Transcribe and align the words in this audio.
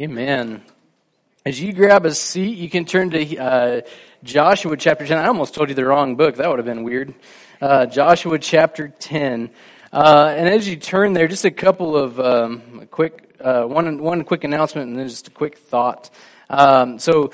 Amen. 0.00 0.62
As 1.44 1.60
you 1.60 1.74
grab 1.74 2.06
a 2.06 2.14
seat, 2.14 2.56
you 2.56 2.70
can 2.70 2.86
turn 2.86 3.10
to 3.10 3.36
uh, 3.36 3.80
Joshua 4.24 4.74
chapter 4.78 5.06
10. 5.06 5.18
I 5.18 5.26
almost 5.26 5.52
told 5.52 5.68
you 5.68 5.74
the 5.74 5.84
wrong 5.84 6.16
book. 6.16 6.36
That 6.36 6.48
would 6.48 6.58
have 6.58 6.64
been 6.64 6.84
weird. 6.84 7.12
Uh, 7.60 7.84
Joshua 7.84 8.38
chapter 8.38 8.88
10. 8.88 9.50
Uh, 9.92 10.34
and 10.34 10.48
as 10.48 10.66
you 10.66 10.76
turn 10.76 11.12
there, 11.12 11.28
just 11.28 11.44
a 11.44 11.50
couple 11.50 11.98
of 11.98 12.18
um, 12.18 12.88
quick, 12.90 13.34
uh, 13.42 13.64
one, 13.64 13.98
one 13.98 14.24
quick 14.24 14.42
announcement 14.42 14.88
and 14.88 14.98
then 14.98 15.06
just 15.06 15.28
a 15.28 15.32
quick 15.32 15.58
thought. 15.58 16.08
Um, 16.48 16.98
so, 16.98 17.32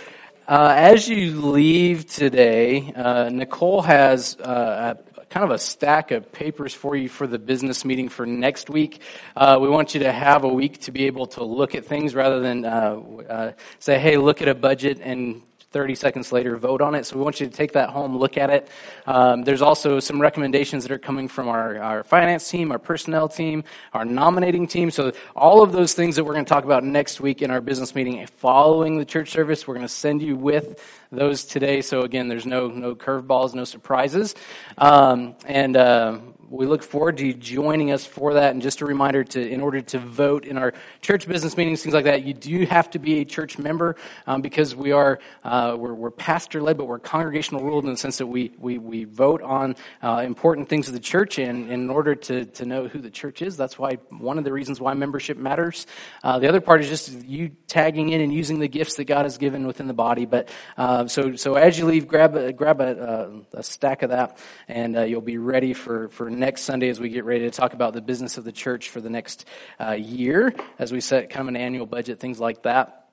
uh, 0.49 0.75
as 0.77 1.09
you 1.09 1.41
leave 1.41 2.13
today, 2.13 2.93
uh, 2.97 3.29
Nicole 3.29 3.83
has 3.83 4.37
a 4.41 4.99
kind 5.37 5.45
of 5.45 5.51
a 5.51 5.59
stack 5.59 6.13
of 6.13 6.33
papers 6.33 6.73
for 6.73 6.97
you 6.97 7.11
for 7.11 7.27
the 7.27 7.39
business 7.39 7.85
meeting 7.85 8.09
for 8.09 8.25
next 8.25 8.71
week. 8.71 9.03
Uh, 9.37 9.59
we 9.61 9.69
want 9.69 9.93
you 9.93 10.01
to 10.01 10.11
have 10.11 10.45
a 10.45 10.49
week 10.49 10.81
to 10.81 10.91
be 10.91 11.05
able 11.05 11.27
to 11.27 11.45
look 11.45 11.75
at 11.75 11.85
things 11.85 12.15
rather 12.15 12.41
than 12.41 12.65
uh, 12.65 12.99
uh, 13.29 13.53
say, 13.79 13.99
hey, 13.99 14.17
look 14.17 14.41
at 14.41 14.49
a 14.49 14.55
budget 14.55 14.99
and 15.03 15.43
30 15.77 15.95
seconds 15.95 16.33
later 16.33 16.57
vote 16.57 16.81
on 16.81 16.95
it. 16.95 17.05
So 17.05 17.19
we 17.19 17.23
want 17.23 17.39
you 17.39 17.47
to 17.47 17.53
take 17.53 17.73
that 17.73 17.91
home, 17.91 18.17
look 18.17 18.39
at 18.39 18.49
it. 18.49 18.71
Um, 19.07 19.43
there's 19.43 19.61
also 19.61 20.01
some 20.01 20.19
recommendations 20.19 20.85
that 20.85 20.91
are 20.91 20.99
coming 20.99 21.29
from 21.29 21.49
our, 21.49 21.77
our 21.77 22.03
finance 22.03 22.49
team, 22.49 22.73
our 22.73 22.79
personnel 22.79 23.29
team, 23.29 23.63
our 23.93 24.07
nominating 24.07 24.69
team. 24.69 24.91
So 24.91 25.13
all 25.35 25.63
of 25.63 25.73
those 25.73 25.93
things 25.93 26.17
that 26.17 26.25
we're 26.25 26.33
going 26.33 26.47
to 26.47 26.49
talk 26.49 26.65
about 26.65 26.83
next 26.83 27.21
week 27.21 27.43
in 27.43 27.51
our 27.51 27.61
business 27.61 27.95
meeting 27.95 28.27
following 28.27 28.97
the 28.97 29.05
church 29.05 29.31
service, 29.31 29.69
we're 29.69 29.75
going 29.75 29.87
to 29.87 29.93
send 29.93 30.23
you 30.23 30.35
with 30.35 30.83
those 31.13 31.45
today. 31.45 31.83
So 31.83 32.01
again, 32.01 32.29
there's 32.29 32.47
no 32.47 32.69
no 32.69 32.95
curveballs, 32.95 33.55
no 33.55 33.65
surprises, 33.65 34.35
um, 34.79 35.35
and 35.45 35.77
uh, 35.77 36.19
we 36.49 36.67
look 36.67 36.83
forward 36.83 37.17
to 37.19 37.27
you 37.27 37.35
joining 37.35 37.91
us 37.91 38.05
for 38.05 38.35
that. 38.35 38.53
And 38.53 38.63
just 38.63 38.81
a 38.81 38.87
reminder 38.87 39.25
to, 39.25 39.49
in 39.49 39.61
order 39.61 39.81
to 39.81 39.99
vote 39.99 40.45
in 40.45 40.59
our 40.59 40.73
church 41.01 41.27
business 41.27 41.57
meetings, 41.57 41.83
things 41.83 41.95
like 41.95 42.05
that, 42.05 42.25
you 42.25 42.35
do 42.35 42.65
have 42.67 42.91
to 42.91 42.99
be 42.99 43.21
a 43.21 43.25
church 43.25 43.59
member 43.59 43.97
um, 44.27 44.43
because 44.43 44.75
we 44.75 44.93
are 44.93 45.19
uh, 45.45 45.77
we're, 45.79 45.95
we're 45.95 46.11
pastor 46.11 46.63
led, 46.63 46.77
but 46.77 46.87
we're 46.87 46.99
congregational 46.99 47.63
ruled 47.63 47.85
in 47.85 47.91
the 47.91 47.97
sense 47.97 48.19
that 48.19 48.27
we 48.27 48.53
we, 48.59 48.79
we 48.79 49.05
vote 49.05 49.43
on 49.43 49.77
uh, 50.03 50.23
important 50.25 50.69
things 50.69 50.89
of 50.89 50.95
the 50.95 51.01
church. 51.01 51.39
And, 51.39 51.71
in 51.71 51.91
order 51.91 52.15
to 52.15 52.45
to 52.45 52.65
know 52.65 52.87
who 52.89 53.01
the 53.01 53.11
church 53.11 53.43
is, 53.43 53.57
that's 53.57 53.79
why 53.79 53.99
one 54.11 54.39
of 54.39 54.45
the 54.45 54.53
reasons 54.53 54.81
why 54.81 54.95
membership 54.95 55.37
matters. 55.37 55.87
Uh, 56.23 56.39
the 56.39 56.49
other 56.49 56.61
part 56.61 56.81
is 56.81 56.89
just 56.89 57.25
you 57.25 57.51
tagging 57.67 58.11
in 58.11 58.21
and 58.21 58.33
using 58.33 58.59
the 58.59 58.69
gifts 58.69 58.95
that 58.97 59.05
God 59.05 59.25
has 59.25 59.39
given 59.39 59.67
within 59.67 59.87
the 59.87 59.95
body. 59.95 60.27
But 60.27 60.49
uh, 60.77 61.07
so 61.09 61.37
so 61.37 61.55
as 61.55 61.79
you 61.79 61.87
leave, 61.87 62.07
grab 62.07 62.37
a, 62.37 62.53
grab 62.53 62.81
a, 62.81 63.43
a 63.53 63.63
stack 63.63 64.03
of 64.03 64.11
that, 64.11 64.39
and 64.69 64.97
uh, 64.97 65.03
you'll 65.03 65.21
be 65.21 65.39
ready 65.39 65.73
for 65.73 66.09
for 66.09 66.31
next 66.37 66.63
Sunday 66.63 66.89
as 66.89 67.01
we 67.01 67.09
get 67.09 67.25
ready 67.25 67.45
to 67.45 67.51
talk 67.51 67.73
about 67.73 67.95
the 67.95 68.01
business 68.01 68.39
of 68.39 68.45
the 68.45 68.53
church 68.53 68.91
for 68.91 69.01
the 69.01 69.11
next 69.11 69.47
uh, 69.81 69.93
year, 69.93 70.55
as 70.79 70.93
we 70.93 71.01
set 71.01 71.31
kind 71.31 71.43
of 71.43 71.49
an 71.49 71.57
annual 71.57 71.87
budget, 71.87 72.21
things 72.21 72.39
like 72.39 72.63
that. 72.63 73.07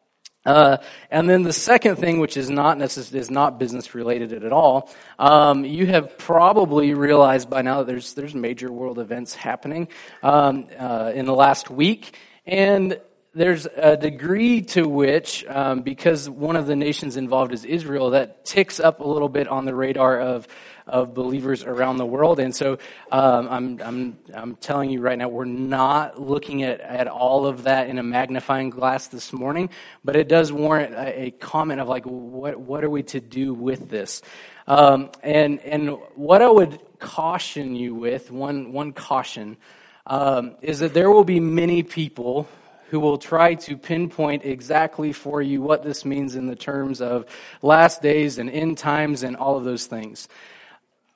Uh, 0.45 0.77
and 1.09 1.29
then 1.29 1.43
the 1.43 1.53
second 1.53 1.95
thing, 1.95 2.19
which 2.19 2.35
is 2.35 2.49
not 2.49 2.77
necess- 2.77 3.13
is 3.13 3.31
not 3.31 3.57
business 3.57 3.95
related 3.95 4.33
at 4.43 4.51
all, 4.51 4.91
um, 5.17 5.63
you 5.63 5.85
have 5.85 6.17
probably 6.17 6.93
realized 6.93 7.49
by 7.49 7.61
now 7.61 7.77
that 7.77 7.87
there's 7.87 8.13
there's 8.13 8.35
major 8.35 8.71
world 8.71 8.99
events 8.99 9.33
happening 9.33 9.87
um, 10.21 10.67
uh, 10.77 11.11
in 11.15 11.25
the 11.25 11.33
last 11.33 11.69
week, 11.69 12.17
and 12.45 12.99
there's 13.33 13.65
a 13.65 13.97
degree 13.97 14.61
to 14.61 14.87
which, 14.87 15.43
um, 15.47 15.81
because 15.81 16.29
one 16.29 16.55
of 16.55 16.67
the 16.67 16.75
nations 16.75 17.17
involved 17.17 17.53
is 17.53 17.65
Israel, 17.65 18.11
that 18.11 18.45
ticks 18.45 18.79
up 18.79 18.99
a 18.99 19.07
little 19.07 19.29
bit 19.29 19.47
on 19.47 19.65
the 19.65 19.73
radar 19.75 20.19
of 20.19 20.47
of 20.87 21.13
believers 21.13 21.63
around 21.63 21.97
the 21.97 22.05
world. 22.05 22.39
And 22.39 22.55
so 22.55 22.77
um, 23.11 23.47
I'm, 23.49 23.81
I'm, 23.81 24.17
I'm 24.33 24.55
telling 24.57 24.89
you 24.89 25.01
right 25.01 25.17
now, 25.17 25.29
we're 25.29 25.45
not 25.45 26.19
looking 26.19 26.63
at, 26.63 26.81
at 26.81 27.07
all 27.07 27.45
of 27.45 27.63
that 27.63 27.89
in 27.89 27.99
a 27.99 28.03
magnifying 28.03 28.69
glass 28.69 29.07
this 29.07 29.31
morning, 29.31 29.69
but 30.03 30.15
it 30.15 30.27
does 30.27 30.51
warrant 30.51 30.93
a, 30.93 31.27
a 31.27 31.31
comment 31.31 31.79
of 31.79 31.87
like, 31.87 32.03
what, 32.05 32.59
what 32.59 32.83
are 32.83 32.89
we 32.89 33.03
to 33.03 33.19
do 33.19 33.53
with 33.53 33.89
this? 33.89 34.21
Um, 34.67 35.09
and, 35.21 35.59
and 35.61 35.97
what 36.15 36.41
I 36.41 36.49
would 36.49 36.79
caution 36.99 37.75
you 37.75 37.95
with, 37.95 38.31
one, 38.31 38.73
one 38.73 38.93
caution, 38.93 39.57
um, 40.05 40.55
is 40.61 40.79
that 40.79 40.93
there 40.93 41.09
will 41.09 41.23
be 41.23 41.39
many 41.39 41.83
people 41.83 42.47
who 42.93 42.99
will 42.99 43.17
try 43.17 43.55
to 43.55 43.75
pinpoint 43.75 44.45
exactly 44.45 45.11
for 45.11 45.41
you 45.41 45.63
what 45.63 45.81
this 45.81 46.05
means 46.05 46.35
in 46.35 46.45
the 46.45 46.55
terms 46.55 47.01
of 47.01 47.25
last 47.63 48.03
days 48.03 48.37
and 48.37 48.51
end 48.51 48.77
times 48.77 49.23
and 49.23 49.35
all 49.35 49.57
of 49.57 49.63
those 49.63 49.87
things. 49.87 50.27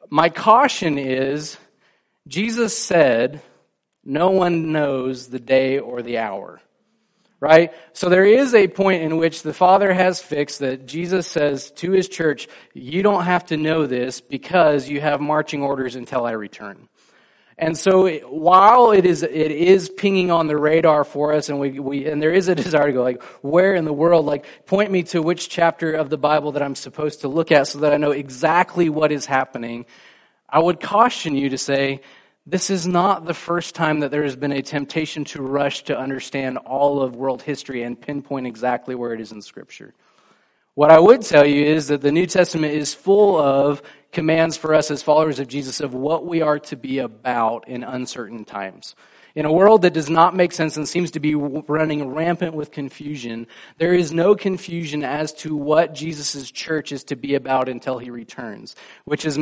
My 0.10 0.30
caution 0.30 0.98
is 0.98 1.56
Jesus 2.28 2.76
said, 2.76 3.44
No 4.04 4.32
one 4.32 4.72
knows 4.72 5.28
the 5.28 5.40
day 5.40 5.78
or 5.78 6.02
the 6.02 6.18
hour. 6.18 6.60
Right? 7.40 7.72
So 7.94 8.10
there 8.10 8.26
is 8.26 8.56
a 8.56 8.68
point 8.68 9.04
in 9.04 9.18
which 9.18 9.44
the 9.44 9.54
Father 9.54 9.94
has 9.94 10.20
fixed 10.20 10.62
that 10.62 10.88
Jesus 10.88 11.28
says 11.28 11.70
to 11.74 11.92
his 11.92 12.10
church, 12.10 12.48
You 12.74 13.04
don't 13.04 13.26
have 13.26 13.46
to 13.46 13.58
know 13.58 13.86
this 13.86 14.20
because 14.20 14.90
you 14.90 15.00
have 15.00 15.22
marching 15.22 15.62
orders 15.62 15.96
until 15.96 16.26
I 16.26 16.32
return. 16.32 16.90
And 17.60 17.76
so 17.76 18.08
while 18.20 18.92
it 18.92 19.06
is, 19.06 19.24
it 19.24 19.32
is 19.32 19.90
pinging 19.90 20.30
on 20.30 20.46
the 20.46 20.56
radar 20.56 21.04
for 21.04 21.34
us 21.34 21.50
and 21.50 21.60
we, 21.60 21.80
we, 21.80 22.08
and 22.08 22.22
there 22.22 22.32
is 22.32 22.48
a 22.48 22.56
desire 22.64 22.88
to 22.88 22.94
go 22.94 23.04
like, 23.04 23.24
where 23.42 23.74
in 23.74 23.86
the 23.86 23.94
world, 23.94 24.26
like, 24.26 24.46
point 24.66 24.92
me 24.92 25.04
to 25.04 25.22
which 25.22 25.50
chapter 25.50 25.94
of 25.94 26.10
the 26.10 26.18
Bible 26.18 26.52
that 26.52 26.62
I'm 26.62 26.76
supposed 26.76 27.22
to 27.22 27.28
look 27.28 27.52
at 27.52 27.68
so 27.68 27.80
that 27.80 27.94
I 27.94 27.98
know 27.98 28.12
exactly 28.12 28.90
what 28.90 29.12
is 29.12 29.26
happening. 29.26 29.86
I 30.48 30.60
would 30.60 30.80
caution 30.80 31.36
you 31.36 31.50
to 31.50 31.58
say, 31.58 32.02
this 32.46 32.70
is 32.70 32.88
not 32.88 33.26
the 33.26 33.34
first 33.34 33.76
time 33.76 34.00
that 34.02 34.12
there 34.12 34.24
has 34.24 34.36
been 34.36 34.54
a 34.54 34.62
temptation 34.62 35.26
to 35.26 35.42
rush 35.42 35.84
to 35.86 35.98
understand 35.98 36.60
all 36.60 37.02
of 37.02 37.16
world 37.16 37.42
history 37.42 37.84
and 37.84 38.00
pinpoint 38.00 38.48
exactly 38.48 38.96
where 38.96 39.14
it 39.14 39.20
is 39.20 39.32
in 39.32 39.42
Scripture. 39.42 39.94
What 40.78 40.92
I 40.92 41.00
would 41.00 41.24
tell 41.24 41.44
you 41.44 41.66
is 41.66 41.88
that 41.88 42.02
the 42.02 42.12
New 42.12 42.28
Testament 42.28 42.72
is 42.76 42.94
full 42.94 43.40
of 43.40 43.82
commands 44.12 44.58
for 44.58 44.76
us 44.76 44.92
as 44.92 45.02
followers 45.02 45.40
of 45.40 45.48
Jesus 45.48 45.80
of 45.80 45.96
what 45.96 46.28
we 46.28 46.44
are 46.44 46.60
to 46.60 46.76
be 46.76 47.00
about 47.00 47.68
in 47.68 47.84
uncertain 47.84 48.46
times. 48.46 48.96
In 49.34 49.46
a 49.46 49.52
world 49.52 49.82
that 49.82 49.96
does 49.96 50.08
not 50.08 50.36
make 50.36 50.52
sense 50.52 50.78
and 50.78 50.88
seems 50.88 51.10
to 51.12 51.20
be 51.20 51.34
running 51.34 52.08
rampant 52.14 52.54
with 52.54 52.70
confusion, 52.70 53.48
there 53.80 53.96
is 53.96 54.12
no 54.14 54.36
confusion 54.36 55.04
as 55.04 55.34
to 55.34 55.56
what 55.56 55.96
Jesus' 55.96 56.52
church 56.52 56.92
is 56.92 57.04
to 57.06 57.16
be 57.16 57.34
about 57.34 57.70
until 57.70 57.98
he 57.98 58.12
returns, 58.12 58.76
which 59.06 59.26
is 59.26 59.40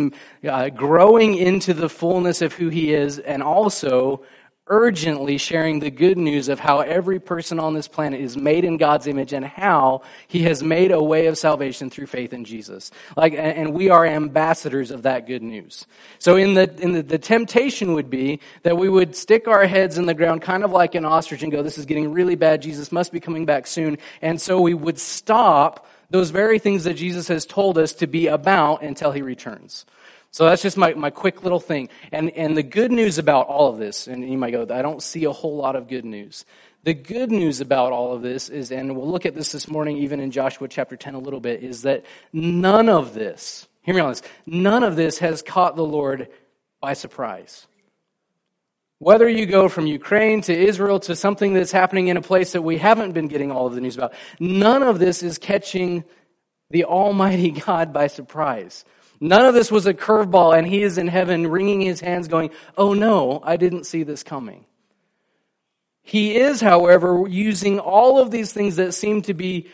uh, 0.47 0.69
growing 0.69 1.35
into 1.35 1.73
the 1.73 1.89
fullness 1.89 2.41
of 2.41 2.53
who 2.53 2.69
he 2.69 2.93
is 2.93 3.19
and 3.19 3.43
also 3.43 4.23
urgently 4.67 5.37
sharing 5.37 5.79
the 5.79 5.91
good 5.91 6.17
news 6.17 6.49
of 6.49 6.59
how 6.59 6.79
every 6.79 7.19
person 7.19 7.59
on 7.59 7.75
this 7.75 7.87
planet 7.87 8.19
is 8.19 8.35
made 8.35 8.65
in 8.65 8.77
God's 8.77 9.05
image 9.05 9.31
and 9.31 9.45
how 9.45 10.01
he 10.27 10.43
has 10.43 10.63
made 10.63 10.91
a 10.91 11.03
way 11.03 11.27
of 11.27 11.37
salvation 11.37 11.91
through 11.91 12.07
faith 12.07 12.33
in 12.33 12.45
Jesus. 12.45 12.89
Like, 13.15 13.33
and 13.35 13.73
we 13.73 13.89
are 13.89 14.05
ambassadors 14.05 14.89
of 14.89 15.03
that 15.03 15.27
good 15.27 15.43
news. 15.43 15.85
So 16.17 16.35
in 16.35 16.55
the, 16.55 16.73
in 16.81 16.93
the, 16.93 17.03
the 17.03 17.19
temptation 17.19 17.93
would 17.93 18.09
be 18.09 18.39
that 18.63 18.75
we 18.77 18.89
would 18.89 19.15
stick 19.15 19.47
our 19.47 19.67
heads 19.67 19.99
in 19.99 20.07
the 20.07 20.15
ground 20.15 20.41
kind 20.41 20.63
of 20.63 20.71
like 20.71 20.95
an 20.95 21.05
ostrich 21.05 21.43
and 21.43 21.51
go, 21.51 21.61
this 21.61 21.77
is 21.77 21.85
getting 21.85 22.11
really 22.11 22.35
bad. 22.35 22.63
Jesus 22.63 22.91
must 22.91 23.11
be 23.11 23.19
coming 23.19 23.45
back 23.45 23.67
soon. 23.67 23.99
And 24.23 24.41
so 24.41 24.59
we 24.59 24.73
would 24.73 24.99
stop 24.99 25.87
those 26.09 26.31
very 26.31 26.59
things 26.59 26.85
that 26.85 26.95
Jesus 26.95 27.27
has 27.27 27.45
told 27.45 27.77
us 27.77 27.93
to 27.93 28.07
be 28.07 28.27
about 28.27 28.83
until 28.83 29.11
he 29.11 29.21
returns. 29.21 29.85
So 30.35 30.43
that's 30.43 30.61
just 30.61 30.75
my, 30.75 30.93
my 30.95 31.11
quick 31.11 31.43
little 31.43 31.61
thing. 31.61 31.87
And, 32.11 32.29
and 32.31 32.57
the 32.57 32.61
good 32.61 32.91
news 32.91 33.17
about 33.17 33.47
all 33.47 33.69
of 33.69 33.77
this, 33.77 34.05
and 34.05 34.29
you 34.29 34.37
might 34.37 34.51
go, 34.51 34.63
I 34.63 34.81
don't 34.81 35.01
see 35.01 35.23
a 35.23 35.31
whole 35.31 35.55
lot 35.55 35.77
of 35.77 35.87
good 35.87 36.03
news. 36.03 36.43
The 36.83 36.93
good 36.93 37.31
news 37.31 37.61
about 37.61 37.93
all 37.93 38.11
of 38.13 38.21
this 38.21 38.49
is, 38.49 38.69
and 38.69 38.97
we'll 38.97 39.09
look 39.09 39.25
at 39.25 39.33
this 39.33 39.53
this 39.53 39.69
morning, 39.69 39.95
even 39.99 40.19
in 40.19 40.31
Joshua 40.31 40.67
chapter 40.67 40.97
10 40.97 41.15
a 41.15 41.19
little 41.19 41.39
bit, 41.39 41.63
is 41.63 41.83
that 41.83 42.03
none 42.33 42.89
of 42.89 43.13
this, 43.13 43.69
hear 43.83 43.95
me 43.95 44.01
on 44.01 44.09
this, 44.09 44.23
none 44.45 44.83
of 44.83 44.97
this 44.97 45.19
has 45.19 45.41
caught 45.41 45.77
the 45.77 45.85
Lord 45.85 46.27
by 46.81 46.91
surprise. 46.95 47.65
Whether 48.99 49.29
you 49.29 49.45
go 49.45 49.69
from 49.69 49.87
Ukraine 49.87 50.41
to 50.41 50.53
Israel 50.53 50.99
to 50.99 51.15
something 51.15 51.53
that's 51.53 51.71
happening 51.71 52.09
in 52.09 52.17
a 52.17 52.21
place 52.21 52.51
that 52.51 52.61
we 52.61 52.77
haven't 52.77 53.13
been 53.13 53.29
getting 53.29 53.53
all 53.53 53.67
of 53.67 53.73
the 53.73 53.79
news 53.79 53.95
about, 53.95 54.13
none 54.37 54.83
of 54.83 54.99
this 54.99 55.23
is 55.23 55.37
catching 55.37 56.03
the 56.71 56.83
Almighty 56.83 57.51
God 57.65 57.93
by 57.93 58.07
surprise. 58.07 58.83
None 59.25 59.45
of 59.45 59.55
this 59.55 59.71
was 59.71 59.87
a 59.87 59.93
curveball, 59.93 60.55
and 60.55 60.67
he 60.67 60.83
is 60.83 60.99
in 60.99 61.07
heaven 61.07 61.47
wringing 61.47 61.81
his 61.81 61.99
hands, 61.99 62.27
going, 62.27 62.51
Oh 62.77 62.93
no, 62.93 63.41
I 63.43 63.57
didn't 63.57 63.85
see 63.85 64.03
this 64.03 64.21
coming. 64.21 64.65
He 66.03 66.35
is, 66.35 66.61
however, 66.61 67.25
using 67.27 67.79
all 67.79 68.19
of 68.19 68.29
these 68.29 68.53
things 68.53 68.75
that 68.75 68.93
seem 68.93 69.23
to 69.23 69.33
be 69.33 69.69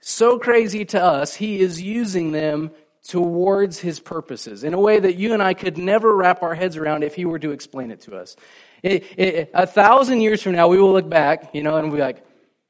so 0.00 0.38
crazy 0.38 0.84
to 0.86 1.02
us, 1.02 1.34
he 1.34 1.60
is 1.60 1.80
using 1.80 2.32
them 2.32 2.72
towards 3.06 3.78
his 3.78 3.98
purposes 3.98 4.64
in 4.64 4.74
a 4.74 4.80
way 4.80 5.00
that 5.00 5.16
you 5.16 5.32
and 5.32 5.42
I 5.42 5.54
could 5.54 5.78
never 5.78 6.14
wrap 6.14 6.42
our 6.42 6.54
heads 6.54 6.76
around 6.76 7.02
if 7.02 7.14
he 7.14 7.24
were 7.24 7.38
to 7.38 7.52
explain 7.52 7.90
it 7.90 8.02
to 8.02 8.16
us. 8.16 8.36
It, 8.82 9.04
it, 9.16 9.50
a 9.54 9.66
thousand 9.66 10.20
years 10.20 10.42
from 10.42 10.52
now, 10.52 10.68
we 10.68 10.78
will 10.78 10.92
look 10.92 11.08
back, 11.08 11.54
you 11.54 11.62
know, 11.62 11.76
and 11.76 11.88
we'll 11.88 11.96
be 11.96 12.02
like, 12.02 12.22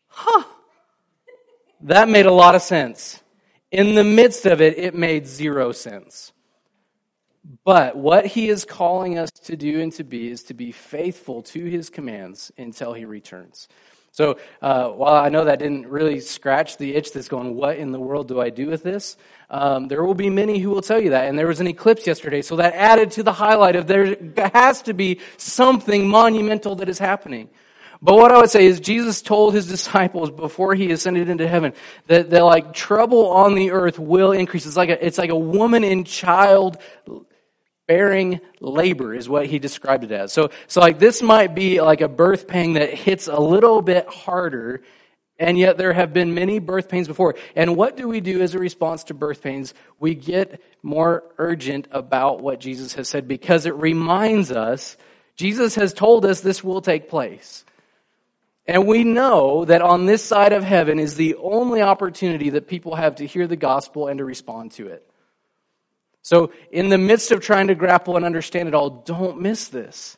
huh, 0.07 0.45
that 1.83 2.09
made 2.09 2.27
a 2.27 2.33
lot 2.33 2.55
of 2.55 2.63
sense. 2.63 3.21
In 3.71 3.95
the 3.95 4.05
midst 4.05 4.47
of 4.47 4.61
it, 4.61 4.79
it 4.79 4.95
made 4.95 5.27
zero 5.27 5.73
sense. 5.73 6.33
But 7.65 7.97
what 7.97 8.27
he 8.27 8.49
is 8.49 8.65
calling 8.65 9.19
us 9.19 9.31
to 9.45 9.57
do 9.57 9.81
and 9.81 9.93
to 9.95 10.05
be 10.05 10.31
is 10.31 10.43
to 10.45 10.55
be 10.55 10.73
faithful 10.73 11.43
to 11.43 11.65
his 11.65 11.89
commands 11.89 12.53
until 12.59 12.93
he 12.93 13.05
returns. 13.05 13.69
So 14.13 14.39
uh, 14.61 14.89
while 14.89 15.15
I 15.15 15.29
know 15.29 15.45
that 15.45 15.61
didn't 15.61 15.87
really 15.87 16.19
scratch 16.19 16.79
the 16.79 16.95
itch 16.97 17.13
that's 17.13 17.29
going, 17.29 17.55
what 17.55 17.77
in 17.77 17.93
the 17.93 18.01
world 18.01 18.27
do 18.27 18.41
I 18.41 18.51
do 18.51 18.67
with 18.67 18.83
this? 18.83 19.17
Um, 19.49 19.87
there 19.87 20.05
will 20.05 20.15
be 20.15 20.29
many 20.29 20.59
who 20.59 20.71
will 20.71 20.83
tell 20.83 21.01
you 21.01 21.11
that. 21.11 21.29
And 21.29 21.39
there 21.39 21.47
was 21.47 21.61
an 21.61 21.69
eclipse 21.69 22.07
yesterday, 22.07 22.43
so 22.43 22.57
that 22.57 22.75
added 22.75 23.13
to 23.13 23.23
the 23.23 23.33
highlight 23.33 23.77
of 23.77 23.87
there 23.87 24.17
has 24.53 24.83
to 24.83 24.95
be 24.95 25.21
something 25.37 26.09
monumental 26.09 26.75
that 26.77 26.89
is 26.89 26.99
happening. 26.99 27.49
But 28.03 28.17
what 28.17 28.33
I 28.33 28.39
would 28.39 28.51
say 28.51 28.65
is 28.65 28.81
Jesus 28.81 29.21
told 29.21 29.55
his 29.55 29.67
disciples 29.67 30.31
before 30.31 30.75
he 30.75 30.91
ascended 30.91 31.29
into 31.29 31.47
heaven 31.47 31.75
that, 32.07 32.31
that 32.31 32.45
like 32.45 32.73
trouble 32.73 33.31
on 33.31 33.55
the 33.55 33.73
earth 33.73 33.99
will 33.99 34.33
increase. 34.33 34.67
It's 34.67 34.77
like 34.77 34.89
a, 34.89 35.05
it's 35.05 35.19
like 35.19 35.31
a 35.31 35.37
woman 35.37 35.85
in 35.85 36.05
child 36.05 36.79
bearing 37.87 38.41
labor 38.61 39.15
is 39.15 39.29
what 39.29 39.47
he 39.47 39.59
described 39.59 40.05
it 40.05 40.13
as. 40.13 40.33
So, 40.33 40.51
so 40.67 40.81
like 40.81 40.99
this 40.99 41.21
might 41.23 41.55
be 41.55 41.81
like 41.81 42.01
a 42.01 42.09
birth 42.09 42.47
pain 42.47 42.75
that 42.75 42.95
hits 42.95 43.27
a 43.27 43.39
little 43.39 43.83
bit 43.83 44.09
harder 44.09 44.83
and 45.41 45.59
yet 45.59 45.79
there 45.79 45.93
have 45.93 46.13
been 46.13 46.35
many 46.35 46.59
birth 46.59 46.89
pains 46.89 47.09
before. 47.09 47.35
And 47.57 47.75
what 47.75 47.97
do 47.97 48.07
we 48.07 48.21
do 48.21 48.43
as 48.43 48.55
a 48.55 48.59
response 48.59 49.05
to 49.05 49.15
birth 49.15 49.43
pains? 49.43 49.73
We 49.99 50.15
get 50.15 50.63
more 50.83 51.25
urgent 51.39 51.89
about 51.91 52.43
what 52.43 52.61
Jesus 52.61 52.95
has 52.95 53.09
said 53.09 53.27
because 53.27 53.67
it 53.67 53.75
reminds 53.75 54.53
us 54.53 54.97
Jesus 55.37 55.75
has 55.77 55.95
told 55.95 56.27
us 56.27 56.43
this 56.43 56.63
will 56.63 56.83
take 56.83 57.09
place. 57.09 57.65
And 58.71 58.87
we 58.87 59.03
know 59.03 59.65
that 59.65 59.83
on 59.83 60.07
this 60.07 60.23
side 60.23 60.53
of 60.53 60.63
heaven 60.63 61.01
is 61.01 61.17
the 61.17 61.35
only 61.35 61.83
opportunity 61.83 62.51
that 62.51 62.69
people 62.69 62.95
have 62.95 63.17
to 63.17 63.27
hear 63.27 63.49
the 63.49 63.57
gospel 63.57 64.07
and 64.07 64.19
to 64.19 64.25
respond 64.25 64.71
to 64.73 64.87
it. 64.87 65.05
So, 66.23 66.53
in 66.71 66.89
the 66.89 66.97
midst 66.97 67.33
of 67.33 67.41
trying 67.41 67.67
to 67.67 67.75
grapple 67.75 68.15
and 68.15 68.25
understand 68.25 68.69
it 68.69 68.75
all, 68.75 68.91
don't 68.91 69.41
miss 69.41 69.67
this. 69.67 70.17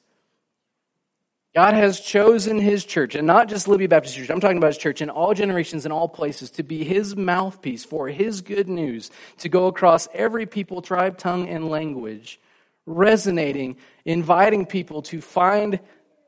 God 1.54 1.72
has 1.72 1.98
chosen 1.98 2.58
his 2.58 2.84
church, 2.84 3.14
and 3.14 3.26
not 3.26 3.48
just 3.48 3.68
Libby 3.68 3.86
Baptist 3.86 4.16
Church, 4.16 4.28
I'm 4.28 4.40
talking 4.40 4.58
about 4.58 4.74
his 4.74 4.78
church 4.78 5.00
in 5.00 5.08
all 5.08 5.32
generations 5.32 5.86
and 5.86 5.92
all 5.92 6.06
places, 6.06 6.50
to 6.50 6.62
be 6.62 6.84
his 6.84 7.16
mouthpiece 7.16 7.86
for 7.86 8.08
his 8.08 8.42
good 8.42 8.68
news, 8.68 9.10
to 9.38 9.48
go 9.48 9.66
across 9.66 10.08
every 10.12 10.44
people, 10.44 10.82
tribe, 10.82 11.16
tongue, 11.16 11.48
and 11.48 11.70
language, 11.70 12.38
resonating, 12.84 13.76
inviting 14.04 14.66
people 14.66 15.00
to 15.00 15.22
find 15.22 15.80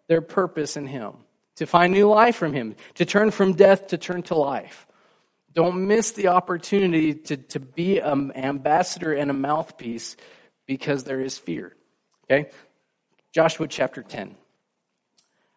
their 0.08 0.22
purpose 0.22 0.78
in 0.78 0.86
him, 0.86 1.16
to 1.56 1.66
find 1.66 1.92
new 1.92 2.08
life 2.08 2.36
from 2.36 2.52
him, 2.52 2.74
to 2.94 3.04
turn 3.04 3.30
from 3.30 3.54
death 3.54 3.88
to 3.88 3.98
turn 3.98 4.22
to 4.24 4.34
life. 4.34 4.86
Don't 5.52 5.86
miss 5.86 6.12
the 6.12 6.28
opportunity 6.28 7.14
to, 7.14 7.36
to 7.36 7.60
be 7.60 8.00
an 8.00 8.32
ambassador 8.32 9.12
and 9.12 9.30
a 9.30 9.34
mouthpiece 9.34 10.16
because 10.66 11.04
there 11.04 11.20
is 11.20 11.38
fear. 11.38 11.76
Okay? 12.24 12.50
Joshua 13.32 13.68
chapter 13.68 14.02
10. 14.02 14.34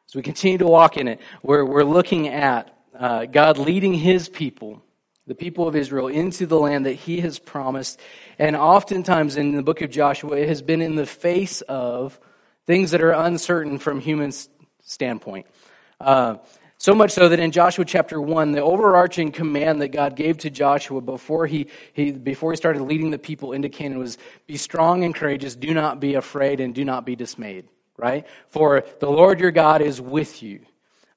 As 0.09 0.15
we 0.15 0.21
continue 0.21 0.59
to 0.59 0.67
walk 0.67 0.97
in 0.97 1.07
it, 1.07 1.19
we're, 1.41 1.65
we're 1.65 1.83
looking 1.83 2.27
at 2.27 2.73
uh, 2.97 3.25
God 3.25 3.57
leading 3.57 3.93
his 3.93 4.29
people, 4.29 4.81
the 5.25 5.35
people 5.35 5.67
of 5.67 5.75
Israel, 5.75 6.07
into 6.07 6.45
the 6.45 6.59
land 6.59 6.85
that 6.85 6.93
he 6.93 7.19
has 7.21 7.39
promised. 7.39 7.99
And 8.39 8.55
oftentimes 8.55 9.35
in 9.35 9.55
the 9.55 9.63
book 9.63 9.81
of 9.81 9.89
Joshua, 9.89 10.37
it 10.37 10.47
has 10.47 10.61
been 10.61 10.81
in 10.81 10.95
the 10.95 11.05
face 11.05 11.61
of 11.61 12.19
things 12.65 12.91
that 12.91 13.01
are 13.01 13.11
uncertain 13.11 13.79
from 13.79 13.99
human 13.99 14.31
standpoint. 14.81 15.47
Uh, 15.99 16.37
so 16.79 16.93
much 16.93 17.11
so 17.11 17.29
that 17.29 17.39
in 17.39 17.51
Joshua 17.51 17.85
chapter 17.85 18.21
1, 18.21 18.51
the 18.51 18.61
overarching 18.61 19.31
command 19.31 19.81
that 19.81 19.89
God 19.89 20.15
gave 20.15 20.37
to 20.39 20.49
Joshua 20.49 21.01
before 21.01 21.47
he, 21.47 21.67
he, 21.93 22.11
before 22.11 22.51
he 22.51 22.57
started 22.57 22.83
leading 22.83 23.09
the 23.09 23.17
people 23.17 23.53
into 23.53 23.67
Canaan 23.67 23.97
was 23.97 24.17
be 24.45 24.57
strong 24.57 25.03
and 25.03 25.15
courageous, 25.15 25.55
do 25.55 25.73
not 25.73 25.99
be 25.99 26.13
afraid, 26.13 26.59
and 26.59 26.75
do 26.75 26.85
not 26.85 27.05
be 27.05 27.15
dismayed 27.15 27.67
right? 27.97 28.25
For 28.47 28.85
the 28.99 29.09
Lord 29.09 29.39
your 29.39 29.51
God 29.51 29.81
is 29.81 29.99
with 29.99 30.41
you. 30.41 30.61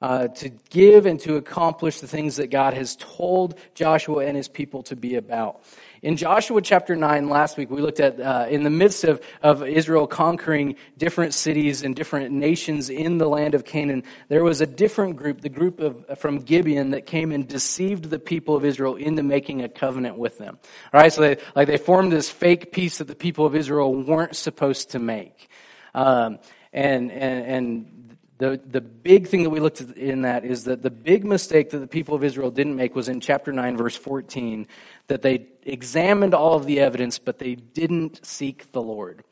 Uh, 0.03 0.29
to 0.29 0.49
give 0.71 1.05
and 1.05 1.21
to 1.21 1.37
accomplish 1.37 2.01
the 2.01 2.07
things 2.07 2.37
that 2.37 2.47
God 2.47 2.73
has 2.73 2.97
told 2.97 3.59
Joshua 3.75 4.25
and 4.25 4.35
his 4.35 4.49
people 4.49 4.83
to 4.85 4.97
be 4.97 5.17
about. 5.17 5.61
In 6.03 6.17
Joshua 6.17 6.63
chapter 6.63 6.97
9 6.97 7.29
last 7.29 7.59
week, 7.59 7.71
we 7.71 7.83
looked 7.83 8.01
at 8.01 8.19
uh, 8.19 8.47
in 8.49 8.63
the 8.63 8.71
midst 8.71 9.05
of, 9.05 9.21
of 9.43 9.63
Israel 9.63 10.07
conquering 10.07 10.77
different 10.97 11.35
cities 11.35 11.83
and 11.83 11.95
different 11.95 12.33
nations 12.33 12.89
in 12.89 13.19
the 13.19 13.29
land 13.29 13.55
of 13.55 13.67
Canaan, 13.67 14.05
there 14.29 14.43
was 14.43 14.63
a 14.63 14.67
different 14.67 15.17
group, 15.17 15.43
the 15.43 15.51
group 15.51 15.79
of, 15.79 16.19
from 16.19 16.39
Gibeon, 16.39 16.93
that 16.93 17.05
came 17.05 17.33
and 17.33 17.47
deceived 17.47 18.05
the 18.05 18.19
people 18.19 18.57
of 18.57 18.65
Israel 18.65 18.97
into 18.97 19.23
making 19.23 19.61
a 19.61 19.69
covenant 19.69 20.17
with 20.17 20.39
them. 20.39 20.59
All 20.95 21.01
right, 21.03 21.13
so 21.13 21.21
they, 21.21 21.37
like 21.55 21.69
they 21.69 21.77
formed 21.77 22.13
this 22.13 22.31
fake 22.31 22.73
peace 22.73 22.97
that 22.97 23.09
the 23.09 23.15
people 23.15 23.45
of 23.45 23.55
Israel 23.55 23.95
weren't 23.95 24.37
supposed 24.37 24.93
to 24.93 24.99
make. 24.99 25.51
Um, 25.95 26.39
and, 26.73 27.13
and, 27.13 27.45
and 27.45 28.00
the, 28.41 28.59
the 28.67 28.81
big 28.81 29.29
thing 29.29 29.43
that 29.43 29.51
we 29.51 29.61
looked 29.61 29.83
at 29.83 29.99
in 29.99 30.23
that 30.23 30.47
is 30.47 30.65
that 30.65 30.83
the 30.83 30.91
big 30.91 31.27
mistake 31.27 31.71
that 31.71 31.79
the 31.79 31.87
people 31.87 32.15
of 32.15 32.25
Israel 32.25 32.51
didn't 32.51 32.75
make 32.75 32.95
was 32.95 33.07
in 33.07 33.21
chapter 33.21 33.53
9, 33.53 33.77
verse 33.77 33.95
14, 33.95 34.67
that 35.09 35.21
they 35.21 35.47
examined 35.65 36.33
all 36.33 36.55
of 36.55 36.65
the 36.65 36.81
evidence, 36.81 37.19
but 37.19 37.39
they 37.39 37.55
didn't 37.55 38.25
seek 38.25 38.73
the 38.73 38.81
Lord. 38.81 39.25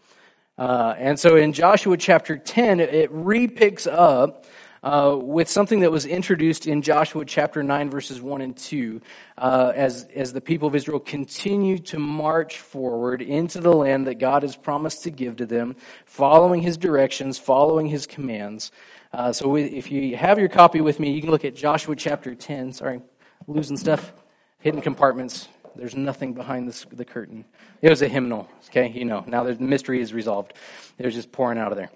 Uh, 0.58 0.94
and 0.98 1.18
so 1.18 1.36
in 1.36 1.54
Joshua 1.54 1.96
chapter 1.96 2.36
10, 2.36 2.80
it, 2.80 2.94
it 2.94 3.10
re 3.10 3.48
picks 3.48 3.86
up 3.86 4.44
uh, 4.82 5.16
with 5.18 5.48
something 5.48 5.80
that 5.80 5.90
was 5.90 6.04
introduced 6.04 6.66
in 6.66 6.82
Joshua 6.82 7.24
chapter 7.24 7.62
9, 7.62 7.90
verses 7.90 8.20
1 8.20 8.42
and 8.42 8.56
2, 8.58 9.00
uh, 9.38 9.72
as, 9.74 10.06
as 10.14 10.34
the 10.34 10.40
people 10.42 10.68
of 10.68 10.74
Israel 10.74 11.00
continue 11.00 11.78
to 11.78 11.98
march 11.98 12.58
forward 12.58 13.22
into 13.22 13.60
the 13.60 13.72
land 13.72 14.06
that 14.06 14.16
God 14.16 14.42
has 14.42 14.54
promised 14.54 15.04
to 15.04 15.10
give 15.10 15.36
to 15.36 15.46
them, 15.46 15.76
following 16.04 16.60
his 16.60 16.76
directions, 16.76 17.38
following 17.38 17.86
his 17.86 18.06
commands. 18.06 18.70
Uh, 19.12 19.32
so 19.32 19.48
we, 19.48 19.64
if 19.64 19.90
you 19.90 20.16
have 20.16 20.38
your 20.38 20.48
copy 20.48 20.80
with 20.80 21.00
me, 21.00 21.10
you 21.12 21.20
can 21.20 21.30
look 21.30 21.44
at 21.44 21.54
Joshua 21.54 21.96
chapter 21.96 22.34
10. 22.34 22.72
Sorry, 22.72 23.00
losing 23.46 23.76
stuff. 23.76 24.12
Hidden 24.60 24.80
compartments. 24.82 25.48
There's 25.76 25.94
nothing 25.94 26.34
behind 26.34 26.68
this, 26.68 26.84
the 26.92 27.04
curtain. 27.04 27.44
It 27.80 27.88
was 27.88 28.02
a 28.02 28.08
hymnal. 28.08 28.48
Okay, 28.68 28.88
you 28.88 29.04
know. 29.04 29.24
Now 29.26 29.44
the 29.44 29.54
mystery 29.54 30.00
is 30.00 30.12
resolved. 30.12 30.54
It 30.98 31.06
was 31.06 31.14
just 31.14 31.30
pouring 31.30 31.58
out 31.58 31.70
of 31.70 31.78
there. 31.78 31.90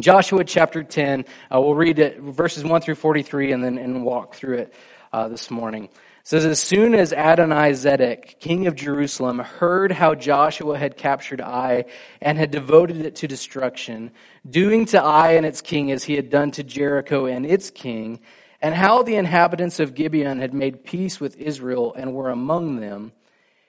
Joshua 0.00 0.44
chapter 0.44 0.82
10. 0.82 1.24
Uh, 1.52 1.60
we'll 1.60 1.74
read 1.74 1.98
it, 1.98 2.20
verses 2.20 2.64
1 2.64 2.80
through 2.80 2.94
43 2.94 3.52
and 3.52 3.62
then 3.62 3.76
and 3.76 4.04
walk 4.04 4.34
through 4.34 4.58
it 4.58 4.74
uh, 5.12 5.28
this 5.28 5.50
morning. 5.50 5.88
Says, 6.30 6.44
As 6.44 6.60
soon 6.60 6.94
as 6.94 7.12
Adonai 7.12 7.72
Zedek, 7.72 8.38
king 8.38 8.68
of 8.68 8.76
Jerusalem, 8.76 9.40
heard 9.40 9.90
how 9.90 10.14
Joshua 10.14 10.78
had 10.78 10.96
captured 10.96 11.40
Ai 11.40 11.86
and 12.22 12.38
had 12.38 12.52
devoted 12.52 12.98
it 13.04 13.16
to 13.16 13.26
destruction, 13.26 14.12
doing 14.48 14.84
to 14.86 15.02
Ai 15.02 15.32
and 15.32 15.44
its 15.44 15.60
king 15.60 15.90
as 15.90 16.04
he 16.04 16.14
had 16.14 16.30
done 16.30 16.52
to 16.52 16.62
Jericho 16.62 17.26
and 17.26 17.44
its 17.44 17.68
king, 17.70 18.20
and 18.62 18.76
how 18.76 19.02
the 19.02 19.16
inhabitants 19.16 19.80
of 19.80 19.96
Gibeon 19.96 20.38
had 20.38 20.54
made 20.54 20.84
peace 20.84 21.18
with 21.18 21.36
Israel 21.36 21.92
and 21.94 22.14
were 22.14 22.30
among 22.30 22.76
them, 22.76 23.10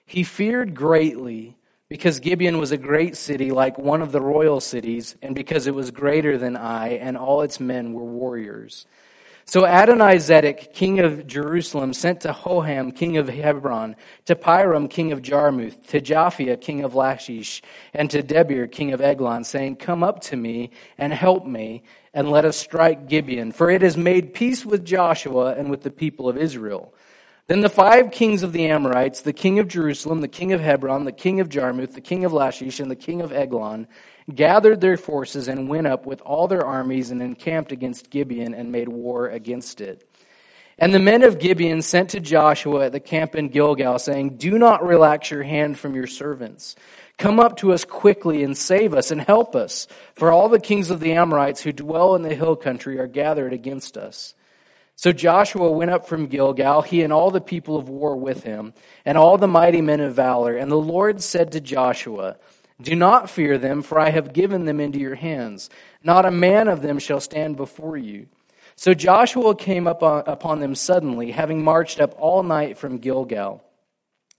he 0.06 0.22
feared 0.22 0.76
greatly 0.76 1.58
because 1.90 2.20
Gibeon 2.20 2.60
was 2.60 2.72
a 2.72 2.78
great 2.78 3.18
city, 3.18 3.50
like 3.50 3.80
one 3.80 4.04
of 4.04 4.12
the 4.12 4.22
royal 4.22 4.60
cities, 4.60 5.16
and 5.24 5.34
because 5.34 5.66
it 5.66 5.74
was 5.74 5.90
greater 5.90 6.38
than 6.38 6.56
Ai, 6.56 6.90
and 6.90 7.18
all 7.18 7.42
its 7.42 7.60
men 7.60 7.94
were 7.94 8.04
warriors. 8.04 8.86
So 9.46 9.66
Adonai 9.66 10.18
Zedek, 10.18 10.74
king 10.74 11.00
of 11.00 11.28
Jerusalem, 11.28 11.94
sent 11.94 12.22
to 12.22 12.32
Hoham, 12.32 12.96
king 12.96 13.18
of 13.18 13.28
Hebron, 13.28 13.96
to 14.26 14.36
Piram, 14.36 14.90
king 14.90 15.12
of 15.12 15.22
Jarmuth, 15.22 15.88
to 15.88 16.00
Japhia, 16.00 16.60
king 16.60 16.84
of 16.84 16.96
Lachish, 16.96 17.62
and 17.94 18.10
to 18.12 18.22
Debir, 18.22 18.72
king 18.72 18.94
of 18.94 19.02
Eglon, 19.02 19.44
saying, 19.44 19.78
Come 19.78 20.04
up 20.04 20.22
to 20.22 20.38
me 20.38 20.72
and 20.98 21.12
help 21.12 21.46
me, 21.46 21.84
and 22.14 22.30
let 22.30 22.46
us 22.46 22.58
strike 22.58 23.08
Gibeon, 23.08 23.52
for 23.52 23.70
it 23.70 23.82
has 23.82 23.98
made 23.98 24.34
peace 24.34 24.66
with 24.66 24.86
Joshua 24.86 25.56
and 25.56 25.70
with 25.70 25.82
the 25.82 25.92
people 25.92 26.30
of 26.30 26.38
Israel. 26.38 26.94
Then 27.52 27.60
the 27.60 27.68
five 27.68 28.12
kings 28.12 28.44
of 28.44 28.54
the 28.54 28.68
Amorites, 28.68 29.20
the 29.20 29.34
king 29.34 29.60
of 29.60 29.68
Jerusalem, 29.68 30.22
the 30.22 30.30
king 30.30 30.54
of 30.54 30.62
Hebron, 30.62 31.04
the 31.04 31.12
king 31.12 31.42
of 31.42 31.50
Jarmuth, 31.50 31.94
the 31.94 32.00
king 32.00 32.24
of 32.24 32.32
Lachish, 32.32 32.80
and 32.80 32.90
the 32.90 32.96
king 32.96 33.20
of 33.20 33.34
Eglon, 33.34 33.90
gathered 34.34 34.80
their 34.80 34.96
forces 34.96 35.50
and 35.50 35.68
went 35.68 35.86
up 35.86 36.06
with 36.06 36.22
all 36.22 36.48
their 36.48 36.66
armies 36.66 37.12
and 37.12 37.22
encamped 37.22 37.74
against 37.74 38.10
Gibeon 38.10 38.54
and 38.54 38.72
made 38.72 38.88
war 38.88 39.28
against 39.28 39.82
it. 39.82 40.10
And 40.78 40.94
the 40.94 41.00
men 41.00 41.24
of 41.24 41.40
Gibeon 41.40 41.82
sent 41.82 42.12
to 42.12 42.22
Joshua 42.22 42.86
at 42.86 42.94
the 42.94 43.02
camp 43.02 43.36
in 43.36 43.50
Gilgal, 43.50 44.00
saying, 44.00 44.38
Do 44.38 44.58
not 44.58 44.88
relax 44.88 45.30
your 45.30 45.44
hand 45.44 45.78
from 45.78 45.94
your 45.94 46.08
servants. 46.08 46.78
Come 47.18 47.38
up 47.38 47.58
to 47.58 47.74
us 47.74 47.84
quickly 47.84 48.46
and 48.46 48.58
save 48.58 48.94
us 48.94 49.12
and 49.12 49.20
help 49.20 49.58
us, 49.58 49.90
for 50.16 50.32
all 50.32 50.48
the 50.48 50.58
kings 50.58 50.90
of 50.90 51.02
the 51.02 51.12
Amorites 51.12 51.60
who 51.64 51.74
dwell 51.74 52.16
in 52.16 52.22
the 52.22 52.34
hill 52.34 52.56
country 52.56 52.98
are 52.98 53.08
gathered 53.08 53.52
against 53.52 53.98
us. 53.98 54.36
So 55.02 55.12
Joshua 55.12 55.72
went 55.72 55.90
up 55.90 56.06
from 56.06 56.28
Gilgal, 56.28 56.84
he 56.84 57.02
and 57.02 57.12
all 57.12 57.32
the 57.32 57.42
people 57.42 57.76
of 57.76 57.90
war 57.90 58.16
with 58.16 58.44
him, 58.44 58.76
and 59.04 59.18
all 59.18 59.36
the 59.36 59.48
mighty 59.48 59.82
men 59.82 60.00
of 60.00 60.14
valor. 60.14 60.56
And 60.56 60.72
the 60.72 60.76
Lord 60.76 61.24
said 61.24 61.54
to 61.54 61.60
Joshua, 61.60 62.38
Do 62.80 62.96
not 62.96 63.28
fear 63.28 63.58
them, 63.58 63.82
for 63.82 64.00
I 64.00 64.12
have 64.12 64.32
given 64.32 64.66
them 64.66 64.80
into 64.80 65.00
your 65.00 65.16
hands. 65.16 65.72
Not 66.04 66.28
a 66.28 66.30
man 66.30 66.68
of 66.68 66.84
them 66.84 67.00
shall 67.00 67.20
stand 67.20 67.58
before 67.58 67.98
you. 67.98 68.28
So 68.76 68.94
Joshua 68.94 69.56
came 69.56 69.88
up 69.88 70.04
upon 70.04 70.60
them 70.60 70.76
suddenly, 70.76 71.32
having 71.32 71.64
marched 71.64 72.00
up 72.00 72.14
all 72.20 72.44
night 72.44 72.78
from 72.78 73.00
Gilgal. 73.00 73.64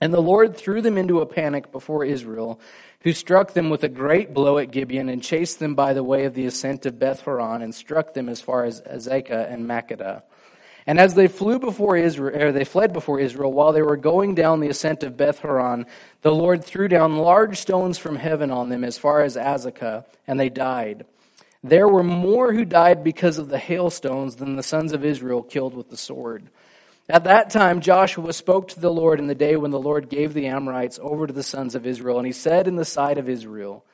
And 0.00 0.14
the 0.14 0.22
Lord 0.22 0.56
threw 0.56 0.80
them 0.80 0.96
into 0.96 1.22
a 1.22 1.26
panic 1.26 1.72
before 1.72 2.04
Israel, 2.04 2.60
who 3.00 3.12
struck 3.12 3.54
them 3.54 3.68
with 3.68 3.82
a 3.82 3.88
great 3.88 4.32
blow 4.32 4.58
at 4.58 4.70
Gibeon 4.70 5.08
and 5.08 5.24
chased 5.24 5.58
them 5.58 5.74
by 5.74 5.92
the 5.92 6.04
way 6.04 6.24
of 6.24 6.34
the 6.34 6.46
ascent 6.46 6.86
of 6.86 7.00
Beth 7.00 7.22
Horon 7.22 7.62
and 7.62 7.74
struck 7.74 8.14
them 8.14 8.28
as 8.28 8.40
far 8.40 8.64
as 8.64 8.80
Azekah 8.82 9.52
and 9.52 9.66
Makkedah. 9.66 10.22
And 10.86 10.98
as 10.98 11.14
they 11.14 11.28
flew 11.28 11.58
before 11.58 11.96
Israel, 11.96 12.42
or 12.42 12.52
they 12.52 12.64
fled 12.64 12.92
before 12.92 13.20
Israel, 13.20 13.52
while 13.52 13.72
they 13.72 13.82
were 13.82 13.96
going 13.96 14.34
down 14.34 14.60
the 14.60 14.68
ascent 14.68 15.02
of 15.02 15.16
Beth 15.16 15.38
Horon, 15.38 15.86
the 16.22 16.34
Lord 16.34 16.64
threw 16.64 16.88
down 16.88 17.18
large 17.18 17.58
stones 17.58 17.98
from 17.98 18.16
heaven 18.16 18.50
on 18.50 18.68
them 18.68 18.82
as 18.82 18.98
far 18.98 19.22
as 19.22 19.36
Azekah, 19.36 20.04
and 20.26 20.40
they 20.40 20.48
died. 20.48 21.04
There 21.62 21.86
were 21.86 22.02
more 22.02 22.52
who 22.52 22.64
died 22.64 23.04
because 23.04 23.38
of 23.38 23.48
the 23.48 23.58
hailstones 23.58 24.36
than 24.36 24.56
the 24.56 24.64
sons 24.64 24.92
of 24.92 25.04
Israel 25.04 25.42
killed 25.42 25.74
with 25.74 25.90
the 25.90 25.96
sword. 25.96 26.48
At 27.08 27.24
that 27.24 27.50
time, 27.50 27.80
Joshua 27.80 28.32
spoke 28.32 28.68
to 28.68 28.80
the 28.80 28.92
Lord 28.92 29.20
in 29.20 29.28
the 29.28 29.34
day 29.34 29.54
when 29.54 29.70
the 29.70 29.78
Lord 29.78 30.08
gave 30.08 30.34
the 30.34 30.46
Amorites 30.46 30.98
over 31.02 31.26
to 31.26 31.32
the 31.32 31.42
sons 31.42 31.76
of 31.76 31.86
Israel, 31.86 32.18
and 32.18 32.26
he 32.26 32.32
said 32.32 32.66
in 32.66 32.74
the 32.74 32.84
sight 32.84 33.18
of 33.18 33.28
Israel, 33.28 33.84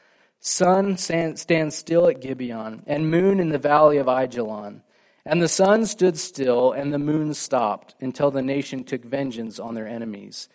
Sun 0.41 0.97
stand 0.99 1.73
still 1.73 2.09
at 2.09 2.21
Gibeon, 2.21 2.85
and 2.87 3.11
moon 3.11 3.41
in 3.41 3.49
the 3.49 3.59
valley 3.59 3.99
of 3.99 4.07
Ajalon. 4.07 4.83
And 5.29 5.43
the 5.43 5.47
sun 5.49 5.85
stood 5.85 6.17
still, 6.17 6.73
and 6.73 6.91
the 6.91 6.99
moon 6.99 7.35
stopped, 7.35 7.95
until 8.01 8.31
the 8.31 8.41
nation 8.41 8.83
took 8.83 9.05
vengeance 9.05 9.59
on 9.59 9.75
their 9.75 9.87
enemies. 9.87 10.49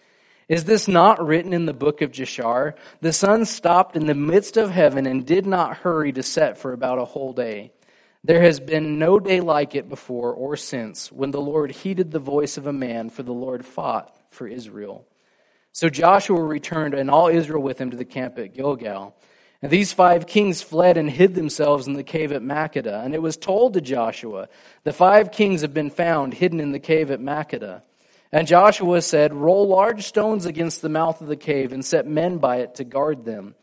Is 0.50 0.63
this 0.63 0.88
not 0.88 1.24
written 1.24 1.53
in 1.53 1.68
the 1.68 1.75
book 1.75 2.01
of 2.01 2.12
Jashar? 2.12 2.74
The 3.00 3.13
sun 3.13 3.46
stopped 3.46 3.96
in 3.96 4.08
the 4.08 4.15
midst 4.15 4.58
of 4.58 4.72
heaven 4.72 5.06
and 5.06 5.27
did 5.27 5.46
not 5.46 5.77
hurry 5.77 6.12
to 6.13 6.24
set 6.24 6.58
for 6.58 6.74
about 6.74 6.98
a 6.98 7.06
whole 7.06 7.34
day. 7.34 7.72
There 8.24 8.42
has 8.42 8.60
been 8.60 8.98
no 8.98 9.20
day 9.20 9.42
like 9.42 9.75
it 9.75 9.89
before 9.89 10.34
or 10.34 10.58
since, 10.58 11.12
when 11.12 11.30
the 11.30 11.39
Lord 11.39 11.70
heeded 11.70 12.10
the 12.10 12.18
voice 12.18 12.58
of 12.58 12.65
a 12.65 12.74
man, 12.74 13.12
for 13.12 13.22
the 13.22 13.32
Lord 13.32 13.63
fought 13.68 14.18
for 14.30 14.48
Israel. 14.48 15.06
So 15.72 15.88
Joshua 15.88 16.44
returned, 16.44 16.96
and 16.96 17.12
all 17.12 17.27
Israel 17.27 17.62
with 17.62 17.80
him, 17.80 17.92
to 17.92 17.98
the 17.98 18.06
camp 18.06 18.39
at 18.39 18.56
Gilgal. 18.56 19.15
And 19.63 19.72
these 19.72 19.93
five 19.93 20.27
kings 20.27 20.62
fled 20.62 20.98
and 20.98 21.10
hid 21.10 21.36
themselves 21.36 21.88
in 21.88 21.93
the 21.93 22.03
cave 22.03 22.34
at 22.34 22.41
Makkedah. 22.41 23.05
And 23.05 23.15
it 23.15 23.22
was 23.22 23.38
told 23.38 23.74
to 23.74 23.82
Joshua, 23.82 24.50
The 24.84 24.91
five 24.91 25.32
kings 25.32 25.62
have 25.62 25.74
been 25.74 25.89
found 25.89 26.34
hidden 26.34 26.60
in 26.60 26.74
the 26.74 26.79
cave 26.79 27.10
at 27.10 27.22
Makkedah. 27.22 27.82
And 28.34 28.46
Joshua 28.46 29.01
said, 29.01 29.34
Roll 29.34 29.65
large 29.70 30.03
stones 30.03 30.46
against 30.46 30.82
the 30.82 30.89
mouth 30.89 31.22
of 31.22 31.27
the 31.27 31.38
cave 31.38 31.72
and 31.72 31.86
set 31.86 32.05
men 32.05 32.39
by 32.39 32.58
it 32.58 32.75
to 32.75 32.84
guard 32.84 33.24
them. 33.24 33.55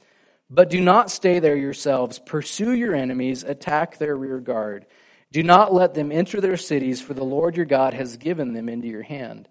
But 0.49 0.71
do 0.71 0.81
not 0.81 1.11
stay 1.11 1.39
there 1.39 1.55
yourselves. 1.55 2.19
Pursue 2.19 2.73
your 2.73 2.95
enemies, 2.95 3.45
attack 3.45 3.99
their 3.99 4.17
rear 4.17 4.41
guard. 4.41 4.87
Do 5.33 5.43
not 5.43 5.75
let 5.75 5.93
them 5.93 6.11
enter 6.11 6.41
their 6.41 6.57
cities, 6.57 7.03
for 7.03 7.13
the 7.13 7.25
Lord 7.25 7.59
your 7.59 7.67
God 7.67 7.93
has 7.93 8.17
given 8.17 8.55
them 8.55 8.71
into 8.71 8.89
your 8.89 9.03
hand. 9.03 9.51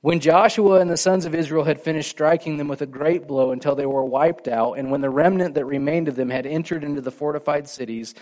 When 0.00 0.20
Joshua 0.20 0.80
and 0.80 0.88
the 0.88 0.96
sons 0.96 1.24
of 1.24 1.34
Israel 1.34 1.64
had 1.64 1.80
finished 1.80 2.10
striking 2.10 2.56
them 2.56 2.68
with 2.68 2.82
a 2.82 2.86
great 2.86 3.26
blow 3.26 3.50
until 3.50 3.74
they 3.74 3.86
were 3.86 4.04
wiped 4.04 4.46
out, 4.46 4.74
and 4.74 4.92
when 4.92 5.00
the 5.00 5.10
remnant 5.10 5.54
that 5.54 5.64
remained 5.64 6.06
of 6.06 6.14
them 6.14 6.30
had 6.30 6.46
entered 6.46 6.84
into 6.84 7.00
the 7.00 7.10
fortified 7.10 7.68
cities, 7.68 8.14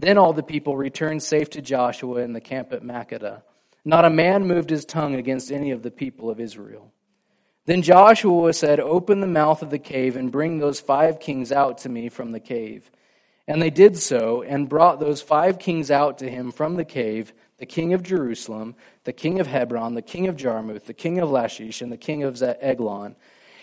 then 0.00 0.18
all 0.18 0.32
the 0.32 0.42
people 0.42 0.76
returned 0.76 1.22
safe 1.22 1.48
to 1.50 1.62
Joshua 1.62 2.22
in 2.22 2.32
the 2.32 2.40
camp 2.40 2.72
at 2.72 2.82
Makkedah. 2.82 3.42
Not 3.84 4.04
a 4.04 4.10
man 4.10 4.48
moved 4.48 4.70
his 4.70 4.84
tongue 4.84 5.14
against 5.14 5.52
any 5.52 5.70
of 5.70 5.82
the 5.82 5.90
people 5.92 6.30
of 6.30 6.40
Israel. 6.40 6.92
Then 7.64 7.82
Joshua 7.82 8.52
said, 8.52 8.80
Open 8.80 9.20
the 9.20 9.28
mouth 9.28 9.62
of 9.62 9.70
the 9.70 9.78
cave 9.78 10.16
and 10.16 10.32
bring 10.32 10.58
those 10.58 10.80
five 10.80 11.20
kings 11.20 11.52
out 11.52 11.78
to 11.78 11.88
me 11.88 12.08
from 12.08 12.32
the 12.32 12.40
cave. 12.40 12.90
And 13.46 13.62
they 13.62 13.70
did 13.70 13.96
so, 13.96 14.42
and 14.42 14.68
brought 14.68 14.98
those 14.98 15.22
five 15.22 15.60
kings 15.60 15.92
out 15.92 16.18
to 16.18 16.28
him 16.28 16.50
from 16.50 16.74
the 16.74 16.84
cave 16.84 17.32
the 17.60 17.66
king 17.66 17.92
of 17.92 18.02
Jerusalem, 18.02 18.74
the 19.04 19.12
king 19.12 19.38
of 19.38 19.46
Hebron, 19.46 19.94
the 19.94 20.00
king 20.00 20.26
of 20.28 20.36
Jarmuth, 20.36 20.86
the 20.86 20.94
king 20.94 21.18
of 21.18 21.30
Lachish, 21.30 21.82
and 21.82 21.92
the 21.92 21.98
king 21.98 22.22
of 22.22 22.42
Eglon. 22.42 23.14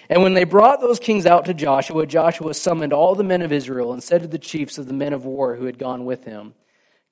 And 0.07 0.21
when 0.21 0.35
they 0.35 0.43
brought 0.43 0.79
those 0.79 0.99
kings 0.99 1.25
out 1.25 1.45
to 1.45 1.53
Joshua, 1.53 2.05
Joshua 2.05 2.53
summoned 2.53 2.93
all 2.93 3.15
the 3.15 3.23
men 3.23 3.41
of 3.41 3.51
Israel 3.51 3.91
and 3.91 4.03
said 4.03 4.21
to 4.21 4.27
the 4.27 4.37
chiefs 4.37 4.77
of 4.77 4.85
the 4.85 4.93
men 4.93 5.13
of 5.13 5.25
war 5.25 5.55
who 5.55 5.65
had 5.65 5.79
gone 5.79 6.05
with 6.05 6.25
him, 6.25 6.53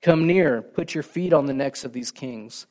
Come 0.03 0.27
near, 0.27 0.61
put 0.61 0.93
your 0.93 1.03
feet 1.03 1.33
on 1.33 1.47
the 1.47 1.53
necks 1.55 1.83
of 1.83 1.91
these 1.91 2.11
kings. 2.11 2.67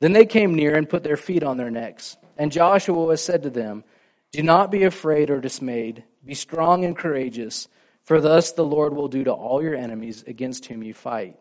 Then 0.00 0.12
they 0.12 0.26
came 0.26 0.56
near 0.56 0.74
and 0.74 0.88
put 0.88 1.04
their 1.04 1.16
feet 1.16 1.44
on 1.44 1.56
their 1.56 1.70
necks. 1.70 2.16
And 2.36 2.50
Joshua 2.50 3.16
said 3.16 3.44
to 3.44 3.50
them, 3.50 3.84
Do 4.32 4.42
not 4.42 4.72
be 4.72 4.82
afraid 4.82 5.30
or 5.30 5.40
dismayed. 5.40 6.02
Be 6.24 6.34
strong 6.34 6.84
and 6.84 6.98
courageous, 6.98 7.68
for 8.02 8.20
thus 8.20 8.50
the 8.50 8.64
Lord 8.64 8.92
will 8.92 9.06
do 9.06 9.22
to 9.22 9.32
all 9.32 9.62
your 9.62 9.76
enemies 9.76 10.24
against 10.26 10.66
whom 10.66 10.82
you 10.82 10.94
fight. 10.94 11.36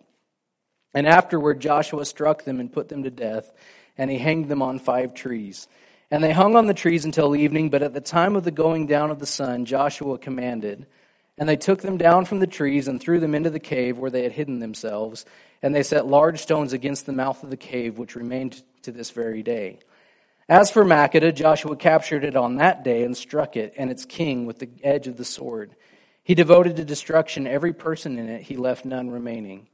And 0.94 1.08
afterward, 1.08 1.60
Joshua 1.60 2.06
struck 2.06 2.44
them 2.44 2.60
and 2.60 2.72
put 2.72 2.90
them 2.90 3.04
to 3.04 3.10
death, 3.10 3.52
and 3.98 4.12
he 4.12 4.18
hanged 4.18 4.50
them 4.50 4.62
on 4.62 4.80
five 4.80 5.14
trees. 5.14 5.68
And 6.10 6.24
they 6.24 6.34
hung 6.34 6.58
on 6.58 6.68
the 6.68 6.74
trees 6.74 7.06
until 7.06 7.36
evening, 7.36 7.70
but 7.70 7.84
at 7.84 7.94
the 7.94 8.02
time 8.02 8.36
of 8.36 8.44
the 8.44 8.52
going 8.52 8.86
down 8.88 9.12
of 9.12 9.20
the 9.20 9.26
sun, 9.26 9.66
Joshua 9.66 10.18
commanded. 10.18 10.86
And 11.38 11.48
they 11.48 11.56
took 11.56 11.82
them 11.82 11.98
down 11.98 12.26
from 12.26 12.40
the 12.40 12.48
trees 12.48 12.88
and 12.90 13.00
threw 13.00 13.20
them 13.20 13.34
into 13.34 13.50
the 13.50 13.60
cave 13.60 13.98
where 13.98 14.12
they 14.12 14.24
had 14.24 14.34
hidden 14.34 14.60
themselves. 14.60 15.26
And 15.62 15.74
they 15.74 15.84
set 15.84 16.06
large 16.06 16.42
stones 16.42 16.74
against 16.74 17.06
the 17.06 17.14
mouth 17.14 17.42
of 17.44 17.50
the 17.50 17.58
cave, 17.58 17.98
which 17.98 18.16
remained 18.16 18.62
to 18.82 18.92
this 18.92 19.12
very 19.12 19.42
day. 19.42 19.80
As 20.50 20.70
for 20.70 20.84
Makkedah, 20.84 21.34
Joshua 21.34 21.78
captured 21.78 22.26
it 22.26 22.36
on 22.36 22.58
that 22.58 22.84
day 22.84 23.04
and 23.04 23.16
struck 23.16 23.56
it 23.56 23.74
and 23.78 23.90
its 23.90 24.04
king 24.04 24.46
with 24.46 24.60
the 24.60 24.70
edge 24.84 25.08
of 25.08 25.16
the 25.16 25.24
sword. 25.24 25.76
He 26.24 26.36
devoted 26.36 26.76
to 26.76 26.84
destruction 26.84 27.48
every 27.48 27.72
person 27.72 28.20
in 28.20 28.28
it, 28.28 28.42
he 28.42 28.58
left 28.58 28.84
none 28.84 29.10
remaining. 29.10 29.68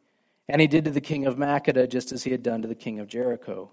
And 0.50 0.62
he 0.62 0.68
did 0.68 0.86
to 0.86 0.92
the 0.92 1.02
king 1.02 1.26
of 1.26 1.36
Makkedah 1.36 1.90
just 1.90 2.12
as 2.12 2.24
he 2.24 2.32
had 2.32 2.44
done 2.44 2.62
to 2.62 2.68
the 2.68 2.76
king 2.76 3.00
of 3.00 3.08
Jericho. 3.08 3.72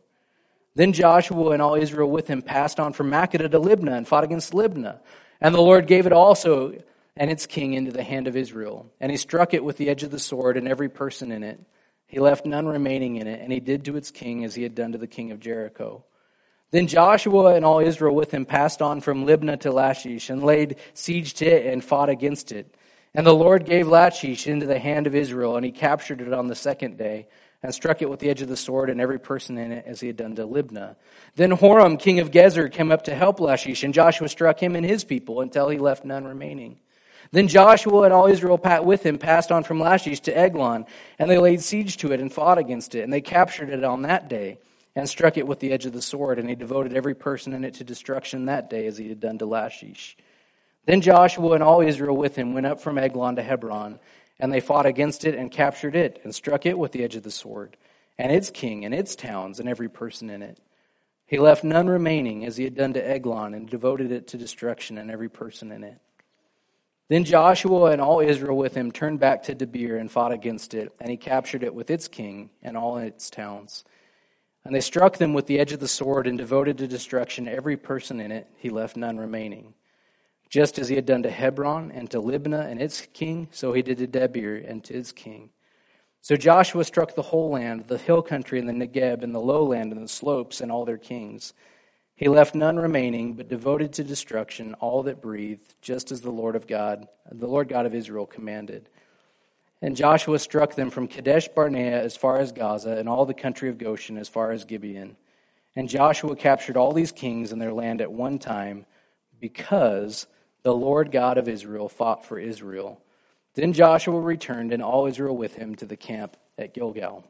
Then 0.75 0.93
Joshua 0.93 1.51
and 1.51 1.63
all 1.63 1.77
Israel 1.77 2.11
with 2.11 2.27
him 2.27 2.43
passed 2.43 2.81
on 2.81 2.93
from 2.93 3.11
Makkedah 3.11 3.51
to 3.51 3.61
Libnah 3.61 3.97
and 3.97 4.09
fought 4.09 4.25
against 4.25 4.53
Libnah. 4.53 4.99
And 5.41 5.55
the 5.55 5.61
Lord 5.61 5.87
gave 5.87 6.07
it 6.07 6.13
also 6.13 6.75
and 7.17 7.31
its 7.31 7.47
king 7.47 7.75
into 7.75 7.93
the 7.93 8.03
hand 8.03 8.27
of 8.27 8.37
Israel. 8.37 8.91
And 9.01 9.11
he 9.11 9.17
struck 9.17 9.55
it 9.55 9.65
with 9.65 9.77
the 9.77 9.89
edge 9.89 10.03
of 10.03 10.11
the 10.11 10.19
sword 10.19 10.57
and 10.57 10.67
every 10.67 10.89
person 10.89 11.31
in 11.31 11.45
it. 11.45 11.61
He 12.07 12.19
left 12.19 12.45
none 12.45 12.67
remaining 12.67 13.17
in 13.17 13.27
it, 13.27 13.41
and 13.41 13.53
he 13.53 13.61
did 13.61 13.85
to 13.85 13.97
its 13.97 14.11
king 14.11 14.45
as 14.45 14.55
he 14.55 14.63
had 14.63 14.75
done 14.75 14.93
to 14.93 14.99
the 14.99 15.07
king 15.07 15.31
of 15.31 15.41
Jericho. 15.41 16.05
Then 16.71 16.87
Joshua 16.89 17.55
and 17.55 17.65
all 17.65 17.79
Israel 17.79 18.15
with 18.15 18.33
him 18.33 18.45
passed 18.45 18.83
on 18.83 19.01
from 19.01 19.27
Libnah 19.27 19.61
to 19.61 19.71
Lachish 19.71 20.29
and 20.29 20.43
laid 20.43 20.77
siege 20.93 21.35
to 21.35 21.47
it 21.47 21.73
and 21.73 21.85
fought 21.85 22.09
against 22.09 22.51
it. 22.51 22.75
And 23.15 23.27
the 23.27 23.35
Lord 23.35 23.65
gave 23.65 23.87
Lachish 23.87 24.47
into 24.47 24.67
the 24.67 24.79
hand 24.79 25.07
of 25.07 25.15
Israel, 25.15 25.57
and 25.57 25.65
he 25.65 25.71
captured 25.71 26.21
it 26.21 26.33
on 26.33 26.49
the 26.49 26.55
second 26.55 26.99
day, 26.99 27.29
and 27.63 27.73
struck 27.73 28.03
it 28.03 28.11
with 28.11 28.19
the 28.21 28.29
edge 28.29 28.43
of 28.43 28.49
the 28.49 28.57
sword 28.57 28.91
and 28.91 29.01
every 29.01 29.21
person 29.21 29.57
in 29.57 29.71
it, 29.71 29.85
as 29.87 30.01
he 30.01 30.09
had 30.09 30.17
done 30.17 30.35
to 30.35 30.47
Libnah. 30.47 30.97
Then 31.37 31.53
Horam, 31.53 31.99
king 31.99 32.19
of 32.19 32.31
Gezer, 32.31 32.71
came 32.71 32.91
up 32.91 33.05
to 33.05 33.15
help 33.15 33.39
Lachish, 33.41 33.85
and 33.85 33.95
Joshua 33.95 34.29
struck 34.29 34.61
him 34.61 34.75
and 34.75 34.85
his 34.85 35.05
people 35.05 35.41
until 35.41 35.69
he 35.69 35.79
left 35.79 36.05
none 36.05 36.25
remaining. 36.25 36.79
Then 37.31 37.49
Joshua 37.49 38.03
and 38.03 38.13
all 38.13 38.27
Israel 38.27 38.61
with 38.83 39.05
him 39.05 39.19
passed 39.19 39.51
on 39.51 39.63
from 39.63 39.81
Lachish 39.81 40.21
to 40.21 40.37
Eglon, 40.37 40.85
and 41.19 41.31
they 41.31 41.39
laid 41.39 41.63
siege 41.63 41.97
to 41.99 42.13
it 42.13 42.21
and 42.21 42.33
fought 42.33 42.59
against 42.59 42.95
it, 42.95 43.03
and 43.03 43.13
they 43.13 43.21
captured 43.21 43.71
it 43.71 43.85
on 43.85 44.03
that 44.03 44.29
day, 44.29 44.59
and 44.97 45.09
struck 45.09 45.37
it 45.37 45.47
with 45.47 45.61
the 45.61 45.73
edge 45.73 45.87
of 45.87 45.93
the 45.93 46.03
sword, 46.03 46.39
and 46.39 46.49
he 46.49 46.55
devoted 46.55 46.95
every 46.95 47.15
person 47.15 47.53
in 47.53 47.65
it 47.65 47.75
to 47.75 47.85
destruction 47.85 48.47
that 48.47 48.69
day, 48.69 48.87
as 48.87 48.99
he 48.99 49.09
had 49.09 49.21
done 49.21 49.39
to 49.39 49.47
Lachish. 49.47 50.17
Then 50.87 51.01
Joshua 51.01 51.53
and 51.53 51.63
all 51.63 51.81
Israel 51.81 52.17
with 52.17 52.37
him 52.37 52.55
went 52.55 52.67
up 52.67 52.81
from 52.81 52.99
Eglon 52.99 53.37
to 53.37 53.43
Hebron, 53.43 53.99
and 54.39 54.53
they 54.53 54.61
fought 54.61 54.87
against 54.87 55.25
it 55.25 55.35
and 55.35 55.51
captured 55.51 55.97
it 55.97 56.21
and 56.25 56.35
struck 56.35 56.67
it 56.67 56.79
with 56.79 56.93
the 56.93 57.03
edge 57.03 57.17
of 57.17 57.23
the 57.23 57.31
sword, 57.31 57.77
and 58.19 58.31
its 58.31 58.51
king 58.51 58.85
and 58.85 58.95
its 58.95 59.17
towns 59.17 59.61
and 59.61 59.69
every 59.69 59.89
person 59.89 60.29
in 60.29 60.43
it. 60.43 60.59
He 61.27 61.39
left 61.39 61.65
none 61.65 61.89
remaining 61.89 62.45
as 62.45 62.57
he 62.57 62.65
had 62.65 62.75
done 62.75 62.93
to 62.93 63.09
Eglon 63.09 63.55
and 63.55 63.69
devoted 63.69 64.13
it 64.13 64.29
to 64.29 64.37
destruction 64.37 64.99
and 64.99 65.11
every 65.11 65.31
person 65.31 65.73
in 65.73 65.83
it. 65.83 65.99
Then 67.09 67.25
Joshua 67.25 67.91
and 67.91 68.01
all 68.01 68.21
Israel 68.21 68.57
with 68.57 68.75
him 68.75 68.91
turned 68.91 69.21
back 69.21 69.43
to 69.45 69.55
Debir 69.55 69.99
and 69.99 70.11
fought 70.11 70.33
against 70.33 70.75
it, 70.75 70.93
and 71.01 71.11
he 71.11 71.17
captured 71.17 71.63
it 71.63 71.75
with 71.75 71.91
its 71.91 72.09
king 72.09 72.51
and 72.63 72.77
all 72.77 72.99
its 72.99 73.31
towns. 73.31 73.85
And 74.65 74.75
they 74.75 74.81
struck 74.81 75.19
them 75.19 75.35
with 75.35 75.47
the 75.47 75.59
edge 75.59 75.73
of 75.73 75.81
the 75.81 75.89
sword 75.89 76.27
and 76.27 76.39
devoted 76.39 76.79
to 76.79 76.89
destruction 76.89 77.47
every 77.47 77.77
person 77.77 78.21
in 78.21 78.33
it. 78.33 78.49
He 78.57 78.71
left 78.71 78.97
none 78.97 79.19
remaining. 79.19 79.75
Just 80.55 80.79
as 80.79 80.89
he 80.89 80.95
had 80.95 81.05
done 81.05 81.25
to 81.25 81.31
Hebron 81.33 81.91
and 81.91 82.09
to 82.13 82.23
Libnah 82.23 82.71
and 82.71 82.81
its 82.81 83.09
king, 83.13 83.49
so 83.51 83.73
he 83.73 83.83
did 83.83 83.99
to 83.99 84.07
Debir 84.07 84.65
and 84.71 84.85
to 84.85 84.95
its 84.95 85.11
king. 85.11 85.51
So 86.21 86.37
Joshua 86.37 86.85
struck 86.85 87.17
the 87.17 87.23
whole 87.23 87.51
land, 87.51 87.89
the 87.89 87.99
hill 87.99 88.23
country 88.23 88.61
and 88.61 88.69
the 88.69 88.87
Negeb 88.87 89.25
and 89.25 89.35
the 89.35 89.41
lowland 89.41 89.91
and 89.91 90.05
the 90.05 90.09
slopes 90.09 90.61
and 90.61 90.71
all 90.71 90.85
their 90.85 90.97
kings. 90.97 91.55
He 92.15 92.29
left 92.29 92.55
none 92.55 92.77
remaining, 92.77 93.33
but 93.35 93.49
devoted 93.49 93.93
to 93.95 94.05
destruction 94.05 94.75
all 94.75 95.03
that 95.03 95.21
breathed, 95.21 95.75
just 95.83 96.13
as 96.13 96.21
the 96.21 96.31
Lord 96.31 96.55
of 96.55 96.69
God, 96.69 97.09
the 97.33 97.49
Lord 97.49 97.69
God 97.69 97.85
of 97.85 97.93
Israel 97.93 98.25
commanded. 98.25 98.89
And 99.83 99.97
Joshua 99.97 100.39
struck 100.39 100.77
them 100.77 100.89
from 100.89 101.09
Kadesh 101.09 101.49
Barnea 101.49 102.01
as 102.01 102.17
far 102.17 102.39
as 102.39 102.53
Gaza, 102.53 102.97
and 102.97 103.09
all 103.09 103.27
the 103.27 103.35
country 103.35 103.71
of 103.71 103.77
Goshen 103.77 104.17
as 104.17 104.29
far 104.29 104.53
as 104.53 104.65
Gibeon. 104.65 105.17
And 105.75 105.89
Joshua 105.89 106.37
captured 106.37 106.77
all 106.77 106.93
these 106.93 107.11
kings 107.11 107.51
and 107.51 107.61
their 107.61 107.73
land 107.73 108.01
at 108.01 108.13
one 108.13 108.39
time, 108.39 108.87
because 109.41 110.29
the 110.65 110.75
Lord 110.75 111.13
God 111.13 111.39
of 111.39 111.49
Israel 111.49 111.89
fought 111.89 112.25
for 112.27 112.39
Israel. 112.39 113.01
Then 113.55 113.73
Joshua 113.73 114.19
returned, 114.19 114.73
and 114.73 114.83
all 114.83 115.07
Israel 115.07 115.37
with 115.37 115.55
him, 115.55 115.77
to 115.77 115.87
the 115.87 115.97
camp 115.97 116.37
at 116.59 116.75
Gilgal. 116.75 117.25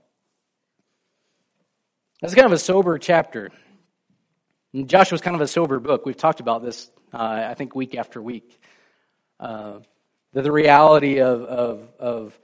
That's 2.23 2.35
kind 2.35 2.47
of 2.47 2.53
a 2.53 2.59
sober 2.59 2.97
chapter. 2.99 3.51
Joshua's 4.87 5.21
kind 5.21 5.35
of 5.35 5.43
a 5.43 5.49
sober 5.49 5.79
book. 5.79 6.07
We've 6.07 6.17
talked 6.17 6.41
about 6.41 6.63
this, 6.63 6.89
uh, 7.13 7.19
I 7.49 7.55
think, 7.55 7.75
week 7.75 7.95
after 7.95 8.23
week. 8.23 8.59
Uh, 9.39 9.81
the, 10.33 10.43
the 10.43 10.53
reality 10.53 11.21
of, 11.21 11.43
of, 11.43 11.89
of 11.99 12.39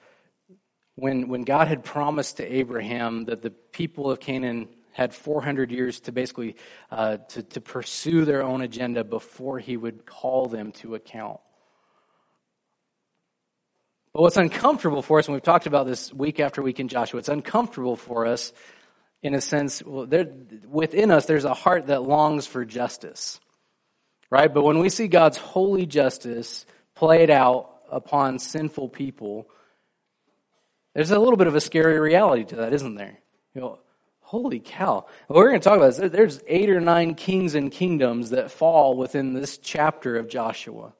when, 0.96 1.28
when 1.28 1.42
God 1.42 1.68
had 1.68 1.84
promised 1.84 2.36
to 2.38 2.44
Abraham 2.44 3.24
that 3.26 3.42
the 3.42 3.50
people 3.50 4.10
of 4.10 4.20
Canaan 4.20 4.68
had 4.92 5.14
400 5.14 5.70
years 5.70 6.00
to 6.00 6.12
basically 6.12 6.56
uh, 6.90 7.18
to, 7.28 7.42
to 7.42 7.60
pursue 7.60 8.24
their 8.24 8.42
own 8.42 8.60
agenda 8.60 9.04
before 9.04 9.58
he 9.58 9.76
would 9.76 10.06
call 10.06 10.46
them 10.46 10.72
to 10.72 10.94
account. 10.94 11.40
But 14.12 14.22
what's 14.22 14.36
uncomfortable 14.36 15.02
for 15.02 15.18
us, 15.20 15.26
and 15.26 15.34
we've 15.34 15.42
talked 15.42 15.66
about 15.66 15.86
this 15.86 16.12
week 16.12 16.40
after 16.40 16.62
week 16.62 16.80
in 16.80 16.88
Joshua, 16.88 17.18
it's 17.18 17.28
uncomfortable 17.28 17.96
for 17.96 18.26
us 18.26 18.52
in 19.22 19.34
a 19.34 19.40
sense, 19.40 19.82
well, 19.82 20.06
there, 20.06 20.26
within 20.68 21.10
us, 21.10 21.26
there's 21.26 21.44
a 21.44 21.54
heart 21.54 21.88
that 21.88 22.02
longs 22.02 22.46
for 22.46 22.64
justice, 22.64 23.38
right? 24.30 24.52
But 24.52 24.64
when 24.64 24.78
we 24.78 24.88
see 24.88 25.08
God's 25.08 25.36
holy 25.36 25.86
justice 25.86 26.64
played 26.94 27.30
out 27.30 27.70
upon 27.90 28.38
sinful 28.38 28.88
people, 28.88 29.48
there's 30.94 31.10
a 31.10 31.18
little 31.18 31.36
bit 31.36 31.46
of 31.46 31.54
a 31.54 31.60
scary 31.60 32.00
reality 32.00 32.44
to 32.46 32.56
that, 32.56 32.72
isn't 32.72 32.94
there? 32.96 33.18
You 33.54 33.60
know, 33.60 33.78
holy 34.30 34.60
cow. 34.60 35.04
We're 35.26 35.48
going 35.48 35.60
to 35.60 35.68
talk 35.68 35.76
about 35.76 35.88
is 35.88 36.12
there's 36.12 36.40
eight 36.46 36.70
or 36.70 36.80
nine 36.80 37.16
kings 37.16 37.56
and 37.56 37.68
kingdoms 37.68 38.30
that 38.30 38.52
fall 38.52 38.96
within 38.96 39.34
this 39.34 39.58
chapter 39.58 40.16
of 40.16 40.28
Joshua. 40.28 40.92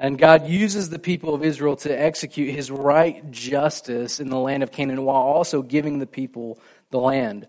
And 0.00 0.18
God 0.18 0.48
uses 0.48 0.90
the 0.90 0.98
people 0.98 1.32
of 1.32 1.44
Israel 1.44 1.76
to 1.76 1.92
execute 1.92 2.52
his 2.52 2.72
right 2.72 3.30
justice 3.30 4.18
in 4.18 4.30
the 4.30 4.36
land 4.36 4.64
of 4.64 4.72
Canaan 4.72 5.04
while 5.04 5.22
also 5.22 5.62
giving 5.62 6.00
the 6.00 6.08
people 6.08 6.58
the 6.90 6.98
land. 6.98 7.46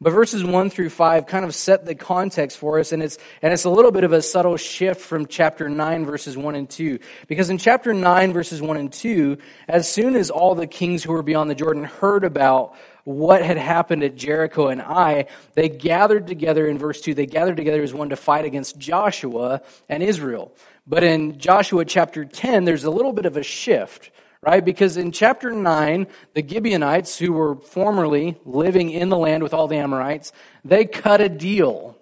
But 0.00 0.10
verses 0.10 0.42
1 0.42 0.68
through 0.70 0.90
5 0.90 1.26
kind 1.26 1.44
of 1.44 1.54
set 1.54 1.86
the 1.86 1.94
context 1.94 2.58
for 2.58 2.80
us, 2.80 2.90
and 2.90 3.04
it's, 3.04 3.18
and 3.40 3.52
it's 3.52 3.64
a 3.64 3.70
little 3.70 3.92
bit 3.92 4.02
of 4.02 4.12
a 4.12 4.20
subtle 4.20 4.56
shift 4.56 5.00
from 5.00 5.26
chapter 5.26 5.68
9, 5.68 6.04
verses 6.04 6.36
1 6.36 6.56
and 6.56 6.68
2. 6.68 6.98
Because 7.28 7.50
in 7.50 7.58
chapter 7.58 7.94
9, 7.94 8.32
verses 8.32 8.60
1 8.60 8.76
and 8.76 8.92
2, 8.92 9.38
as 9.68 9.88
soon 9.88 10.16
as 10.16 10.30
all 10.30 10.56
the 10.56 10.66
kings 10.66 11.04
who 11.04 11.12
were 11.12 11.22
beyond 11.22 11.48
the 11.48 11.54
Jordan 11.54 11.84
heard 11.84 12.24
about 12.24 12.74
what 13.04 13.42
had 13.42 13.58
happened 13.58 14.02
at 14.02 14.16
Jericho 14.16 14.68
and 14.68 14.80
Ai, 14.82 15.26
they 15.54 15.68
gathered 15.68 16.26
together 16.26 16.66
in 16.66 16.78
verse 16.78 17.00
2, 17.00 17.14
they 17.14 17.26
gathered 17.26 17.56
together 17.56 17.82
as 17.82 17.94
one 17.94 18.08
to 18.08 18.16
fight 18.16 18.44
against 18.44 18.78
Joshua 18.78 19.62
and 19.88 20.02
Israel. 20.02 20.52
But 20.86 21.04
in 21.04 21.38
Joshua 21.38 21.84
chapter 21.84 22.24
10, 22.24 22.64
there's 22.64 22.84
a 22.84 22.90
little 22.90 23.12
bit 23.12 23.26
of 23.26 23.36
a 23.36 23.42
shift, 23.42 24.10
right? 24.42 24.64
Because 24.64 24.96
in 24.96 25.12
chapter 25.12 25.50
9, 25.50 26.06
the 26.34 26.46
Gibeonites, 26.46 27.18
who 27.18 27.32
were 27.32 27.56
formerly 27.56 28.38
living 28.44 28.90
in 28.90 29.08
the 29.10 29.18
land 29.18 29.42
with 29.42 29.54
all 29.54 29.68
the 29.68 29.76
Amorites, 29.76 30.32
they 30.64 30.84
cut 30.84 31.20
a 31.20 31.28
deal 31.28 31.96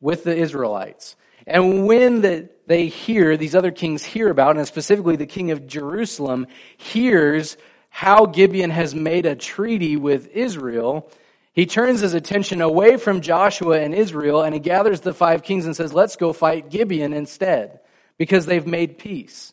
with 0.00 0.24
the 0.24 0.36
Israelites. 0.36 1.16
And 1.46 1.86
when 1.86 2.20
the, 2.20 2.50
they 2.66 2.88
hear, 2.88 3.36
these 3.36 3.54
other 3.54 3.70
kings 3.70 4.04
hear 4.04 4.28
about, 4.30 4.56
and 4.56 4.66
specifically 4.66 5.16
the 5.16 5.26
king 5.26 5.50
of 5.50 5.66
Jerusalem 5.66 6.46
hears 6.76 7.56
how 7.88 8.26
Gibeon 8.26 8.70
has 8.70 8.94
made 8.94 9.26
a 9.26 9.34
treaty 9.34 9.96
with 9.96 10.28
Israel, 10.28 11.10
he 11.52 11.66
turns 11.66 12.00
his 12.00 12.14
attention 12.14 12.60
away 12.60 12.96
from 12.96 13.20
Joshua 13.20 13.80
and 13.80 13.94
Israel 13.94 14.42
and 14.42 14.54
he 14.54 14.60
gathers 14.60 15.00
the 15.00 15.14
five 15.14 15.42
kings 15.42 15.66
and 15.66 15.74
says, 15.74 15.92
Let's 15.92 16.16
go 16.16 16.32
fight 16.32 16.70
Gibeon 16.70 17.12
instead 17.12 17.80
because 18.16 18.46
they've 18.46 18.66
made 18.66 18.98
peace. 18.98 19.52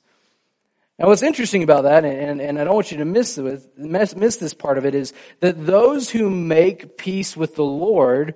Now, 0.98 1.08
what's 1.08 1.24
interesting 1.24 1.64
about 1.64 1.84
that, 1.84 2.06
and, 2.06 2.40
and 2.40 2.60
I 2.60 2.64
don't 2.64 2.76
want 2.76 2.92
you 2.92 3.00
to 3.00 3.06
miss, 3.06 3.38
miss, 3.78 4.36
this 4.38 4.54
part 4.54 4.78
of 4.78 4.86
it, 4.86 4.96
is 4.96 5.14
that 5.42 5.66
those 5.66 6.10
who 6.10 6.30
make 6.30 6.98
peace 6.98 7.36
with 7.36 7.56
the 7.56 7.66
Lord 7.66 8.36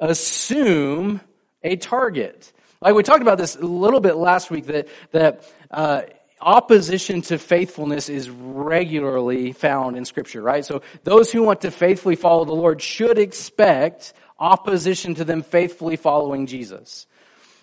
assume 0.00 1.20
a 1.62 1.76
target. 1.76 2.52
Like 2.80 2.96
we 2.96 3.04
talked 3.04 3.22
about 3.22 3.38
this 3.38 3.54
a 3.54 3.64
little 3.64 4.00
bit 4.00 4.16
last 4.16 4.50
week, 4.50 4.66
that, 4.66 4.88
that 5.12 5.48
uh, 5.70 6.02
opposition 6.42 7.22
to 7.22 7.38
faithfulness 7.38 8.08
is 8.08 8.28
regularly 8.28 9.52
found 9.52 9.96
in 9.96 10.04
Scripture, 10.04 10.42
right? 10.42 10.64
So 10.64 10.82
those 11.04 11.32
who 11.32 11.42
want 11.42 11.62
to 11.62 11.70
faithfully 11.70 12.16
follow 12.16 12.44
the 12.44 12.52
Lord 12.52 12.82
should 12.82 13.18
expect 13.18 14.12
opposition 14.38 15.14
to 15.14 15.24
them 15.24 15.42
faithfully 15.42 15.96
following 15.96 16.46
Jesus. 16.46 17.06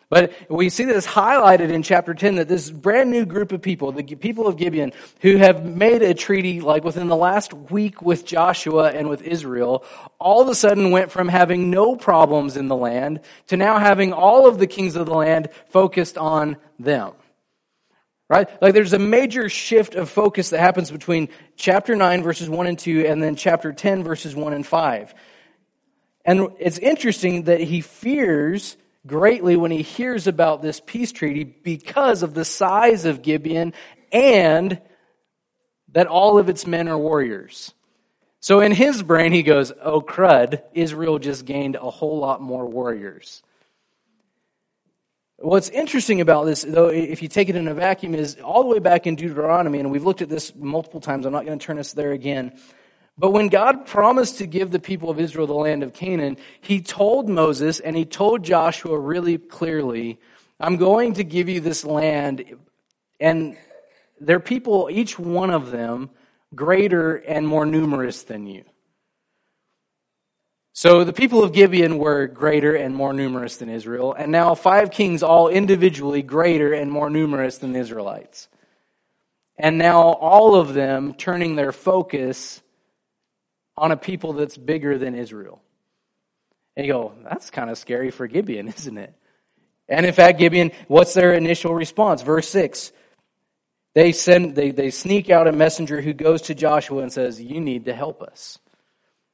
But 0.10 0.34
we 0.50 0.70
see 0.70 0.86
this 0.86 1.06
highlighted 1.06 1.70
in 1.70 1.84
chapter 1.84 2.16
10 2.16 2.38
that 2.38 2.48
this 2.48 2.72
brand 2.72 3.12
new 3.12 3.28
group 3.28 3.52
of 3.52 3.62
people, 3.62 3.92
the 3.92 4.04
people 4.04 4.48
of 4.48 4.58
Gibeon, 4.58 4.92
who 5.22 5.38
have 5.38 5.64
made 5.64 6.02
a 6.02 6.16
treaty 6.16 6.62
like 6.62 6.84
within 6.84 7.08
the 7.08 7.16
last 7.16 7.54
week 7.54 8.02
with 8.02 8.26
Joshua 8.26 8.90
and 8.90 9.08
with 9.08 9.22
Israel, 9.22 9.84
all 10.18 10.42
of 10.42 10.48
a 10.48 10.56
sudden 10.56 10.90
went 10.90 11.12
from 11.12 11.28
having 11.28 11.70
no 11.70 11.96
problems 11.96 12.58
in 12.58 12.70
the 12.70 12.76
land 12.76 13.20
to 13.48 13.58
now 13.58 13.78
having 13.78 14.12
all 14.12 14.48
of 14.48 14.58
the 14.58 14.66
kings 14.66 14.96
of 14.96 15.06
the 15.06 15.14
land 15.14 15.50
focused 15.70 16.18
on 16.18 16.58
them. 16.80 17.12
Right? 18.30 18.48
Like 18.62 18.76
there's 18.76 18.94
a 18.94 19.00
major 19.00 19.50
shift 19.50 19.96
of 19.96 20.08
focus 20.08 20.52
that 20.52 20.60
happens 20.60 20.92
between 20.92 21.30
chapter 21.56 21.96
9 21.96 22.22
verses 22.22 22.48
1 22.48 22.68
and 22.68 22.78
2 22.78 23.06
and 23.08 23.24
then 23.24 23.36
chapter 23.36 23.74
10 23.74 24.04
verses 24.04 24.36
1 24.36 24.54
and 24.54 24.66
5. 24.66 25.16
And 26.26 26.50
it's 26.60 26.78
interesting 26.78 27.44
that 27.44 27.60
he 27.60 27.82
fears 27.82 28.78
greatly 29.08 29.56
when 29.56 29.72
he 29.72 29.82
hears 29.82 30.28
about 30.28 30.62
this 30.62 30.80
peace 30.80 31.12
treaty 31.12 31.44
because 31.44 32.22
of 32.22 32.36
the 32.36 32.46
size 32.46 33.06
of 33.06 33.24
Gibeon 33.24 33.74
and 34.12 34.80
that 35.94 36.06
all 36.06 36.38
of 36.38 36.50
its 36.50 36.68
men 36.68 36.88
are 36.88 36.98
warriors. 36.98 37.74
So 38.42 38.60
in 38.62 38.72
his 38.72 39.02
brain, 39.02 39.32
he 39.32 39.44
goes, 39.44 39.72
Oh, 39.82 40.02
crud, 40.02 40.62
Israel 40.74 41.20
just 41.20 41.46
gained 41.46 41.76
a 41.76 41.90
whole 41.90 42.20
lot 42.20 42.42
more 42.42 42.66
warriors. 42.66 43.42
What's 45.42 45.70
interesting 45.70 46.20
about 46.20 46.46
this, 46.48 46.64
though, 46.64 46.90
if 46.90 47.22
you 47.22 47.30
take 47.30 47.48
it 47.48 47.56
in 47.56 47.70
a 47.70 47.74
vacuum, 47.74 48.14
is 48.14 48.36
all 48.44 48.62
the 48.62 48.68
way 48.68 48.80
back 48.80 49.08
in 49.08 49.16
Deuteronomy, 49.16 49.80
and 49.80 49.90
we've 49.90 50.04
looked 50.04 50.22
at 50.22 50.28
this 50.28 50.54
multiple 50.54 51.00
times. 51.00 51.26
I'm 51.26 51.32
not 51.32 51.46
going 51.46 51.58
to 51.58 51.66
turn 51.66 51.80
us 51.80 51.94
there 51.94 52.12
again. 52.12 52.60
But 53.18 53.32
when 53.32 53.48
God 53.48 53.86
promised 53.86 54.40
to 54.40 54.46
give 54.46 54.72
the 54.72 54.80
people 54.80 55.10
of 55.10 55.18
Israel 55.18 55.48
the 55.48 55.54
land 55.54 55.82
of 55.82 55.94
Canaan, 55.94 56.36
he 56.60 56.82
told 56.82 57.30
Moses 57.30 57.80
and 57.80 57.96
he 57.96 58.04
told 58.04 58.44
Joshua 58.44 59.00
really 59.00 59.38
clearly, 59.38 60.20
I'm 60.60 60.76
going 60.76 61.14
to 61.14 61.24
give 61.24 61.48
you 61.48 61.62
this 61.62 61.86
land, 61.86 62.44
and 63.22 63.56
their 64.20 64.42
people, 64.42 64.90
each 64.92 65.18
one 65.18 65.52
of 65.52 65.72
them, 65.72 66.10
greater 66.54 67.16
and 67.16 67.48
more 67.48 67.66
numerous 67.66 68.24
than 68.24 68.46
you. 68.46 68.66
So 70.74 71.04
the 71.04 71.14
people 71.14 71.44
of 71.44 71.52
Gibeon 71.52 71.98
were 71.98 72.28
greater 72.28 72.76
and 72.76 72.96
more 72.96 73.14
numerous 73.14 73.58
than 73.58 73.70
Israel, 73.70 74.14
and 74.14 74.32
now 74.32 74.56
five 74.56 74.92
kings, 74.92 75.24
all 75.24 75.48
individually 75.48 76.22
greater 76.22 76.74
and 76.74 76.92
more 76.92 77.10
numerous 77.10 77.58
than 77.58 77.74
the 77.74 77.80
Israelites. 77.80 78.48
And 79.58 79.78
now 79.78 80.02
all 80.02 80.56
of 80.56 80.74
them 80.74 81.14
turning 81.14 81.56
their 81.56 81.74
focus 81.74 82.62
on 83.76 83.92
a 83.92 83.98
people 83.98 84.34
that's 84.34 84.58
bigger 84.58 84.98
than 84.98 85.16
Israel. 85.16 85.62
And 86.78 86.86
you 86.86 86.94
go, 86.94 87.14
that's 87.24 87.50
kind 87.50 87.70
of 87.70 87.78
scary 87.78 88.12
for 88.12 88.28
Gibeon, 88.28 88.68
isn't 88.78 88.98
it? 88.98 89.14
And 89.90 90.06
in 90.06 90.14
fact, 90.14 90.40
Gibeon, 90.40 90.72
what's 90.88 91.14
their 91.14 91.34
initial 91.34 91.74
response? 91.74 92.22
Verse 92.22 92.48
6. 92.50 92.94
They 93.96 94.12
send 94.12 94.56
they, 94.56 94.72
they 94.72 94.92
sneak 94.92 95.30
out 95.30 95.48
a 95.48 95.52
messenger 95.52 96.00
who 96.00 96.14
goes 96.14 96.44
to 96.44 96.56
Joshua 96.56 97.02
and 97.02 97.12
says, 97.12 97.42
You 97.42 97.60
need 97.60 97.86
to 97.86 97.94
help 97.94 98.22
us. 98.22 98.60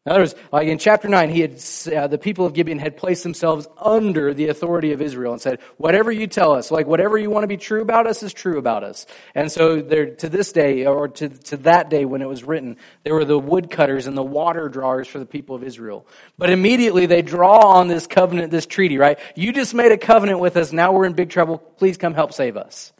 In 0.05 0.11
other 0.11 0.21
words, 0.21 0.35
like 0.51 0.67
in 0.67 0.77
chapter 0.77 1.07
9, 1.07 1.29
he 1.31 1.41
had, 1.41 1.63
uh, 1.91 2.05
the 2.05 2.19
people 2.19 2.45
of 2.45 2.53
Gibeon 2.53 2.77
had 2.77 2.95
placed 2.95 3.23
themselves 3.23 3.67
under 3.75 4.35
the 4.35 4.49
authority 4.49 4.91
of 4.91 5.01
Israel 5.01 5.33
and 5.33 5.41
said, 5.41 5.61
whatever 5.77 6.11
you 6.11 6.27
tell 6.27 6.51
us, 6.51 6.69
like 6.69 6.85
whatever 6.85 7.17
you 7.17 7.31
want 7.31 7.41
to 7.41 7.47
be 7.47 7.57
true 7.57 7.81
about 7.81 8.05
us 8.05 8.21
is 8.21 8.31
true 8.31 8.59
about 8.59 8.83
us. 8.83 9.07
And 9.33 9.51
so 9.51 9.81
there, 9.81 10.13
to 10.17 10.29
this 10.29 10.51
day, 10.51 10.85
or 10.85 11.07
to, 11.07 11.29
to 11.29 11.57
that 11.57 11.89
day 11.89 12.05
when 12.05 12.21
it 12.21 12.27
was 12.27 12.43
written, 12.43 12.77
there 13.03 13.15
were 13.15 13.25
the 13.25 13.39
woodcutters 13.39 14.05
and 14.05 14.15
the 14.15 14.23
water 14.23 14.69
drawers 14.69 15.07
for 15.07 15.17
the 15.17 15.25
people 15.25 15.55
of 15.55 15.63
Israel. 15.63 16.05
But 16.37 16.51
immediately 16.51 17.07
they 17.07 17.23
draw 17.23 17.71
on 17.71 17.87
this 17.87 18.05
covenant, 18.05 18.51
this 18.51 18.67
treaty, 18.67 18.99
right? 18.99 19.17
You 19.35 19.53
just 19.53 19.73
made 19.73 19.91
a 19.91 19.97
covenant 19.97 20.37
with 20.39 20.55
us, 20.55 20.71
now 20.71 20.93
we're 20.93 21.05
in 21.05 21.13
big 21.13 21.31
trouble, 21.31 21.57
please 21.57 21.97
come 21.97 22.13
help 22.13 22.31
save 22.31 22.57
us. 22.57 22.93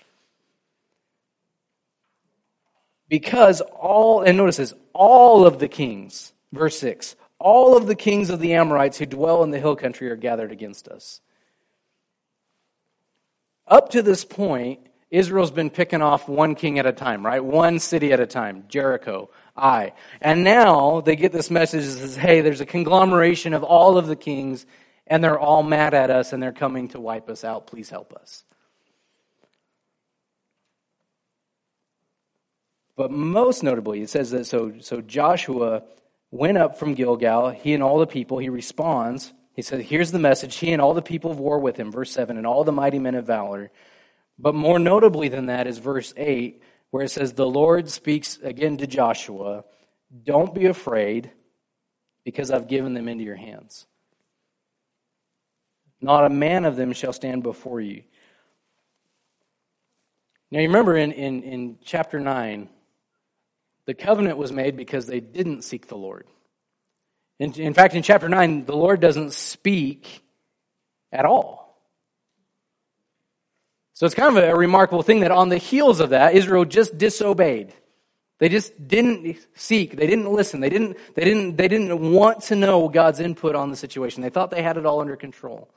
Because 3.07 3.61
all, 3.61 4.21
and 4.23 4.37
notice 4.37 4.57
this, 4.57 4.73
all 4.91 5.45
of 5.45 5.59
the 5.59 5.67
kings, 5.67 6.33
Verse 6.55 6.79
6 6.79 7.15
All 7.39 7.77
of 7.77 7.87
the 7.87 7.95
kings 7.95 8.29
of 8.29 8.39
the 8.39 8.53
Amorites 8.53 8.97
who 8.97 9.05
dwell 9.05 9.43
in 9.43 9.51
the 9.51 9.59
hill 9.59 9.75
country 9.75 10.09
are 10.09 10.15
gathered 10.15 10.51
against 10.51 10.87
us. 10.87 11.21
Up 13.67 13.89
to 13.89 14.01
this 14.01 14.23
point, 14.23 14.79
Israel's 15.11 15.51
been 15.51 15.69
picking 15.69 16.01
off 16.01 16.27
one 16.27 16.55
king 16.55 16.79
at 16.79 16.85
a 16.85 16.91
time, 16.91 17.25
right? 17.25 17.43
One 17.43 17.79
city 17.79 18.13
at 18.13 18.19
a 18.19 18.27
time, 18.27 18.65
Jericho, 18.67 19.29
Ai. 19.55 19.93
And 20.21 20.43
now 20.43 21.01
they 21.01 21.15
get 21.15 21.31
this 21.31 21.49
message 21.49 21.85
that 21.85 21.91
says, 21.91 22.15
hey, 22.15 22.41
there's 22.41 22.61
a 22.61 22.65
conglomeration 22.65 23.53
of 23.53 23.63
all 23.63 23.97
of 23.97 24.07
the 24.07 24.15
kings, 24.15 24.65
and 25.07 25.23
they're 25.23 25.39
all 25.39 25.63
mad 25.63 25.93
at 25.93 26.09
us, 26.09 26.33
and 26.33 26.41
they're 26.41 26.51
coming 26.51 26.89
to 26.89 26.99
wipe 26.99 27.29
us 27.29 27.43
out. 27.43 27.67
Please 27.67 27.89
help 27.89 28.13
us. 28.13 28.43
But 32.95 33.11
most 33.11 33.63
notably, 33.63 34.01
it 34.01 34.09
says 34.09 34.31
that 34.31 34.45
so, 34.45 34.73
so 34.79 35.01
Joshua 35.01 35.83
went 36.31 36.57
up 36.57 36.77
from 36.77 36.93
Gilgal, 36.93 37.49
he 37.49 37.73
and 37.73 37.83
all 37.83 37.99
the 37.99 38.07
people. 38.07 38.38
He 38.38 38.49
responds. 38.49 39.33
He 39.53 39.61
says, 39.61 39.85
Here's 39.85 40.11
the 40.11 40.19
message. 40.19 40.55
He 40.57 40.71
and 40.71 40.81
all 40.81 40.93
the 40.93 41.01
people 41.01 41.31
of 41.31 41.39
war 41.39 41.59
with 41.59 41.77
him, 41.77 41.91
verse 41.91 42.11
7, 42.11 42.38
and 42.38 42.45
all 42.45 42.63
the 42.63 42.71
mighty 42.71 42.99
men 42.99 43.15
of 43.15 43.25
valor. 43.25 43.71
But 44.38 44.55
more 44.55 44.79
notably 44.79 45.29
than 45.29 45.45
that 45.45 45.67
is 45.67 45.77
verse 45.77 46.13
8, 46.17 46.61
where 46.91 47.03
it 47.03 47.09
says, 47.09 47.33
The 47.33 47.47
Lord 47.47 47.89
speaks 47.89 48.38
again 48.38 48.77
to 48.77 48.88
Joshua, 48.88 49.63
Don't 50.23 50.53
be 50.53 50.65
afraid, 50.65 51.31
because 52.25 52.51
I've 52.51 52.67
given 52.67 52.93
them 52.93 53.07
into 53.07 53.23
your 53.23 53.35
hands. 53.35 53.85
Not 56.01 56.25
a 56.25 56.29
man 56.29 56.65
of 56.65 56.75
them 56.75 56.91
shall 56.91 57.13
stand 57.13 57.43
before 57.43 57.79
you. 57.79 58.03
Now, 60.51 60.59
you 60.59 60.67
remember 60.67 60.95
in, 60.95 61.11
in, 61.11 61.43
in 61.43 61.77
chapter 61.83 62.19
9, 62.19 62.69
the 63.85 63.93
covenant 63.93 64.37
was 64.37 64.51
made 64.51 64.75
because 64.75 65.05
they 65.05 65.19
didn't 65.19 65.63
seek 65.63 65.87
the 65.87 65.97
Lord. 65.97 66.25
In, 67.39 67.53
in 67.53 67.73
fact, 67.73 67.95
in 67.95 68.03
chapter 68.03 68.29
9, 68.29 68.65
the 68.65 68.75
Lord 68.75 68.99
doesn't 68.99 69.33
speak 69.33 70.23
at 71.11 71.25
all. 71.25 71.65
So 73.93 74.05
it's 74.05 74.15
kind 74.15 74.37
of 74.37 74.43
a 74.43 74.55
remarkable 74.55 75.03
thing 75.03 75.21
that 75.21 75.31
on 75.31 75.49
the 75.49 75.57
heels 75.57 75.99
of 75.99 76.09
that, 76.09 76.35
Israel 76.35 76.65
just 76.65 76.97
disobeyed. 76.97 77.73
They 78.39 78.49
just 78.49 78.87
didn't 78.87 79.37
seek. 79.53 79.95
They 79.95 80.07
didn't 80.07 80.29
listen. 80.29 80.59
They 80.59 80.69
didn't, 80.69 80.97
they 81.15 81.23
didn't, 81.23 81.55
they 81.55 81.69
didn't 81.69 82.11
want 82.11 82.41
to 82.43 82.55
know 82.55 82.89
God's 82.89 83.21
input 83.21 83.55
on 83.55 83.69
the 83.69 83.77
situation. 83.77 84.21
They 84.21 84.29
thought 84.29 84.51
they 84.51 84.61
had 84.61 84.75
it 84.77 84.85
all 84.85 84.99
under 84.99 85.15
control. 85.15 85.69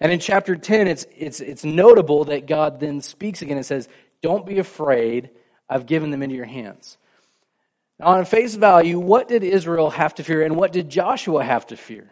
And 0.00 0.10
in 0.10 0.18
chapter 0.18 0.56
10, 0.56 0.88
it's, 0.88 1.06
it's, 1.16 1.40
it's 1.40 1.64
notable 1.64 2.24
that 2.24 2.46
God 2.46 2.80
then 2.80 3.02
speaks 3.02 3.42
again 3.42 3.58
and 3.58 3.66
says, 3.66 3.88
Don't 4.22 4.46
be 4.46 4.58
afraid. 4.58 5.30
I've 5.68 5.86
given 5.86 6.10
them 6.10 6.22
into 6.22 6.34
your 6.34 6.46
hands. 6.46 6.96
On 8.02 8.24
face 8.24 8.54
value, 8.54 8.98
what 8.98 9.28
did 9.28 9.44
Israel 9.44 9.90
have 9.90 10.14
to 10.16 10.24
fear 10.24 10.42
and 10.42 10.56
what 10.56 10.72
did 10.72 10.90
Joshua 10.90 11.44
have 11.44 11.66
to 11.68 11.76
fear? 11.76 12.10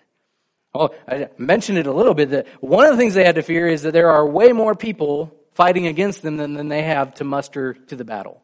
Well, 0.73 0.95
I 1.09 1.29
mentioned 1.37 1.79
it 1.79 1.87
a 1.87 1.93
little 1.93 2.15
bit 2.15 2.31
that 2.31 2.47
one 2.61 2.87
of 2.87 2.93
the 2.93 2.97
things 2.97 3.15
they 3.15 3.25
had 3.25 3.35
to 3.35 3.43
fear 3.43 3.67
is 3.67 3.83
that 3.83 3.93
there 3.93 4.11
are 4.11 4.27
way 4.27 4.53
more 4.53 4.77
people 4.77 5.35
fighting 5.55 5.89
against 5.89 6.23
them 6.23 6.37
than, 6.37 6.55
than 6.55 6.69
they 6.69 6.83
have 6.83 7.15
to 7.15 7.25
muster 7.25 7.75
to 7.75 7.97
the 7.97 8.05
battle. 8.05 8.41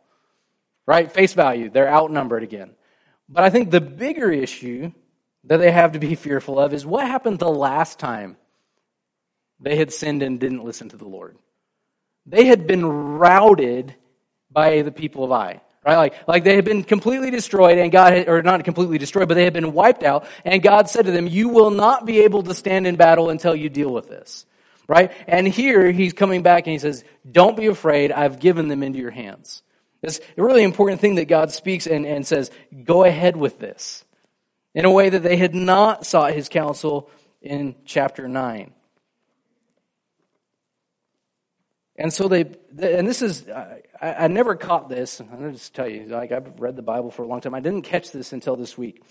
Right? 0.87 1.11
Face 1.11 1.35
value, 1.35 1.71
they're 1.71 1.93
outnumbered 1.93 2.43
again. 2.43 2.73
But 3.29 3.45
I 3.45 3.51
think 3.51 3.71
the 3.71 3.81
bigger 3.81 4.31
issue 4.31 4.93
that 5.45 5.59
they 5.59 5.71
have 5.71 5.93
to 5.93 5.99
be 6.01 6.17
fearful 6.17 6.59
of 6.59 6.75
is 6.75 6.85
what 6.85 7.07
happened 7.07 7.39
the 7.39 7.49
last 7.49 7.99
time 7.99 8.37
they 9.61 9.77
had 9.77 9.93
sinned 9.93 10.23
and 10.23 10.41
didn't 10.41 10.65
listen 10.65 10.89
to 10.91 10.97
the 10.97 11.09
Lord. 11.09 11.37
They 12.27 12.47
had 12.47 12.67
been 12.67 12.85
routed 12.85 13.95
by 14.51 14.83
the 14.83 14.93
people 14.93 15.25
of 15.25 15.33
Ai. 15.33 15.61
Right? 15.87 15.97
Like, 15.97 16.15
like 16.27 16.45
they 16.45 16.57
had 16.57 16.65
been 16.65 16.83
completely 16.83 17.31
destroyed 17.31 17.79
and 17.79 17.93
God, 17.93 18.13
had, 18.13 18.29
or 18.29 18.43
not 18.43 18.65
completely 18.65 18.99
destroyed, 18.99 19.29
but 19.29 19.35
they 19.35 19.45
had 19.45 19.53
been 19.53 19.73
wiped 19.73 20.03
out. 20.03 20.27
And 20.45 20.61
God 20.61 20.91
said 20.91 21.07
to 21.07 21.13
them, 21.13 21.29
you 21.29 21.49
will 21.49 21.71
not 21.71 22.05
be 22.05 22.23
able 22.23 22.43
to 22.43 22.55
stand 22.55 22.89
in 22.89 22.97
battle 22.97 23.31
until 23.31 23.55
you 23.55 23.69
deal 23.69 23.93
with 23.93 24.09
this. 24.09 24.47
Right? 24.89 25.13
And 25.29 25.47
here 25.47 25.93
he's 25.93 26.13
coming 26.13 26.43
back 26.43 26.67
and 26.67 26.73
he 26.73 26.81
says, 26.81 27.05
don't 27.31 27.57
be 27.57 27.69
afraid. 27.69 28.11
I've 28.11 28.41
given 28.41 28.67
them 28.67 28.83
into 28.83 28.99
your 28.99 29.13
hands. 29.13 29.63
It's 30.03 30.19
a 30.37 30.43
really 30.43 30.65
important 30.65 31.01
thing 31.01 31.17
that 31.17 31.29
God 31.29 31.53
speaks 31.53 31.87
and, 31.87 32.05
and 32.05 32.27
says, 32.27 32.51
go 32.85 33.05
ahead 33.05 33.37
with 33.37 33.61
this. 33.61 34.05
In 34.75 34.85
a 34.85 34.91
way 34.91 35.09
that 35.09 35.23
they 35.23 35.37
had 35.37 35.55
not 35.55 36.05
sought 36.05 36.33
his 36.33 36.49
counsel 36.49 37.09
in 37.41 37.77
chapter 37.85 38.29
9. 38.29 38.73
And 41.99 42.13
so 42.13 42.29
they, 42.29 42.43
and 42.79 43.09
this 43.09 43.23
is, 43.23 43.49
I, 43.49 43.83
I 44.01 44.29
never 44.29 44.55
caught 44.55 44.89
this. 44.89 45.21
I'm 45.21 45.29
going 45.29 45.45
to 45.45 45.53
just 45.53 45.75
tell 45.75 45.89
you, 45.89 46.07
like 46.07 46.31
I've 46.31 46.61
read 46.61 46.77
the 46.77 46.83
Bible 46.83 47.11
for 47.11 47.23
a 47.23 47.27
long 47.27 47.41
time. 47.41 47.55
I 47.55 47.61
didn't 47.61 47.83
catch 47.83 48.13
this 48.13 48.33
until 48.33 48.57
this 48.57 48.77
week. 48.77 49.03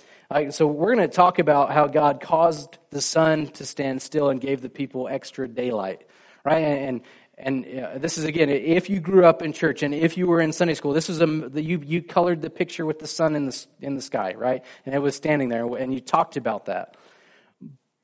so 0.52 0.68
we're 0.68 0.96
going 0.96 1.10
to 1.10 1.14
talk 1.14 1.40
about 1.40 1.72
how 1.72 1.88
God 1.88 2.22
caused 2.22 2.78
the 2.92 3.02
sun 3.02 3.48
to 3.48 3.66
stand 3.66 4.02
still 4.02 4.30
and 4.30 4.40
gave 4.40 4.62
the 4.62 4.70
people 4.70 5.08
extra 5.08 5.48
daylight, 5.48 6.08
right? 6.44 6.60
And 6.60 7.02
and 7.38 7.66
uh, 7.66 7.98
this 7.98 8.18
is 8.18 8.24
again, 8.24 8.50
if 8.50 8.90
you 8.90 9.02
grew 9.02 9.26
up 9.26 9.42
in 9.42 9.52
church 9.52 9.84
and 9.84 9.94
if 9.94 10.18
you 10.18 10.26
were 10.26 10.40
in 10.40 10.54
Sunday 10.54 10.74
school, 10.74 10.94
this 10.94 11.10
is 11.10 11.20
a 11.22 11.28
you 11.28 11.82
you 11.84 12.02
colored 12.02 12.42
the 12.42 12.50
picture 12.50 12.86
with 12.86 13.00
the 13.00 13.08
sun 13.08 13.36
in 13.36 13.48
the 13.48 13.66
in 13.82 13.96
the 13.96 14.02
sky, 14.02 14.36
right? 14.38 14.64
And 14.86 14.96
it 14.96 15.00
was 15.00 15.16
standing 15.16 15.50
there, 15.50 15.66
and 15.76 15.94
you 15.94 16.00
talked 16.00 16.38
about 16.38 16.68
that. 16.68 16.96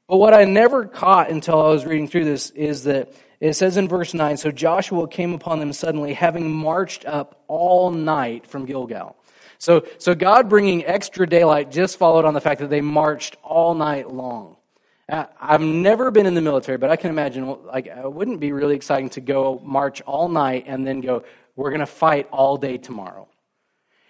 But 0.09 0.17
what 0.17 0.33
I 0.33 0.43
never 0.43 0.85
caught 0.85 1.31
until 1.31 1.61
I 1.61 1.69
was 1.69 1.85
reading 1.85 2.09
through 2.09 2.25
this 2.25 2.49
is 2.49 2.83
that 2.83 3.13
it 3.41 3.53
says 3.53 3.75
in 3.75 3.87
verse 3.87 4.13
9 4.13 4.37
So 4.37 4.51
Joshua 4.51 5.07
came 5.07 5.33
upon 5.33 5.59
them 5.59 5.73
suddenly, 5.73 6.13
having 6.13 6.49
marched 6.51 7.05
up 7.05 7.43
all 7.47 7.91
night 7.91 8.47
from 8.47 8.65
Gilgal. 8.65 9.17
So, 9.57 9.85
so 9.97 10.15
God 10.15 10.47
bringing 10.47 10.85
extra 10.85 11.27
daylight 11.27 11.71
just 11.71 11.97
followed 11.97 12.25
on 12.25 12.33
the 12.33 12.41
fact 12.41 12.61
that 12.61 12.69
they 12.69 12.81
marched 12.81 13.35
all 13.43 13.75
night 13.75 14.09
long. 14.09 14.57
Uh, 15.09 15.25
I've 15.39 15.61
never 15.61 16.09
been 16.09 16.25
in 16.25 16.35
the 16.35 16.41
military, 16.41 16.77
but 16.77 16.89
I 16.89 16.95
can 16.95 17.09
imagine 17.09 17.47
like 17.65 17.87
it 17.87 18.13
wouldn't 18.13 18.39
be 18.39 18.53
really 18.53 18.75
exciting 18.75 19.09
to 19.11 19.21
go 19.21 19.59
march 19.63 20.01
all 20.01 20.29
night 20.29 20.65
and 20.67 20.87
then 20.87 21.01
go, 21.01 21.23
we're 21.55 21.69
going 21.69 21.81
to 21.81 21.85
fight 21.85 22.27
all 22.31 22.57
day 22.57 22.77
tomorrow. 22.77 23.27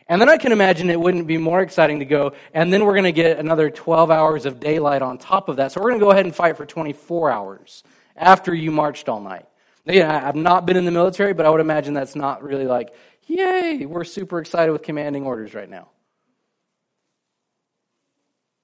And 0.08 0.22
then 0.22 0.30
I 0.30 0.38
can 0.38 0.52
imagine 0.52 0.90
it 0.90 1.00
wouldn't 1.00 1.26
be 1.26 1.38
more 1.38 1.62
exciting 1.62 2.00
to 2.00 2.06
go, 2.06 2.34
and 2.54 2.72
then 2.72 2.84
we're 2.84 2.94
going 2.94 3.06
to 3.06 3.14
get 3.14 3.40
another 3.40 3.70
12 3.70 4.12
hours 4.12 4.46
of 4.46 4.60
daylight 4.60 5.02
on 5.02 5.18
top 5.18 5.48
of 5.48 5.56
that. 5.56 5.72
So 5.72 5.80
we're 5.80 5.90
going 5.90 6.02
to 6.02 6.06
go 6.06 6.12
ahead 6.12 6.26
and 6.26 6.36
fight 6.36 6.58
for 6.58 6.66
24 6.66 7.32
hours 7.32 7.84
after 8.22 8.54
you 8.54 8.72
marched 8.72 9.10
all 9.10 9.20
night. 9.20 9.46
Yeah, 9.86 10.28
I've 10.28 10.36
not 10.36 10.66
been 10.66 10.78
in 10.78 10.86
the 10.86 10.92
military, 10.92 11.34
but 11.34 11.46
I 11.46 11.50
would 11.50 11.60
imagine 11.60 11.94
that's 11.94 12.16
not 12.16 12.44
really 12.44 12.66
like, 12.66 12.94
yay, 13.26 13.86
we're 13.86 14.04
super 14.04 14.40
excited 14.40 14.72
with 14.72 14.84
commanding 14.84 15.26
orders 15.26 15.54
right 15.54 15.70
now. 15.70 15.90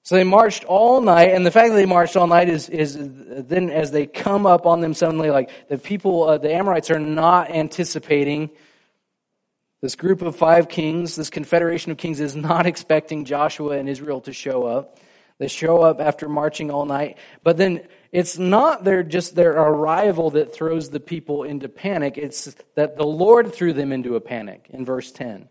So 0.04 0.16
they 0.16 0.24
marched 0.24 0.64
all 0.64 1.02
night, 1.02 1.34
and 1.34 1.46
the 1.46 1.52
fact 1.52 1.70
that 1.70 1.76
they 1.76 1.86
marched 1.86 2.16
all 2.16 2.28
night 2.28 2.48
is, 2.48 2.70
is 2.70 2.96
then 2.98 3.70
as 3.70 3.92
they 3.92 4.06
come 4.06 4.46
up 4.46 4.66
on 4.66 4.80
them 4.80 4.94
suddenly, 4.94 5.32
like 5.32 5.50
the 5.68 5.78
people, 5.78 6.24
uh, 6.24 6.38
the 6.38 6.54
Amorites 6.54 6.90
are 6.92 7.00
not 7.00 7.50
anticipating 7.52 8.52
this 9.82 9.96
group 9.96 10.22
of 10.22 10.36
five 10.36 10.70
kings, 10.70 11.16
this 11.16 11.30
confederation 11.30 11.92
of 11.92 11.98
kings 11.98 12.20
is 12.20 12.36
not 12.36 12.66
expecting 12.68 13.26
Joshua 13.26 13.78
and 13.78 13.90
Israel 13.90 14.22
to 14.22 14.34
show 14.34 14.64
up. 14.64 15.00
They 15.40 15.48
show 15.48 15.82
up 15.82 16.00
after 16.00 16.30
marching 16.30 16.72
all 16.72 16.86
night, 16.86 17.18
but 17.44 17.58
then 17.58 17.88
it's 18.12 18.38
not 18.38 18.84
their 18.84 19.04
just 19.04 19.36
their 19.36 19.52
arrival 19.52 20.32
that 20.32 20.54
throws 20.54 20.90
the 20.90 21.00
people 21.00 21.44
into 21.44 21.70
panic. 21.70 22.18
It's 22.18 22.56
that 22.76 22.98
the 22.98 23.06
Lord 23.06 23.54
threw 23.54 23.74
them 23.74 23.92
into 23.92 24.16
a 24.16 24.22
panic 24.22 24.68
in 24.70 24.86
verse 24.86 25.12
10. 25.12 25.50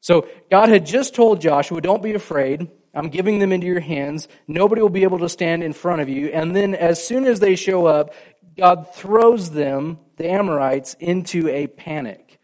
So 0.00 0.28
God 0.50 0.68
had 0.68 0.86
just 0.86 1.14
told 1.14 1.40
Joshua, 1.40 1.80
Don't 1.80 2.02
be 2.02 2.14
afraid. 2.14 2.70
I'm 2.94 3.10
giving 3.10 3.38
them 3.38 3.52
into 3.52 3.66
your 3.66 3.80
hands. 3.80 4.26
Nobody 4.48 4.80
will 4.80 4.88
be 4.88 5.02
able 5.02 5.18
to 5.18 5.28
stand 5.28 5.62
in 5.62 5.72
front 5.74 6.00
of 6.00 6.08
you. 6.08 6.28
And 6.28 6.56
then, 6.56 6.74
as 6.74 7.04
soon 7.04 7.26
as 7.26 7.40
they 7.40 7.54
show 7.54 7.86
up, 7.86 8.14
God 8.56 8.94
throws 8.94 9.50
them, 9.50 9.98
the 10.16 10.30
Amorites, 10.30 10.94
into 10.94 11.48
a 11.48 11.66
panic. 11.66 12.38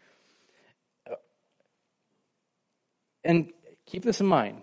And 3.23 3.51
keep 3.85 4.03
this 4.03 4.19
in 4.19 4.27
mind 4.27 4.61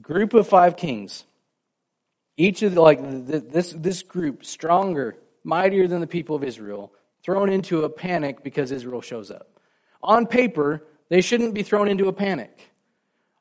group 0.00 0.32
of 0.32 0.48
five 0.48 0.76
kings 0.76 1.24
each 2.36 2.62
of 2.62 2.74
the, 2.74 2.80
like 2.80 3.00
this, 3.26 3.72
this 3.72 4.02
group, 4.02 4.44
stronger, 4.44 5.16
mightier 5.44 5.86
than 5.86 6.00
the 6.00 6.06
people 6.06 6.36
of 6.36 6.44
Israel, 6.44 6.92
thrown 7.22 7.50
into 7.50 7.84
a 7.84 7.88
panic 7.88 8.42
because 8.42 8.72
Israel 8.72 9.00
shows 9.00 9.30
up. 9.30 9.60
On 10.02 10.26
paper, 10.26 10.84
they 11.08 11.20
shouldn't 11.20 11.54
be 11.54 11.62
thrown 11.62 11.88
into 11.88 12.08
a 12.08 12.12
panic. 12.12 12.70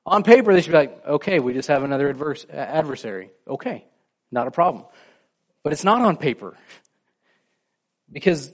On 0.05 0.23
paper, 0.23 0.53
they 0.53 0.61
should 0.61 0.71
be 0.71 0.77
like, 0.77 1.05
okay, 1.05 1.39
we 1.39 1.53
just 1.53 1.67
have 1.67 1.83
another 1.83 2.09
adverse, 2.09 2.45
adversary. 2.51 3.31
Okay, 3.47 3.85
not 4.31 4.47
a 4.47 4.51
problem. 4.51 4.85
But 5.63 5.73
it's 5.73 5.83
not 5.83 6.01
on 6.01 6.17
paper. 6.17 6.57
Because 8.11 8.51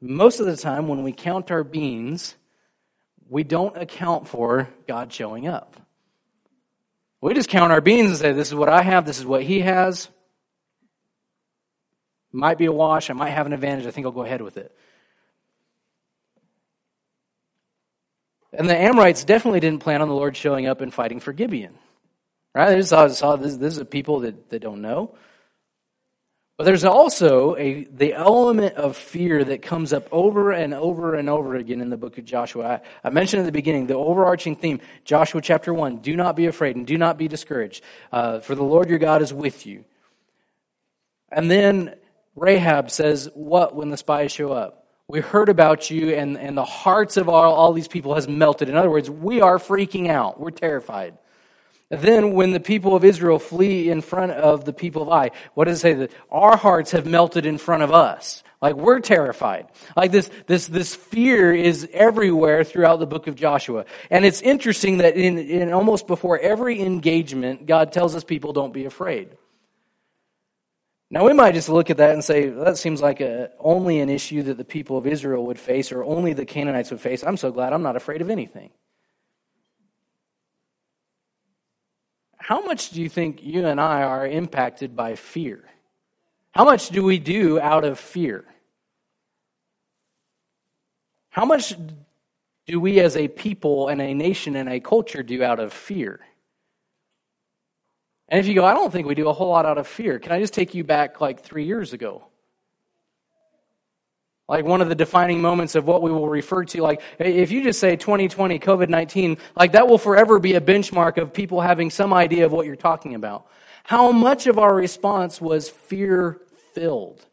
most 0.00 0.40
of 0.40 0.46
the 0.46 0.56
time, 0.56 0.88
when 0.88 1.02
we 1.02 1.12
count 1.12 1.50
our 1.50 1.64
beans, 1.64 2.34
we 3.28 3.42
don't 3.42 3.76
account 3.76 4.28
for 4.28 4.68
God 4.86 5.12
showing 5.12 5.46
up. 5.46 5.76
We 7.24 7.32
just 7.32 7.48
count 7.48 7.72
our 7.72 7.80
beans 7.80 8.10
and 8.10 8.18
say, 8.18 8.32
this 8.32 8.48
is 8.48 8.54
what 8.54 8.68
I 8.68 8.82
have, 8.82 9.06
this 9.06 9.18
is 9.18 9.24
what 9.24 9.42
he 9.42 9.60
has. 9.60 10.10
Might 12.32 12.58
be 12.58 12.66
a 12.66 12.72
wash, 12.72 13.08
I 13.08 13.14
might 13.14 13.30
have 13.30 13.46
an 13.46 13.54
advantage, 13.54 13.86
I 13.86 13.92
think 13.92 14.04
I'll 14.04 14.12
go 14.12 14.24
ahead 14.24 14.42
with 14.42 14.58
it. 14.58 14.76
And 18.52 18.68
the 18.68 18.76
Amorites 18.76 19.24
definitely 19.24 19.60
didn't 19.60 19.80
plan 19.80 20.02
on 20.02 20.08
the 20.08 20.14
Lord 20.14 20.36
showing 20.36 20.66
up 20.66 20.82
and 20.82 20.92
fighting 20.92 21.18
for 21.18 21.32
Gibeon. 21.32 21.72
Right? 22.54 22.68
They 22.68 22.76
just 22.76 22.90
saw, 22.90 23.08
saw 23.08 23.36
this, 23.36 23.56
this 23.56 23.72
is 23.72 23.78
a 23.78 23.86
people 23.86 24.20
that, 24.20 24.50
that 24.50 24.60
don't 24.60 24.82
know. 24.82 25.14
But 26.56 26.64
there's 26.64 26.84
also 26.84 27.56
a, 27.56 27.84
the 27.84 28.12
element 28.12 28.76
of 28.76 28.96
fear 28.96 29.42
that 29.42 29.60
comes 29.60 29.92
up 29.92 30.06
over 30.12 30.52
and 30.52 30.72
over 30.72 31.16
and 31.16 31.28
over 31.28 31.56
again 31.56 31.80
in 31.80 31.90
the 31.90 31.96
book 31.96 32.16
of 32.16 32.24
Joshua. 32.24 32.80
I, 33.04 33.08
I, 33.08 33.10
mentioned 33.10 33.40
at 33.40 33.46
the 33.46 33.52
beginning 33.52 33.88
the 33.88 33.94
overarching 33.94 34.54
theme, 34.54 34.80
Joshua 35.04 35.40
chapter 35.40 35.74
1 35.74 35.98
do 35.98 36.14
not 36.14 36.36
be 36.36 36.46
afraid 36.46 36.76
and 36.76 36.86
do 36.86 36.96
not 36.96 37.18
be 37.18 37.26
discouraged, 37.26 37.82
uh, 38.12 38.38
for 38.38 38.54
the 38.54 38.62
Lord 38.62 38.88
your 38.88 39.00
God 39.00 39.20
is 39.20 39.34
with 39.34 39.66
you. 39.66 39.84
And 41.32 41.50
then 41.50 41.96
Rahab 42.36 42.90
says, 42.90 43.28
What 43.34 43.74
when 43.74 43.90
the 43.90 43.96
spies 43.96 44.30
show 44.30 44.52
up? 44.52 44.86
We 45.08 45.20
heard 45.20 45.48
about 45.48 45.90
you, 45.90 46.14
and, 46.14 46.38
and 46.38 46.56
the 46.56 46.64
hearts 46.64 47.16
of 47.16 47.28
all, 47.28 47.52
all 47.52 47.72
these 47.72 47.88
people 47.88 48.14
has 48.14 48.26
melted. 48.26 48.68
In 48.68 48.76
other 48.76 48.88
words, 48.88 49.10
we 49.10 49.40
are 49.40 49.58
freaking 49.58 50.08
out. 50.08 50.40
We're 50.40 50.50
terrified. 50.50 51.18
Then, 51.90 52.32
when 52.32 52.52
the 52.52 52.60
people 52.60 52.96
of 52.96 53.04
Israel 53.04 53.38
flee 53.38 53.90
in 53.90 54.00
front 54.00 54.32
of 54.32 54.64
the 54.64 54.72
people 54.72 55.02
of 55.02 55.08
Ai, 55.10 55.30
what 55.54 55.66
does 55.66 55.78
it 55.78 55.80
say? 55.80 55.94
That 55.94 56.12
our 56.30 56.56
hearts 56.56 56.92
have 56.92 57.06
melted 57.06 57.46
in 57.46 57.58
front 57.58 57.82
of 57.82 57.92
us. 57.92 58.42
Like 58.62 58.76
we're 58.76 59.00
terrified. 59.00 59.68
Like 59.94 60.10
this, 60.10 60.30
this, 60.46 60.66
this 60.68 60.94
fear 60.94 61.52
is 61.52 61.86
everywhere 61.92 62.64
throughout 62.64 62.98
the 62.98 63.06
book 63.06 63.26
of 63.26 63.34
Joshua. 63.34 63.84
And 64.10 64.24
it's 64.24 64.40
interesting 64.40 64.98
that 64.98 65.16
in, 65.16 65.36
in 65.36 65.70
almost 65.70 66.06
before 66.06 66.38
every 66.38 66.80
engagement, 66.80 67.66
God 67.66 67.92
tells 67.92 68.16
us 68.16 68.24
people 68.24 68.54
don't 68.54 68.72
be 68.72 68.86
afraid. 68.86 69.36
Now, 71.10 71.26
we 71.26 71.34
might 71.34 71.52
just 71.52 71.68
look 71.68 71.90
at 71.90 71.98
that 71.98 72.14
and 72.14 72.24
say, 72.24 72.48
well, 72.48 72.64
that 72.64 72.78
seems 72.78 73.02
like 73.02 73.20
a, 73.20 73.50
only 73.60 74.00
an 74.00 74.08
issue 74.08 74.42
that 74.44 74.56
the 74.56 74.64
people 74.64 74.96
of 74.96 75.06
Israel 75.06 75.44
would 75.46 75.58
face 75.58 75.92
or 75.92 76.02
only 76.02 76.32
the 76.32 76.46
Canaanites 76.46 76.90
would 76.90 77.02
face. 77.02 77.22
I'm 77.22 77.36
so 77.36 77.52
glad 77.52 77.74
I'm 77.74 77.82
not 77.82 77.96
afraid 77.96 78.22
of 78.22 78.30
anything. 78.30 78.70
How 82.44 82.60
much 82.60 82.90
do 82.90 83.00
you 83.00 83.08
think 83.08 83.42
you 83.42 83.64
and 83.64 83.80
I 83.80 84.02
are 84.02 84.26
impacted 84.26 84.94
by 84.94 85.14
fear? 85.14 85.64
How 86.52 86.66
much 86.66 86.90
do 86.90 87.02
we 87.02 87.18
do 87.18 87.58
out 87.58 87.86
of 87.86 87.98
fear? 87.98 88.44
How 91.30 91.46
much 91.46 91.72
do 92.66 92.80
we 92.80 93.00
as 93.00 93.16
a 93.16 93.28
people 93.28 93.88
and 93.88 93.98
a 94.02 94.12
nation 94.12 94.56
and 94.56 94.68
a 94.68 94.78
culture 94.78 95.22
do 95.22 95.42
out 95.42 95.58
of 95.58 95.72
fear? 95.72 96.20
And 98.28 98.38
if 98.38 98.46
you 98.46 98.52
go, 98.52 98.66
I 98.66 98.74
don't 98.74 98.92
think 98.92 99.06
we 99.06 99.14
do 99.14 99.30
a 99.30 99.32
whole 99.32 99.48
lot 99.48 99.64
out 99.64 99.78
of 99.78 99.86
fear, 99.86 100.18
can 100.18 100.30
I 100.30 100.38
just 100.38 100.52
take 100.52 100.74
you 100.74 100.84
back 100.84 101.22
like 101.22 101.40
three 101.40 101.64
years 101.64 101.94
ago? 101.94 102.26
Like 104.46 104.66
one 104.66 104.82
of 104.82 104.90
the 104.90 104.94
defining 104.94 105.40
moments 105.40 105.74
of 105.74 105.86
what 105.86 106.02
we 106.02 106.10
will 106.10 106.28
refer 106.28 106.64
to, 106.64 106.82
like 106.82 107.00
if 107.18 107.50
you 107.50 107.62
just 107.62 107.80
say 107.80 107.96
2020, 107.96 108.58
COVID 108.58 108.90
19, 108.90 109.38
like 109.56 109.72
that 109.72 109.88
will 109.88 109.98
forever 109.98 110.38
be 110.38 110.54
a 110.54 110.60
benchmark 110.60 111.16
of 111.16 111.32
people 111.32 111.62
having 111.62 111.90
some 111.90 112.12
idea 112.12 112.44
of 112.44 112.52
what 112.52 112.66
you're 112.66 112.76
talking 112.76 113.14
about. 113.14 113.46
How 113.84 114.12
much 114.12 114.46
of 114.46 114.58
our 114.58 114.74
response 114.74 115.40
was 115.40 115.68
fear 115.68 116.40
filled? 116.74 117.24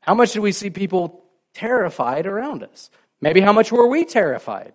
How 0.00 0.14
much 0.14 0.32
did 0.32 0.40
we 0.40 0.52
see 0.52 0.70
people 0.70 1.24
terrified 1.52 2.26
around 2.26 2.62
us? 2.62 2.90
Maybe 3.20 3.40
how 3.40 3.52
much 3.52 3.72
were 3.72 3.88
we 3.88 4.04
terrified? 4.04 4.74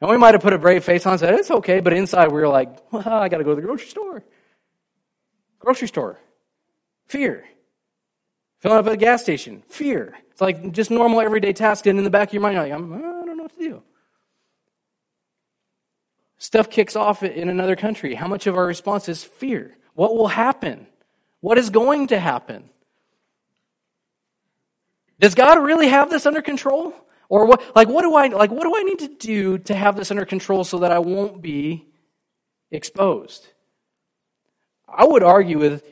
And 0.00 0.10
we 0.10 0.16
might 0.16 0.34
have 0.34 0.42
put 0.42 0.52
a 0.52 0.58
brave 0.58 0.84
face 0.84 1.06
on 1.06 1.12
and 1.12 1.20
said, 1.20 1.34
it's 1.34 1.50
okay, 1.50 1.80
but 1.80 1.92
inside 1.92 2.28
we 2.28 2.40
were 2.40 2.48
like, 2.48 2.68
well, 2.92 3.08
I 3.08 3.28
got 3.28 3.38
to 3.38 3.44
go 3.44 3.50
to 3.50 3.56
the 3.56 3.66
grocery 3.66 3.88
store. 3.88 4.24
Grocery 5.58 5.88
store. 5.88 6.18
Fear. 7.06 7.44
Filling 8.62 8.78
up 8.78 8.86
at 8.86 8.92
a 8.92 8.96
gas 8.96 9.20
station. 9.20 9.64
Fear. 9.68 10.16
It's 10.30 10.40
like 10.40 10.70
just 10.70 10.92
normal 10.92 11.20
everyday 11.20 11.52
task, 11.52 11.86
and 11.86 11.98
in 11.98 12.04
the 12.04 12.10
back 12.10 12.28
of 12.28 12.34
your 12.34 12.42
mind, 12.42 12.54
you're 12.54 12.62
like, 12.62 12.72
I'm, 12.72 12.92
I 12.92 12.98
don't 12.98 13.36
know 13.36 13.42
what 13.42 13.58
to 13.58 13.58
do. 13.58 13.82
Stuff 16.38 16.70
kicks 16.70 16.94
off 16.94 17.24
in 17.24 17.48
another 17.48 17.74
country. 17.74 18.14
How 18.14 18.28
much 18.28 18.46
of 18.46 18.56
our 18.56 18.64
response 18.64 19.08
is 19.08 19.24
fear? 19.24 19.76
What 19.94 20.16
will 20.16 20.28
happen? 20.28 20.86
What 21.40 21.58
is 21.58 21.70
going 21.70 22.06
to 22.08 22.20
happen? 22.20 22.70
Does 25.18 25.34
God 25.34 25.58
really 25.58 25.88
have 25.88 26.08
this 26.08 26.24
under 26.24 26.40
control? 26.40 26.94
Or 27.28 27.46
what 27.46 27.74
like 27.74 27.88
what 27.88 28.02
do 28.02 28.14
I 28.14 28.28
like 28.28 28.50
what 28.50 28.62
do 28.62 28.74
I 28.76 28.82
need 28.82 28.98
to 29.00 29.08
do 29.08 29.58
to 29.58 29.74
have 29.74 29.96
this 29.96 30.10
under 30.10 30.24
control 30.24 30.64
so 30.64 30.80
that 30.80 30.92
I 30.92 30.98
won't 30.98 31.42
be 31.42 31.86
exposed? 32.70 33.48
I 34.86 35.04
would 35.04 35.22
argue 35.22 35.58
with 35.58 35.91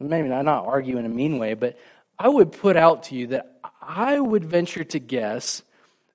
maybe 0.00 0.28
not, 0.28 0.44
not 0.44 0.66
argue 0.66 0.98
in 0.98 1.04
a 1.04 1.08
mean 1.08 1.38
way, 1.38 1.54
but 1.54 1.78
I 2.18 2.28
would 2.28 2.52
put 2.52 2.76
out 2.76 3.04
to 3.04 3.14
you 3.14 3.28
that 3.28 3.60
I 3.80 4.18
would 4.18 4.44
venture 4.44 4.84
to 4.84 4.98
guess 4.98 5.62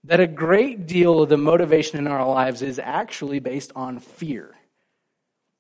that 0.06 0.20
a 0.20 0.28
great 0.28 0.86
deal 0.86 1.22
of 1.22 1.30
the 1.30 1.38
motivation 1.38 1.98
in 1.98 2.08
our 2.08 2.28
lives 2.28 2.62
is 2.62 2.78
actually 2.78 3.40
based 3.40 3.72
on 3.76 4.00
fear. 4.00 4.54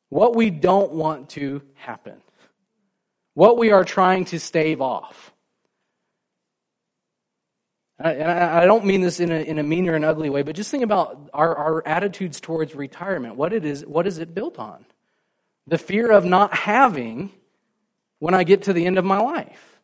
What 0.09 0.35
we 0.35 0.49
don't 0.49 0.91
want 0.91 1.29
to 1.31 1.61
happen. 1.75 2.21
What 3.33 3.57
we 3.57 3.71
are 3.71 3.83
trying 3.83 4.25
to 4.25 4.39
stave 4.39 4.81
off. 4.81 5.31
And 7.99 8.29
I 8.29 8.65
don't 8.65 8.85
mean 8.85 9.01
this 9.01 9.19
in 9.19 9.31
a, 9.31 9.35
in 9.35 9.59
a 9.59 9.63
mean 9.63 9.87
or 9.87 9.95
an 9.95 10.03
ugly 10.03 10.29
way, 10.29 10.41
but 10.41 10.55
just 10.55 10.69
think 10.69 10.83
about 10.83 11.29
our, 11.33 11.55
our 11.55 11.87
attitudes 11.87 12.41
towards 12.41 12.75
retirement. 12.75 13.37
What 13.37 13.53
it 13.53 13.63
is, 13.63 13.85
what 13.85 14.07
is 14.07 14.17
it 14.17 14.35
built 14.35 14.59
on? 14.59 14.85
The 15.67 15.77
fear 15.77 16.11
of 16.11 16.25
not 16.25 16.53
having 16.53 17.31
when 18.23 18.33
I 18.33 18.45
get 18.45 18.63
to 18.63 18.73
the 18.73 18.85
end 18.85 18.97
of 18.97 19.03
my 19.03 19.19
life. 19.19 19.81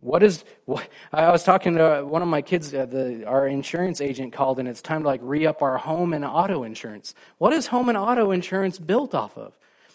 What 0.00 0.22
is? 0.22 0.42
What, 0.64 0.88
I 1.12 1.30
was 1.30 1.44
talking 1.44 1.74
to 1.74 2.02
one 2.02 2.22
of 2.22 2.28
my 2.28 2.40
kids. 2.40 2.72
Uh, 2.72 2.86
the, 2.86 3.26
our 3.26 3.46
insurance 3.46 4.00
agent 4.00 4.32
called, 4.32 4.58
and 4.58 4.66
it's 4.66 4.80
time 4.80 5.02
to 5.02 5.06
like 5.06 5.20
re 5.22 5.46
up 5.46 5.60
our 5.60 5.76
home 5.76 6.14
and 6.14 6.24
auto 6.24 6.62
insurance. 6.64 7.14
What 7.36 7.52
is 7.52 7.66
home 7.66 7.90
and 7.90 7.98
auto 7.98 8.30
insurance 8.30 8.78
built 8.78 9.14
off 9.14 9.36
of? 9.36 9.52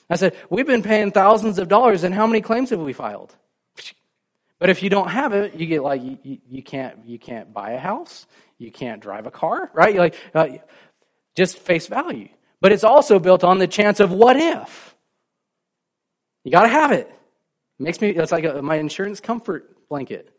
I 0.08 0.18
said 0.18 0.36
we've 0.52 0.68
been 0.68 0.84
paying 0.84 1.10
thousands 1.12 1.58
of 1.58 1.68
dollars, 1.68 2.04
and 2.04 2.14
how 2.14 2.28
many 2.28 2.42
claims 2.42 2.70
have 2.70 2.80
we 2.80 2.94
filed? 2.94 3.36
But 4.60 4.70
if 4.70 4.84
you 4.84 4.92
don't 4.92 5.10
have 5.10 5.34
it, 5.34 5.56
you 5.56 5.66
get 5.66 5.82
like 5.82 6.04
you, 6.04 6.38
you 6.48 6.62
can't 6.62 7.08
you 7.08 7.18
can't 7.18 7.52
buy 7.52 7.72
a 7.72 7.80
house, 7.80 8.28
you 8.60 8.72
can't 8.72 9.02
drive 9.02 9.26
a 9.26 9.32
car, 9.32 9.72
right? 9.74 9.96
You're 9.96 10.04
like 10.04 10.16
uh, 10.36 10.48
just 11.36 11.58
face 11.58 11.88
value. 11.88 12.30
But 12.62 12.72
it's 12.72 12.84
also 12.84 13.20
built 13.20 13.44
on 13.44 13.58
the 13.58 13.68
chance 13.68 14.00
of 14.00 14.12
what 14.12 14.36
if. 14.38 14.96
You 16.44 16.52
got 16.52 16.64
to 16.64 16.70
have 16.70 16.92
it. 16.92 17.08
it. 17.08 17.16
Makes 17.80 18.02
me 18.02 18.10
it's 18.10 18.32
like 18.32 18.44
a, 18.44 18.62
my 18.62 18.76
insurance 18.76 19.20
comfort 19.20 19.88
blanket. 19.88 20.34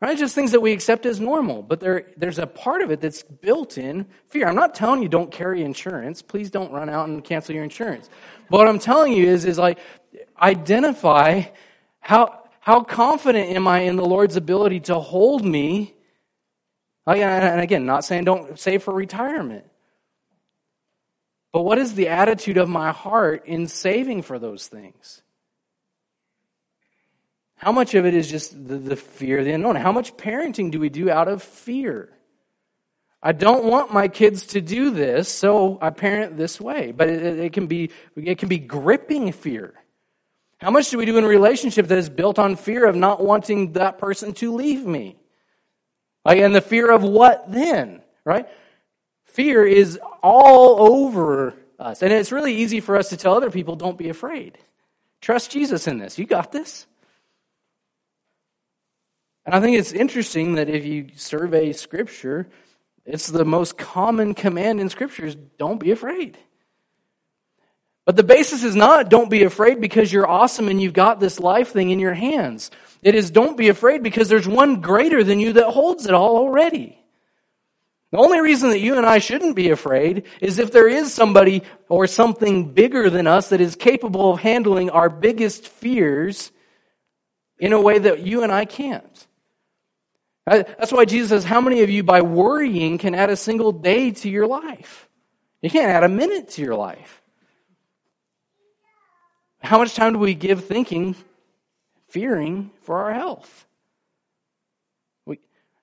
Right? 0.00 0.16
Just 0.16 0.34
things 0.34 0.52
that 0.52 0.60
we 0.60 0.72
accept 0.72 1.04
as 1.04 1.20
normal, 1.20 1.62
but 1.62 1.80
there, 1.80 2.06
there's 2.16 2.38
a 2.38 2.46
part 2.46 2.80
of 2.80 2.90
it 2.90 3.02
that's 3.02 3.22
built 3.22 3.76
in 3.76 4.06
fear. 4.28 4.48
I'm 4.48 4.54
not 4.54 4.74
telling 4.74 5.02
you 5.02 5.10
don't 5.10 5.30
carry 5.30 5.62
insurance. 5.62 6.22
Please 6.22 6.50
don't 6.50 6.72
run 6.72 6.88
out 6.88 7.08
and 7.08 7.22
cancel 7.22 7.54
your 7.54 7.64
insurance. 7.64 8.08
But 8.48 8.58
what 8.58 8.68
I'm 8.68 8.78
telling 8.78 9.12
you 9.12 9.26
is, 9.26 9.44
is 9.44 9.58
like 9.58 9.78
identify 10.40 11.44
how 12.00 12.40
how 12.60 12.82
confident 12.82 13.50
am 13.50 13.66
I 13.66 13.80
in 13.80 13.96
the 13.96 14.04
Lord's 14.04 14.36
ability 14.36 14.80
to 14.80 14.98
hold 14.98 15.44
me? 15.44 15.94
And 17.06 17.60
again, 17.60 17.86
not 17.86 18.04
saying 18.04 18.24
don't 18.24 18.58
save 18.58 18.82
for 18.82 18.94
retirement. 18.94 19.64
But 21.52 21.62
what 21.62 21.78
is 21.78 21.94
the 21.94 22.08
attitude 22.08 22.56
of 22.56 22.68
my 22.68 22.92
heart 22.92 23.46
in 23.46 23.66
saving 23.66 24.22
for 24.22 24.38
those 24.38 24.66
things? 24.68 25.22
How 27.56 27.72
much 27.72 27.94
of 27.94 28.06
it 28.06 28.14
is 28.14 28.30
just 28.30 28.52
the, 28.52 28.76
the 28.76 28.96
fear 28.96 29.44
the 29.44 29.52
unknown? 29.52 29.76
How 29.76 29.92
much 29.92 30.16
parenting 30.16 30.70
do 30.70 30.80
we 30.80 30.88
do 30.88 31.10
out 31.10 31.28
of 31.28 31.42
fear? 31.42 32.08
I 33.22 33.32
don't 33.32 33.64
want 33.64 33.92
my 33.92 34.08
kids 34.08 34.46
to 34.48 34.62
do 34.62 34.90
this, 34.90 35.28
so 35.28 35.78
I 35.82 35.90
parent 35.90 36.38
this 36.38 36.58
way. 36.58 36.92
But 36.92 37.10
it, 37.10 37.38
it, 37.38 37.52
can 37.52 37.66
be 37.66 37.90
it 38.16 38.38
can 38.38 38.48
be 38.48 38.58
gripping 38.58 39.32
fear. 39.32 39.74
How 40.58 40.70
much 40.70 40.90
do 40.90 40.98
we 40.98 41.04
do 41.04 41.18
in 41.18 41.24
a 41.24 41.28
relationship 41.28 41.88
that 41.88 41.98
is 41.98 42.08
built 42.08 42.38
on 42.38 42.56
fear 42.56 42.86
of 42.86 42.96
not 42.96 43.22
wanting 43.22 43.72
that 43.72 43.98
person 43.98 44.32
to 44.34 44.54
leave 44.54 44.86
me? 44.86 45.16
Like, 46.24 46.38
and 46.38 46.54
the 46.54 46.60
fear 46.60 46.90
of 46.90 47.02
what 47.02 47.50
then, 47.50 48.02
right? 48.24 48.46
Fear 49.32 49.66
is 49.66 49.98
all 50.22 50.80
over 50.92 51.54
us. 51.78 52.02
And 52.02 52.12
it's 52.12 52.32
really 52.32 52.54
easy 52.54 52.80
for 52.80 52.96
us 52.96 53.08
to 53.10 53.16
tell 53.16 53.34
other 53.34 53.50
people, 53.50 53.76
don't 53.76 53.98
be 53.98 54.08
afraid. 54.08 54.58
Trust 55.20 55.50
Jesus 55.50 55.86
in 55.86 55.98
this. 55.98 56.18
You 56.18 56.26
got 56.26 56.52
this. 56.52 56.86
And 59.46 59.54
I 59.54 59.60
think 59.60 59.78
it's 59.78 59.92
interesting 59.92 60.54
that 60.54 60.68
if 60.68 60.84
you 60.84 61.08
survey 61.16 61.72
Scripture, 61.72 62.48
it's 63.04 63.26
the 63.26 63.44
most 63.44 63.78
common 63.78 64.34
command 64.34 64.80
in 64.80 64.88
Scripture 64.88 65.26
is 65.26 65.36
don't 65.58 65.80
be 65.80 65.90
afraid. 65.90 66.38
But 68.04 68.16
the 68.16 68.22
basis 68.22 68.64
is 68.64 68.76
not 68.76 69.08
don't 69.08 69.30
be 69.30 69.44
afraid 69.44 69.80
because 69.80 70.12
you're 70.12 70.28
awesome 70.28 70.68
and 70.68 70.80
you've 70.80 70.92
got 70.92 71.20
this 71.20 71.38
life 71.38 71.72
thing 71.72 71.90
in 71.90 71.98
your 71.98 72.14
hands. 72.14 72.70
It 73.02 73.14
is 73.14 73.30
don't 73.30 73.56
be 73.56 73.68
afraid 73.68 74.02
because 74.02 74.28
there's 74.28 74.48
one 74.48 74.80
greater 74.80 75.22
than 75.24 75.40
you 75.40 75.54
that 75.54 75.70
holds 75.70 76.06
it 76.06 76.14
all 76.14 76.36
already. 76.36 76.99
The 78.12 78.18
only 78.18 78.40
reason 78.40 78.70
that 78.70 78.80
you 78.80 78.96
and 78.96 79.06
I 79.06 79.18
shouldn't 79.18 79.54
be 79.54 79.70
afraid 79.70 80.24
is 80.40 80.58
if 80.58 80.72
there 80.72 80.88
is 80.88 81.14
somebody 81.14 81.62
or 81.88 82.06
something 82.06 82.72
bigger 82.72 83.08
than 83.08 83.26
us 83.26 83.50
that 83.50 83.60
is 83.60 83.76
capable 83.76 84.32
of 84.32 84.40
handling 84.40 84.90
our 84.90 85.08
biggest 85.08 85.68
fears 85.68 86.50
in 87.60 87.72
a 87.72 87.80
way 87.80 87.98
that 87.98 88.20
you 88.20 88.42
and 88.42 88.50
I 88.50 88.64
can't. 88.64 89.26
Uh, 90.46 90.64
that's 90.78 90.92
why 90.92 91.04
Jesus 91.04 91.28
says, 91.28 91.44
How 91.44 91.60
many 91.60 91.82
of 91.82 91.90
you 91.90 92.02
by 92.02 92.22
worrying 92.22 92.98
can 92.98 93.14
add 93.14 93.30
a 93.30 93.36
single 93.36 93.70
day 93.70 94.10
to 94.10 94.28
your 94.28 94.46
life? 94.46 95.08
You 95.62 95.70
can't 95.70 95.90
add 95.90 96.02
a 96.02 96.08
minute 96.08 96.50
to 96.50 96.62
your 96.62 96.74
life. 96.74 97.22
How 99.62 99.78
much 99.78 99.94
time 99.94 100.14
do 100.14 100.18
we 100.18 100.34
give 100.34 100.64
thinking, 100.64 101.14
fearing 102.08 102.70
for 102.82 103.04
our 103.04 103.12
health? 103.12 103.66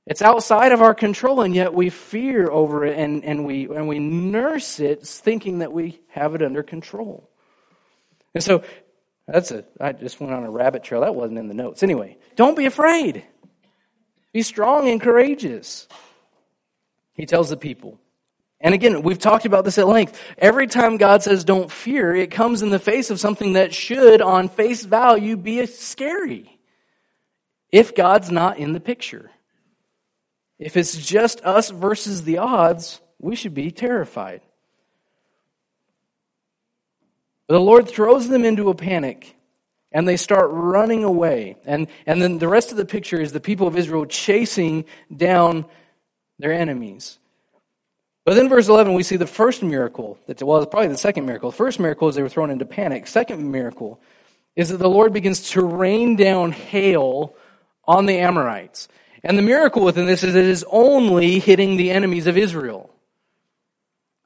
It's 0.07 0.21
outside 0.21 0.71
of 0.71 0.81
our 0.81 0.95
control, 0.95 1.41
and 1.41 1.53
yet 1.53 1.73
we 1.73 1.89
fear 1.89 2.49
over 2.49 2.85
it 2.85 2.97
and, 2.97 3.25
and, 3.25 3.45
we, 3.45 3.65
and 3.65 3.89
we 3.89 3.99
nurse 3.99 4.79
it 4.79 5.05
thinking 5.05 5.59
that 5.59 5.73
we 5.73 5.99
have 6.07 6.33
it 6.33 6.41
under 6.41 6.63
control. 6.63 7.29
And 8.33 8.41
so 8.41 8.63
that's 9.27 9.51
a, 9.51 9.65
I 9.81 9.91
just 9.91 10.21
went 10.21 10.33
on 10.33 10.45
a 10.45 10.49
rabbit 10.49 10.83
trail. 10.83 11.01
That 11.01 11.13
wasn't 11.13 11.39
in 11.39 11.49
the 11.49 11.53
notes. 11.53 11.83
Anyway, 11.83 12.17
don't 12.37 12.55
be 12.55 12.65
afraid. 12.65 13.25
Be 14.31 14.43
strong 14.43 14.87
and 14.87 15.01
courageous. 15.01 15.89
He 17.13 17.25
tells 17.25 17.49
the 17.49 17.57
people. 17.57 17.99
And 18.61 18.73
again, 18.73 19.01
we've 19.01 19.19
talked 19.19 19.45
about 19.45 19.65
this 19.65 19.77
at 19.77 19.87
length. 19.87 20.19
Every 20.37 20.67
time 20.67 20.95
God 20.97 21.21
says 21.21 21.43
don't 21.43 21.69
fear, 21.69 22.15
it 22.15 22.31
comes 22.31 22.61
in 22.61 22.69
the 22.69 22.79
face 22.79 23.09
of 23.09 23.19
something 23.19 23.53
that 23.53 23.73
should, 23.73 24.21
on 24.21 24.47
face 24.47 24.85
value, 24.85 25.35
be 25.35 25.65
scary. 25.65 26.59
If 27.71 27.93
God's 27.93 28.31
not 28.31 28.57
in 28.57 28.71
the 28.71 28.79
picture. 28.79 29.31
If 30.59 30.75
it's 30.75 30.97
just 30.97 31.41
us 31.41 31.69
versus 31.69 32.23
the 32.23 32.39
odds, 32.39 33.01
we 33.19 33.35
should 33.35 33.53
be 33.53 33.71
terrified. 33.71 34.41
The 37.47 37.59
Lord 37.59 37.87
throws 37.87 38.27
them 38.27 38.43
into 38.43 38.69
a 38.69 38.75
panic 38.75 39.35
and 39.91 40.07
they 40.07 40.17
start 40.17 40.49
running 40.51 41.03
away. 41.03 41.55
And, 41.65 41.87
and 42.05 42.21
then 42.21 42.39
the 42.39 42.47
rest 42.47 42.71
of 42.71 42.77
the 42.77 42.85
picture 42.85 43.19
is 43.21 43.31
the 43.31 43.39
people 43.39 43.67
of 43.67 43.77
Israel 43.77 44.05
chasing 44.05 44.85
down 45.15 45.65
their 46.39 46.51
enemies. 46.51 47.19
But 48.25 48.35
then, 48.35 48.49
verse 48.49 48.67
11, 48.67 48.93
we 48.93 49.03
see 49.03 49.15
the 49.15 49.25
first 49.25 49.63
miracle. 49.63 50.19
That, 50.27 50.43
well, 50.43 50.61
it's 50.61 50.69
probably 50.69 50.89
the 50.89 50.97
second 50.97 51.25
miracle. 51.25 51.49
The 51.51 51.57
first 51.57 51.79
miracle 51.79 52.09
is 52.09 52.15
they 52.15 52.21
were 52.21 52.27
thrown 52.27 52.51
into 52.51 52.65
panic. 52.65 53.07
Second 53.07 53.49
miracle 53.49 54.01
is 54.57 54.69
that 54.69 54.77
the 54.77 54.89
Lord 54.89 55.13
begins 55.13 55.51
to 55.51 55.61
rain 55.61 56.17
down 56.17 56.51
hail 56.51 57.35
on 57.85 58.05
the 58.05 58.17
Amorites. 58.17 58.89
And 59.23 59.37
the 59.37 59.41
miracle 59.41 59.83
within 59.83 60.05
this 60.05 60.23
is 60.23 60.35
it 60.35 60.45
is 60.45 60.65
only 60.69 61.39
hitting 61.39 61.77
the 61.77 61.91
enemies 61.91 62.27
of 62.27 62.37
Israel. 62.37 62.93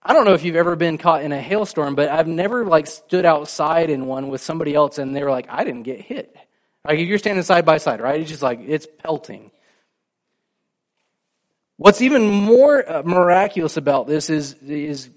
I 0.03 0.13
don't 0.13 0.25
know 0.25 0.33
if 0.33 0.43
you've 0.43 0.55
ever 0.55 0.75
been 0.75 0.97
caught 0.97 1.23
in 1.23 1.31
a 1.31 1.39
hailstorm, 1.39 1.95
but 1.95 2.09
I've 2.09 2.27
never 2.27 2.65
like 2.65 2.87
stood 2.87 3.25
outside 3.25 3.89
in 3.89 4.07
one 4.07 4.29
with 4.29 4.41
somebody 4.41 4.73
else 4.73 4.97
and 4.97 5.15
they 5.15 5.23
were 5.23 5.29
like, 5.29 5.47
I 5.49 5.63
didn't 5.63 5.83
get 5.83 6.01
hit. 6.01 6.35
Like 6.83 6.99
if 6.99 7.07
you're 7.07 7.19
standing 7.19 7.43
side 7.43 7.65
by 7.65 7.77
side, 7.77 8.01
right? 8.01 8.19
It's 8.19 8.29
just 8.29 8.41
like, 8.41 8.59
it's 8.61 8.87
pelting. 8.99 9.51
What's 11.77 12.01
even 12.01 12.27
more 12.27 12.87
uh, 12.89 13.03
miraculous 13.03 13.77
about 13.77 14.07
this 14.07 14.29
is, 14.29 14.53
is 14.53 15.09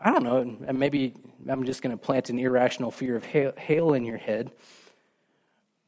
I 0.00 0.10
don't 0.10 0.22
know, 0.22 0.72
maybe 0.72 1.14
I'm 1.48 1.64
just 1.64 1.82
going 1.82 1.96
to 1.96 2.02
plant 2.02 2.30
an 2.30 2.38
irrational 2.38 2.90
fear 2.90 3.16
of 3.16 3.24
hail, 3.24 3.52
hail 3.56 3.94
in 3.94 4.04
your 4.04 4.16
head. 4.16 4.50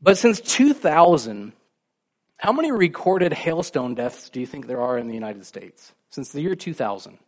But 0.03 0.19
since 0.19 0.41
2000, 0.41 1.53
how 2.37 2.53
many 2.53 2.71
recorded 2.71 3.33
hailstone 3.33 3.95
deaths 3.95 4.29
do 4.31 4.41
you 4.41 4.47
think 4.47 4.67
there 4.67 4.81
are 4.81 4.99
in 4.99 5.09
the 5.09 5.15
United 5.15 5.47
States? 5.47 5.93
Since 6.11 6.33
the 6.33 6.41
year 6.41 6.55
2000. 6.55 7.19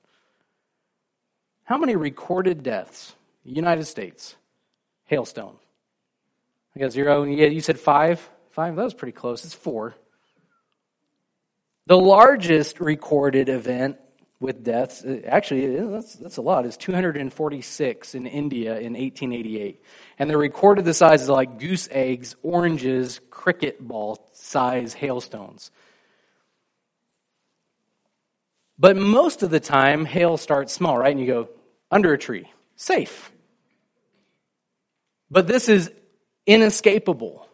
How 1.64 1.79
many 1.79 1.97
recorded 1.97 2.62
deaths? 2.62 3.14
United 3.44 3.85
States. 3.87 4.37
Hailstone. 5.11 5.57
I 6.77 6.81
got 6.81 6.92
zero. 6.92 7.25
Yeah, 7.25 7.47
you 7.47 7.61
said 7.61 7.79
five? 7.79 8.29
Five? 8.51 8.77
That 8.77 8.85
was 8.85 8.94
pretty 8.94 9.12
close. 9.12 9.44
It's 9.44 9.55
four. 9.55 9.94
The 11.87 11.97
largest 11.97 12.81
recorded 12.81 13.49
event 13.49 13.97
with 14.40 14.62
deaths, 14.62 15.05
uh, 15.05 15.20
actually, 15.27 15.77
that's, 15.77 16.14
that's 16.14 16.37
a 16.37 16.42
lot, 16.42 16.64
is 16.64 16.77
246 16.77 18.14
in 18.14 18.27
India 18.27 18.79
in 18.79 18.92
1888. 18.92 19.83
And 20.18 20.31
they're 20.31 20.38
recorded 20.38 20.85
the 20.85 20.94
size 20.94 21.22
of 21.22 21.31
like 21.31 21.59
goose 21.59 21.88
eggs, 21.90 22.37
oranges, 22.42 23.20
cricket 23.31 23.81
ball 23.81 24.29
size 24.33 24.94
hailstones. 24.94 25.70
But 28.79 28.96
most 28.96 29.42
of 29.42 29.51
the 29.51 29.59
time, 29.59 30.05
hail 30.05 30.37
starts 30.37 30.72
small, 30.72 30.96
right? 30.96 31.11
And 31.11 31.18
you 31.18 31.27
go, 31.27 31.48
under 31.90 32.12
a 32.12 32.18
tree, 32.18 32.48
safe. 32.77 33.33
But 35.31 35.48
this 35.48 35.68
is 35.68 35.90
inescapable. 36.46 37.48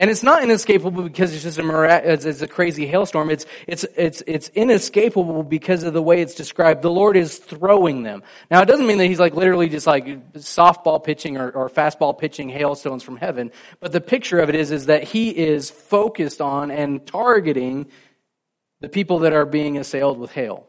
And 0.00 0.10
it's 0.10 0.22
not 0.22 0.42
inescapable 0.42 1.02
because 1.02 1.34
it's 1.34 1.42
just 1.42 1.58
a, 1.58 1.62
mira- 1.62 2.00
it's 2.02 2.40
a 2.40 2.48
crazy 2.48 2.86
hailstorm. 2.86 3.28
It's, 3.28 3.44
it's, 3.66 3.84
it's, 3.98 4.22
it's 4.26 4.48
inescapable 4.54 5.42
because 5.42 5.82
of 5.82 5.92
the 5.92 6.00
way 6.00 6.22
it's 6.22 6.34
described. 6.34 6.80
The 6.80 6.90
Lord 6.90 7.18
is 7.18 7.36
throwing 7.36 8.02
them. 8.02 8.22
Now, 8.50 8.62
it 8.62 8.64
doesn't 8.64 8.86
mean 8.86 8.96
that 8.96 9.08
He's 9.08 9.20
like 9.20 9.34
literally 9.34 9.68
just 9.68 9.86
like 9.86 10.32
softball 10.36 11.04
pitching 11.04 11.36
or, 11.36 11.50
or 11.50 11.68
fastball 11.68 12.18
pitching 12.18 12.48
hailstones 12.48 13.02
from 13.02 13.18
heaven. 13.18 13.52
But 13.78 13.92
the 13.92 14.00
picture 14.00 14.38
of 14.38 14.48
it 14.48 14.54
is, 14.54 14.70
is 14.70 14.86
that 14.86 15.04
He 15.04 15.36
is 15.36 15.70
focused 15.70 16.40
on 16.40 16.70
and 16.70 17.06
targeting 17.06 17.86
the 18.80 18.88
people 18.88 19.18
that 19.18 19.34
are 19.34 19.44
being 19.44 19.76
assailed 19.76 20.18
with 20.18 20.32
hail. 20.32 20.66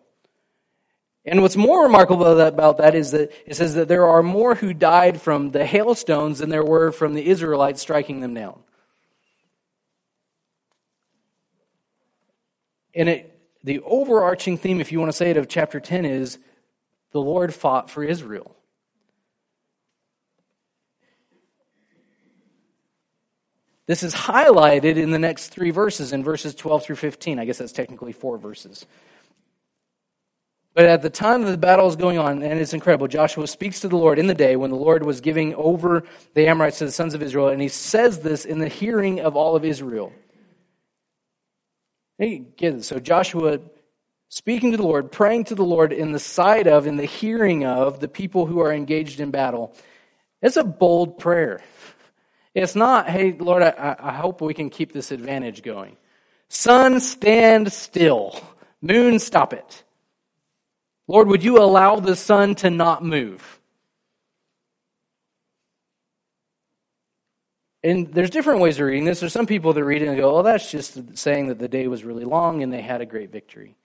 And 1.24 1.41
what's 1.41 1.56
more 1.56 1.84
remarkable 1.84 2.26
about 2.41 2.80
that 2.80 2.96
is 2.96 3.12
that 3.12 3.32
it 3.46 3.56
says 3.56 3.76
that 3.76 3.88
there 3.88 4.08
are 4.08 4.24
more 4.24 4.56
who 4.56 4.74
died 4.74 5.22
from 5.22 5.52
the 5.52 5.65
hailstones 5.65 6.39
than 6.39 6.50
there 6.50 6.65
were 6.65 6.91
from 6.91 7.13
the 7.13 7.26
Israelites 7.26 7.82
striking 7.82 8.20
them 8.20 8.34
down. 8.34 8.60
And 12.93 13.10
it, 13.10 13.39
the 13.63 13.80
overarching 13.82 14.58
theme, 14.58 14.82
if 14.82 14.91
you 14.91 14.99
want 14.99 15.12
to 15.12 15.17
say 15.17 15.32
it, 15.32 15.38
of 15.38 15.47
chapter 15.47 15.80
10 15.80 16.06
is 16.06 16.38
the 17.12 17.21
Lord 17.21 17.54
fought 17.54 17.89
for 17.89 18.04
Israel. 18.04 18.56
This 23.88 24.04
is 24.04 24.13
highlighted 24.13 24.95
in 24.95 25.12
the 25.12 25.19
next 25.19 25.49
three 25.49 25.71
verses, 25.71 26.13
in 26.13 26.23
verses 26.23 26.56
12 26.56 26.84
through 26.84 26.95
15. 26.95 27.39
I 27.39 27.45
guess 27.45 27.58
that's 27.58 27.73
technically 27.73 28.13
four 28.13 28.38
verses. 28.38 28.86
But 30.73 30.86
at 30.86 31.01
the 31.01 31.10
time 31.10 31.43
that 31.43 31.51
the 31.51 31.58
battle 31.58 31.88
is 31.89 31.97
going 31.97 32.17
on, 32.17 32.41
and 32.41 32.60
it's 32.60 32.73
incredible, 32.73 33.10
Joshua 33.10 33.45
speaks 33.45 33.82
to 33.82 33.89
the 33.89 33.97
Lord 33.97 34.17
in 34.17 34.27
the 34.27 34.34
day 34.34 34.56
when 34.56 34.69
the 34.69 34.77
Lord 34.77 35.04
was 35.04 35.19
giving 35.19 35.54
over 35.56 36.06
the 36.34 36.47
Amorites 36.47 36.77
to 36.77 36.86
the 36.86 36.91
sons 36.91 37.13
of 37.13 37.21
Israel, 37.21 37.49
and 37.49 37.62
he 37.62 37.67
says 37.67 38.19
this 38.19 38.45
in 38.45 38.60
the 38.60 38.69
hearing 38.69 39.19
of 39.19 39.36
all 39.36 39.58
of 39.58 39.65
Israel. 39.65 40.13
Hey, 42.21 42.45
so 42.81 42.99
Joshua 42.99 43.57
speaking 44.29 44.69
to 44.69 44.77
the 44.77 44.84
Lord, 44.84 45.12
praying 45.12 45.45
to 45.45 45.55
the 45.55 45.65
Lord 45.65 45.91
in 45.91 46.12
the 46.12 46.19
sight 46.19 46.67
of, 46.67 46.86
in 46.86 46.95
the 46.95 47.05
hearing 47.05 47.65
of 47.65 47.99
the 47.99 48.07
people 48.07 48.45
who 48.45 48.60
are 48.60 48.71
engaged 48.71 49.19
in 49.19 49.31
battle. 49.31 49.73
It's 50.39 50.55
a 50.55 50.63
bold 50.63 51.17
prayer. 51.17 51.62
It's 52.53 52.75
not, 52.75 53.10
hey, 53.10 53.31
Lord, 53.31 53.63
I, 53.63 53.95
I 53.99 54.13
hope 54.13 54.39
we 54.39 54.53
can 54.53 54.69
keep 54.69 54.93
this 54.93 55.10
advantage 55.12 55.63
going. 55.63 55.97
Sun, 56.47 56.99
stand 56.99 57.73
still. 57.73 58.39
Moon, 58.84 59.17
stop 59.17 59.51
it. 59.51 59.84
Lord, 61.07 61.27
would 61.27 61.43
you 61.43 61.57
allow 61.57 61.99
the 61.99 62.15
sun 62.15 62.53
to 62.57 62.69
not 62.69 63.03
move? 63.03 63.60
And 67.84 68.13
there's 68.13 68.30
different 68.30 68.60
ways 68.60 68.80
of 68.80 68.86
reading 68.86 69.06
this. 69.06 69.20
There's 69.20 69.34
some 69.34 69.48
people 69.48 69.74
that 69.74 69.84
read 69.84 70.02
it 70.02 70.08
and 70.08 70.17
go, 70.17 70.38
"Oh, 70.38 70.44
that's 70.44 70.70
just 70.70 71.17
saying 71.17 71.48
that 71.48 71.60
the 71.60 71.67
day 71.67 71.88
was 71.88 72.04
really 72.04 72.26
long 72.26 72.62
and 72.62 72.72
they 72.72 72.82
had 72.82 73.02
a 73.02 73.06
great 73.06 73.32
victory." 73.32 73.76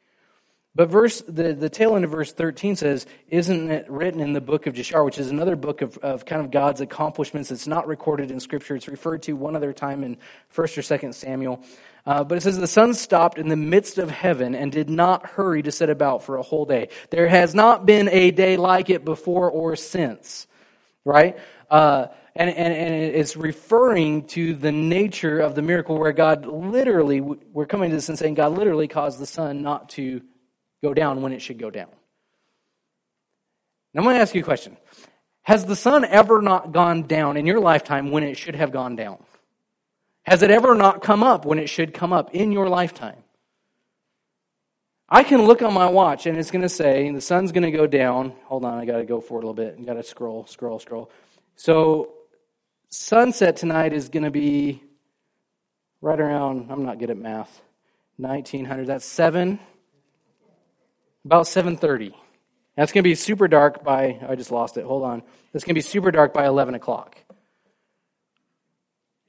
But 0.76 0.90
verse 0.90 1.22
the, 1.22 1.54
the 1.54 1.70
tail 1.70 1.96
end 1.96 2.04
of 2.04 2.10
verse 2.10 2.32
13 2.32 2.76
says, 2.76 3.06
Isn't 3.28 3.70
it 3.70 3.90
written 3.90 4.20
in 4.20 4.34
the 4.34 4.42
book 4.42 4.66
of 4.66 4.74
Jashar, 4.74 5.06
which 5.06 5.16
is 5.16 5.30
another 5.30 5.56
book 5.56 5.80
of, 5.80 5.96
of 5.98 6.26
kind 6.26 6.42
of 6.42 6.50
God's 6.50 6.82
accomplishments 6.82 7.50
It's 7.50 7.66
not 7.66 7.88
recorded 7.88 8.30
in 8.30 8.40
Scripture. 8.40 8.76
It's 8.76 8.86
referred 8.86 9.22
to 9.22 9.32
one 9.32 9.56
other 9.56 9.72
time 9.72 10.04
in 10.04 10.18
1st 10.54 10.78
or 10.78 10.82
2nd 10.82 11.14
Samuel. 11.14 11.64
Uh, 12.04 12.24
but 12.24 12.36
it 12.36 12.42
says, 12.42 12.58
The 12.58 12.66
sun 12.66 12.92
stopped 12.92 13.38
in 13.38 13.48
the 13.48 13.56
midst 13.56 13.96
of 13.96 14.10
heaven 14.10 14.54
and 14.54 14.70
did 14.70 14.90
not 14.90 15.24
hurry 15.24 15.62
to 15.62 15.72
set 15.72 15.88
about 15.88 16.24
for 16.24 16.36
a 16.36 16.42
whole 16.42 16.66
day. 16.66 16.90
There 17.08 17.26
has 17.26 17.54
not 17.54 17.86
been 17.86 18.10
a 18.10 18.30
day 18.30 18.58
like 18.58 18.90
it 18.90 19.02
before 19.02 19.50
or 19.50 19.76
since. 19.76 20.46
Right? 21.06 21.38
Uh, 21.70 22.08
and, 22.36 22.50
and, 22.50 22.72
and 22.74 22.94
it's 22.94 23.34
referring 23.34 24.26
to 24.28 24.54
the 24.54 24.70
nature 24.70 25.40
of 25.40 25.54
the 25.54 25.62
miracle 25.62 25.98
where 25.98 26.12
God 26.12 26.44
literally, 26.44 27.20
we're 27.20 27.66
coming 27.66 27.90
to 27.90 27.96
this 27.96 28.10
and 28.10 28.18
saying 28.18 28.34
God 28.34 28.52
literally 28.52 28.88
caused 28.88 29.18
the 29.18 29.26
sun 29.26 29.62
not 29.62 29.88
to 29.90 30.20
go 30.82 30.92
down 30.92 31.22
when 31.22 31.32
it 31.32 31.40
should 31.40 31.58
go 31.58 31.70
down. 31.70 31.88
Now, 33.94 34.00
I'm 34.00 34.04
going 34.04 34.16
to 34.16 34.20
ask 34.20 34.34
you 34.34 34.42
a 34.42 34.44
question. 34.44 34.76
Has 35.42 35.64
the 35.64 35.76
sun 35.76 36.04
ever 36.04 36.42
not 36.42 36.72
gone 36.72 37.04
down 37.04 37.38
in 37.38 37.46
your 37.46 37.60
lifetime 37.60 38.10
when 38.10 38.22
it 38.22 38.36
should 38.36 38.54
have 38.54 38.70
gone 38.70 38.96
down? 38.96 39.16
Has 40.24 40.42
it 40.42 40.50
ever 40.50 40.74
not 40.74 41.02
come 41.02 41.22
up 41.22 41.46
when 41.46 41.58
it 41.58 41.68
should 41.68 41.94
come 41.94 42.12
up 42.12 42.34
in 42.34 42.52
your 42.52 42.68
lifetime? 42.68 43.22
I 45.08 45.22
can 45.22 45.46
look 45.46 45.62
on 45.62 45.72
my 45.72 45.86
watch 45.86 46.26
and 46.26 46.36
it's 46.36 46.50
going 46.50 46.62
to 46.62 46.68
say 46.68 47.10
the 47.10 47.20
sun's 47.20 47.52
going 47.52 47.62
to 47.62 47.70
go 47.70 47.86
down. 47.86 48.32
Hold 48.44 48.64
on, 48.64 48.78
I 48.78 48.84
got 48.84 48.98
to 48.98 49.04
go 49.04 49.20
for 49.20 49.34
a 49.34 49.36
little 49.36 49.54
bit. 49.54 49.76
I 49.78 49.82
got 49.84 49.94
to 49.94 50.02
scroll, 50.02 50.46
scroll, 50.46 50.80
scroll. 50.80 51.10
So 51.54 52.15
sunset 52.90 53.56
tonight 53.56 53.92
is 53.92 54.08
going 54.08 54.24
to 54.24 54.30
be 54.30 54.82
right 56.00 56.20
around, 56.20 56.70
I'm 56.70 56.84
not 56.84 56.98
good 56.98 57.10
at 57.10 57.16
math, 57.16 57.60
1900. 58.16 58.86
That's 58.86 59.04
7, 59.04 59.58
about 61.24 61.44
7.30. 61.44 62.14
That's 62.76 62.92
going 62.92 63.02
to 63.02 63.08
be 63.08 63.14
super 63.14 63.48
dark 63.48 63.82
by, 63.82 64.18
I 64.28 64.34
just 64.34 64.50
lost 64.50 64.76
it, 64.76 64.84
hold 64.84 65.02
on. 65.02 65.22
That's 65.52 65.64
going 65.64 65.74
to 65.74 65.78
be 65.78 65.82
super 65.82 66.10
dark 66.10 66.34
by 66.34 66.46
11 66.46 66.74
o'clock. 66.74 67.16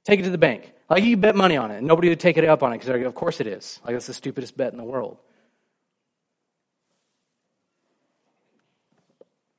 Take 0.03 0.19
it 0.19 0.23
to 0.23 0.29
the 0.29 0.37
bank. 0.37 0.73
Like 0.89 1.03
you 1.03 1.17
bet 1.17 1.35
money 1.35 1.57
on 1.57 1.71
it. 1.71 1.83
Nobody 1.83 2.09
would 2.09 2.19
take 2.19 2.37
it 2.37 2.45
up 2.45 2.63
on 2.63 2.71
it 2.71 2.79
because 2.79 3.05
of 3.05 3.15
course 3.15 3.41
it 3.41 3.47
is. 3.47 3.81
Like 3.85 3.95
it's 3.95 4.07
the 4.07 4.13
stupidest 4.13 4.55
bet 4.55 4.71
in 4.71 4.77
the 4.77 4.85
world. 4.85 5.17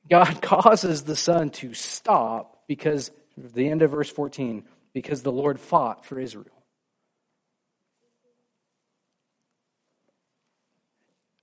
God 0.09 0.41
causes 0.41 1.03
the 1.03 1.15
sun 1.15 1.51
to 1.51 1.73
stop 1.73 2.63
because 2.67 3.11
the 3.39 3.69
end 3.69 3.81
of 3.81 3.91
verse 3.91 4.09
14, 4.09 4.63
because 4.93 5.21
the 5.21 5.31
Lord 5.31 5.59
fought 5.59 6.05
for 6.05 6.19
Israel. 6.19 6.59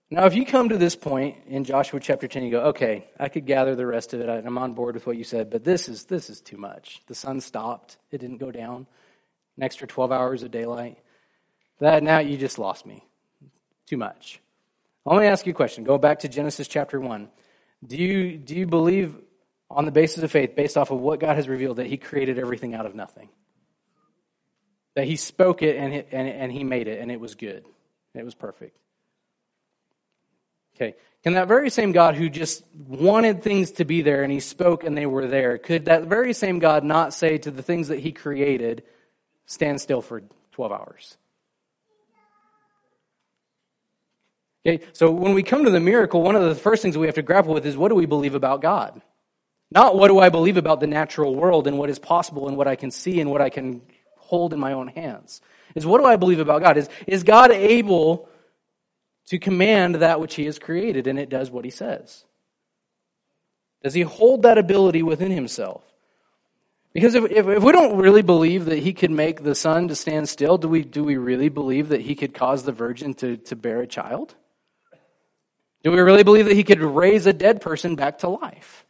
Now, 0.09 0.27
if 0.27 0.37
you 0.37 0.47
come 0.47 0.69
to 0.69 0.79
this 0.79 0.95
point 0.95 1.37
in 1.49 1.65
Joshua 1.65 1.99
chapter 1.99 2.29
10, 2.29 2.45
you 2.45 2.51
go, 2.53 2.61
okay, 2.67 3.09
I 3.19 3.29
could 3.29 3.45
gather 3.45 3.75
the 3.75 3.87
rest 3.87 4.15
of 4.15 4.21
it. 4.21 4.29
I'm 4.29 4.57
on 4.57 4.73
board 4.73 4.95
with 4.95 5.05
what 5.05 5.17
you 5.17 5.25
said, 5.25 5.51
but 5.51 5.65
this 5.65 5.89
is, 5.89 6.05
this 6.05 6.31
is 6.31 6.41
too 6.41 6.57
much. 6.57 7.03
The 7.09 7.15
sun 7.15 7.41
stopped. 7.41 7.97
It 8.13 8.19
didn't 8.19 8.39
go 8.39 8.53
down. 8.53 8.87
An 9.57 9.65
extra 9.65 9.89
12 9.89 10.13
hours 10.13 10.45
of 10.45 10.53
daylight. 10.53 10.99
That, 11.81 12.05
now 12.05 12.21
you 12.21 12.37
just 12.37 12.59
lost 12.59 12.87
me. 12.87 13.05
Too 13.87 13.97
much. 13.97 14.41
Let 15.05 15.21
me 15.21 15.27
ask 15.27 15.45
you 15.45 15.53
a 15.53 15.57
question. 15.57 15.83
Go 15.83 15.99
back 15.99 16.21
to 16.21 16.29
Genesis 16.29 16.69
chapter 16.69 17.01
1. 17.01 17.29
Do 17.85 17.97
you, 17.97 18.39
do 18.39 18.55
you 18.55 18.67
believe 18.67 19.17
on 19.71 19.85
the 19.85 19.91
basis 19.91 20.23
of 20.23 20.31
faith, 20.31 20.55
based 20.55 20.77
off 20.77 20.91
of 20.91 21.01
what 21.01 21.21
God 21.21 21.37
has 21.37 21.49
revealed, 21.49 21.79
that 21.79 21.87
he 21.87 21.97
created 21.97 22.39
everything 22.39 22.75
out 22.75 22.87
of 22.87 22.95
nothing? 22.95 23.29
That 24.95 25.07
he 25.07 25.17
spoke 25.17 25.63
it 25.63 25.77
and, 25.77 25.93
and, 25.93 26.29
and 26.29 26.53
he 26.53 26.65
made 26.65 26.89
it 26.89 27.01
and 27.01 27.11
it 27.11 27.21
was 27.21 27.35
good. 27.35 27.65
It 28.15 28.25
was 28.25 28.35
perfect. 28.35 28.79
Okay. 30.77 30.95
Can 31.23 31.33
that 31.35 31.49
very 31.49 31.71
same 31.71 31.93
God 31.93 32.15
who 32.15 32.29
just 32.29 32.65
wanted 32.77 33.43
things 33.43 33.73
to 33.73 33.85
be 33.85 34.03
there 34.03 34.23
and 34.23 34.33
he 34.33 34.41
spoke 34.41 34.85
and 34.85 34.97
they 34.97 35.07
were 35.07 35.27
there, 35.27 35.59
could 35.59 35.87
that 35.87 36.05
very 36.05 36.33
same 36.33 36.59
God 36.59 36.85
not 36.85 37.13
say 37.13 37.39
to 37.39 37.51
the 37.51 37.63
things 37.63 37.89
that 37.89 37.99
he 37.99 38.13
created, 38.13 38.85
stand 39.47 39.81
still 39.81 40.03
for 40.03 40.23
12 40.53 40.73
hours? 40.73 41.17
Okay, 44.67 44.85
so 44.93 45.11
when 45.11 45.35
we 45.35 45.43
come 45.43 45.65
to 45.65 45.71
the 45.71 45.81
miracle, 45.81 46.23
one 46.23 46.37
of 46.37 46.43
the 46.43 46.55
first 46.55 46.83
things 46.83 46.99
we 46.99 47.07
have 47.07 47.15
to 47.15 47.23
grapple 47.23 47.55
with 47.55 47.65
is 47.67 47.77
what 47.77 47.89
do 47.89 47.95
we 47.95 48.07
believe 48.07 48.35
about 48.35 48.61
God? 48.61 49.01
Not 49.71 49.97
what 49.97 50.09
do 50.09 50.19
I 50.19 50.29
believe 50.29 50.57
about 50.57 50.81
the 50.81 50.87
natural 50.87 51.35
world 51.35 51.67
and 51.67 51.79
what 51.79 51.91
is 51.91 51.99
possible 51.99 52.49
and 52.49 52.57
what 52.57 52.69
I 52.69 52.77
can 52.77 52.91
see 52.91 53.21
and 53.21 53.31
what 53.31 53.41
I 53.41 53.51
can 53.51 53.83
hold 54.17 54.53
in 54.53 54.61
my 54.61 54.73
own 54.73 54.89
hands. 54.89 55.41
Is 55.75 55.87
what 55.87 55.99
do 55.99 56.05
I 56.05 56.17
believe 56.17 56.41
about 56.41 56.63
God? 56.63 56.77
Is, 56.77 56.89
is 57.07 57.23
God 57.23 57.51
able 57.51 58.29
to 59.27 59.39
command 59.39 59.97
that 59.97 60.21
which 60.21 60.35
he 60.37 60.45
has 60.45 60.59
created, 60.59 61.07
and 61.07 61.19
it 61.19 61.29
does 61.29 61.51
what 61.51 61.65
he 61.65 61.71
says? 61.71 62.25
Does 63.83 63.95
he 63.95 64.03
hold 64.03 64.43
that 64.43 64.59
ability 64.59 65.03
within 65.03 65.31
himself? 65.31 65.83
Because 66.93 67.15
if, 67.15 67.25
if, 67.31 67.47
if, 67.47 67.63
we 67.63 67.73
don't 67.73 67.99
really 67.99 68.23
believe 68.23 68.65
that 68.67 68.79
he 68.79 68.95
could 68.95 69.11
make 69.11 69.43
the 69.43 69.55
sun 69.55 69.89
to 69.89 69.95
stand 69.95 70.29
still, 70.31 70.57
do 70.57 70.67
we, 70.67 70.83
do 70.83 71.05
we 71.05 71.19
really 71.19 71.51
believe 71.51 71.91
that 71.91 72.01
he 72.01 72.15
could 72.15 72.33
cause 72.33 72.63
the 72.63 72.73
virgin 72.73 73.13
to, 73.15 73.37
to 73.37 73.55
bear 73.55 73.83
a 73.83 73.87
child? 73.87 74.35
Do 75.85 75.93
we 75.93 76.01
really 76.01 76.23
believe 76.23 76.47
that 76.47 76.55
he 76.55 76.65
could 76.65 76.81
raise 76.81 77.27
a 77.27 77.35
dead 77.35 77.61
person 77.61 77.97
back 77.97 78.21
to 78.21 78.29
life? 78.29 78.86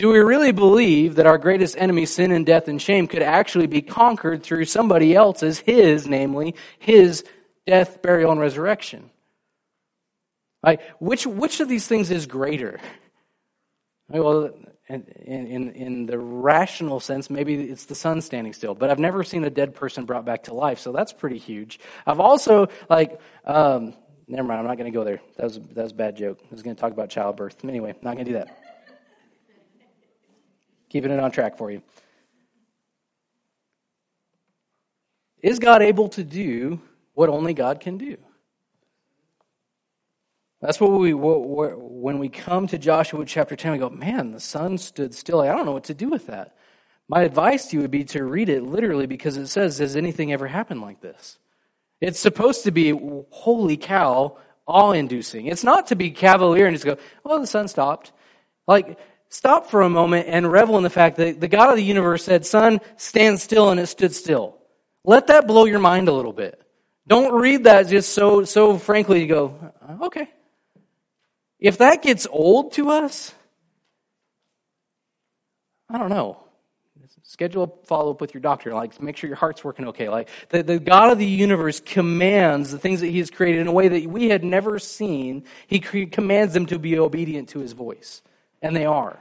Do 0.00 0.08
we 0.08 0.20
really 0.20 0.52
believe 0.52 1.16
that 1.16 1.26
our 1.26 1.36
greatest 1.36 1.76
enemy, 1.76 2.06
sin 2.06 2.32
and 2.32 2.46
death 2.46 2.68
and 2.68 2.80
shame, 2.80 3.06
could 3.06 3.22
actually 3.22 3.66
be 3.66 3.82
conquered 3.82 4.42
through 4.42 4.64
somebody 4.64 5.14
else's, 5.14 5.58
his, 5.58 6.06
namely, 6.06 6.54
his 6.78 7.22
death, 7.66 8.00
burial, 8.00 8.32
and 8.32 8.40
resurrection? 8.40 9.10
Like, 10.62 10.80
which, 11.00 11.26
which 11.26 11.60
of 11.60 11.68
these 11.68 11.86
things 11.86 12.10
is 12.10 12.26
greater? 12.26 12.80
Well, 14.08 14.50
in, 14.88 15.04
in, 15.24 15.70
in 15.70 16.06
the 16.06 16.18
rational 16.18 16.98
sense, 16.98 17.30
maybe 17.30 17.54
it's 17.54 17.84
the 17.84 17.94
sun 17.94 18.22
standing 18.22 18.52
still, 18.52 18.74
but 18.74 18.90
I've 18.90 18.98
never 18.98 19.22
seen 19.22 19.44
a 19.44 19.50
dead 19.50 19.76
person 19.76 20.04
brought 20.04 20.24
back 20.24 20.44
to 20.44 20.54
life, 20.54 20.80
so 20.80 20.90
that's 20.90 21.12
pretty 21.12 21.38
huge. 21.38 21.78
I've 22.04 22.18
also, 22.18 22.66
like, 22.88 23.20
um, 23.44 23.94
never 24.26 24.48
mind, 24.48 24.58
I'm 24.58 24.66
not 24.66 24.78
going 24.78 24.90
to 24.90 24.98
go 24.98 25.04
there. 25.04 25.20
That 25.36 25.44
was, 25.44 25.60
that 25.60 25.82
was 25.84 25.92
a 25.92 25.94
bad 25.94 26.16
joke. 26.16 26.40
I 26.42 26.48
was 26.50 26.64
going 26.64 26.74
to 26.74 26.80
talk 26.80 26.90
about 26.90 27.08
childbirth. 27.08 27.64
Anyway, 27.64 27.94
not 28.02 28.14
going 28.14 28.26
to 28.26 28.32
do 28.32 28.38
that. 28.38 28.59
Keeping 30.90 31.10
it 31.10 31.20
on 31.20 31.30
track 31.30 31.56
for 31.56 31.70
you. 31.70 31.82
Is 35.42 35.58
God 35.58 35.80
able 35.80 36.08
to 36.10 36.22
do 36.22 36.80
what 37.14 37.30
only 37.30 37.54
God 37.54 37.80
can 37.80 37.96
do? 37.96 38.18
That's 40.60 40.78
what 40.78 40.90
we, 40.90 41.14
when 41.14 42.18
we 42.18 42.28
come 42.28 42.66
to 42.66 42.76
Joshua 42.76 43.24
chapter 43.24 43.56
10, 43.56 43.72
we 43.72 43.78
go, 43.78 43.88
man, 43.88 44.32
the 44.32 44.40
sun 44.40 44.76
stood 44.76 45.14
still. 45.14 45.40
I 45.40 45.46
don't 45.46 45.64
know 45.64 45.72
what 45.72 45.84
to 45.84 45.94
do 45.94 46.10
with 46.10 46.26
that. 46.26 46.54
My 47.08 47.22
advice 47.22 47.68
to 47.68 47.76
you 47.76 47.82
would 47.82 47.90
be 47.90 48.04
to 48.04 48.22
read 48.22 48.50
it 48.50 48.62
literally 48.62 49.06
because 49.06 49.38
it 49.38 49.46
says, 49.46 49.78
has 49.78 49.96
anything 49.96 50.32
ever 50.32 50.46
happened 50.46 50.82
like 50.82 51.00
this? 51.00 51.38
It's 52.00 52.20
supposed 52.20 52.64
to 52.64 52.70
be, 52.70 52.90
holy 53.30 53.78
cow, 53.78 54.36
awe 54.66 54.92
inducing. 54.92 55.46
It's 55.46 55.64
not 55.64 55.86
to 55.88 55.96
be 55.96 56.10
cavalier 56.10 56.66
and 56.66 56.74
just 56.74 56.84
go, 56.84 56.98
well, 57.24 57.40
the 57.40 57.46
sun 57.46 57.66
stopped. 57.66 58.12
Like, 58.66 58.98
stop 59.30 59.70
for 59.70 59.82
a 59.82 59.88
moment 59.88 60.28
and 60.28 60.50
revel 60.50 60.76
in 60.76 60.82
the 60.82 60.90
fact 60.90 61.16
that 61.16 61.40
the 61.40 61.48
God 61.48 61.70
of 61.70 61.76
the 61.76 61.82
universe 61.82 62.24
said, 62.24 62.44
sun, 62.44 62.80
stand 62.96 63.40
still, 63.40 63.70
and 63.70 63.80
it 63.80 63.86
stood 63.86 64.14
still. 64.14 64.58
Let 65.04 65.28
that 65.28 65.46
blow 65.46 65.64
your 65.64 65.78
mind 65.78 66.08
a 66.08 66.12
little 66.12 66.32
bit. 66.32 66.60
Don't 67.06 67.32
read 67.32 67.64
that 67.64 67.88
just 67.88 68.12
so, 68.12 68.44
so 68.44 68.76
frankly, 68.76 69.22
you 69.22 69.26
go, 69.26 69.72
uh, 69.88 70.06
okay. 70.06 70.28
If 71.58 71.78
that 71.78 72.02
gets 72.02 72.26
old 72.30 72.72
to 72.74 72.90
us, 72.90 73.34
I 75.88 75.98
don't 75.98 76.10
know. 76.10 76.44
Schedule 77.22 77.62
a 77.62 77.86
follow 77.86 78.10
up 78.10 78.20
with 78.20 78.34
your 78.34 78.40
doctor. 78.40 78.74
Like, 78.74 79.00
make 79.00 79.16
sure 79.16 79.28
your 79.28 79.36
heart's 79.36 79.62
working 79.62 79.86
okay. 79.88 80.08
Like, 80.08 80.28
the, 80.48 80.64
the 80.64 80.78
God 80.80 81.12
of 81.12 81.18
the 81.18 81.26
universe 81.26 81.78
commands 81.78 82.72
the 82.72 82.78
things 82.78 83.00
that 83.00 83.06
He 83.06 83.18
has 83.18 83.30
created 83.30 83.60
in 83.60 83.66
a 83.68 83.72
way 83.72 83.86
that 83.86 84.10
we 84.10 84.28
had 84.28 84.42
never 84.42 84.80
seen. 84.80 85.44
He 85.68 85.78
commands 85.78 86.54
them 86.54 86.66
to 86.66 86.78
be 86.78 86.98
obedient 86.98 87.50
to 87.50 87.60
His 87.60 87.72
voice. 87.72 88.22
And 88.62 88.74
they 88.76 88.84
are. 88.84 89.18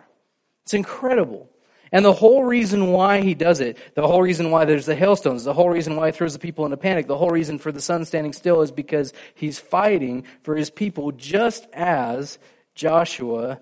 It's 0.63 0.73
incredible. 0.73 1.49
And 1.91 2.05
the 2.05 2.13
whole 2.13 2.43
reason 2.43 2.91
why 2.91 3.21
he 3.21 3.33
does 3.33 3.59
it, 3.61 3.77
the 3.95 4.05
whole 4.05 4.21
reason 4.21 4.51
why 4.51 4.65
there's 4.65 4.85
the 4.85 4.95
hailstones, 4.95 5.43
the 5.43 5.53
whole 5.53 5.69
reason 5.69 5.95
why 5.95 6.07
he 6.07 6.11
throws 6.11 6.33
the 6.33 6.39
people 6.39 6.65
into 6.65 6.77
panic, 6.77 7.07
the 7.07 7.17
whole 7.17 7.31
reason 7.31 7.57
for 7.57 7.71
the 7.71 7.81
sun 7.81 8.05
standing 8.05 8.33
still 8.33 8.61
is 8.61 8.71
because 8.71 9.11
he's 9.33 9.57
fighting 9.57 10.25
for 10.43 10.55
his 10.55 10.69
people 10.69 11.11
just 11.11 11.67
as 11.73 12.37
Joshua 12.75 13.59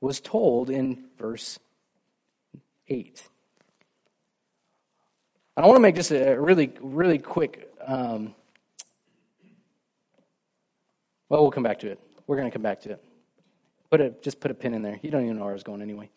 was 0.00 0.20
told 0.20 0.68
in 0.68 1.06
verse 1.18 1.58
8. 2.88 3.22
I 5.56 5.62
want 5.62 5.76
to 5.76 5.80
make 5.80 5.94
just 5.94 6.10
a 6.10 6.38
really, 6.38 6.70
really 6.80 7.18
quick. 7.18 7.72
Um, 7.86 8.34
well, 11.30 11.40
we'll 11.40 11.50
come 11.50 11.62
back 11.62 11.78
to 11.78 11.90
it. 11.90 11.98
We're 12.26 12.36
going 12.36 12.50
to 12.50 12.52
come 12.52 12.62
back 12.62 12.82
to 12.82 12.90
it. 12.90 13.05
Put 13.96 14.04
a, 14.04 14.10
just 14.20 14.40
put 14.40 14.50
a 14.50 14.54
pin 14.54 14.74
in 14.74 14.82
there. 14.82 15.00
You 15.00 15.10
don't 15.10 15.24
even 15.24 15.38
know 15.38 15.44
where 15.44 15.52
I 15.52 15.54
was 15.54 15.62
going 15.62 15.80
anyway. 15.80 16.10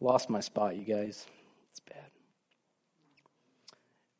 Lost 0.00 0.30
my 0.30 0.40
spot, 0.40 0.74
you 0.74 0.84
guys. 0.84 1.26
It's 1.70 1.80
bad. 1.80 2.06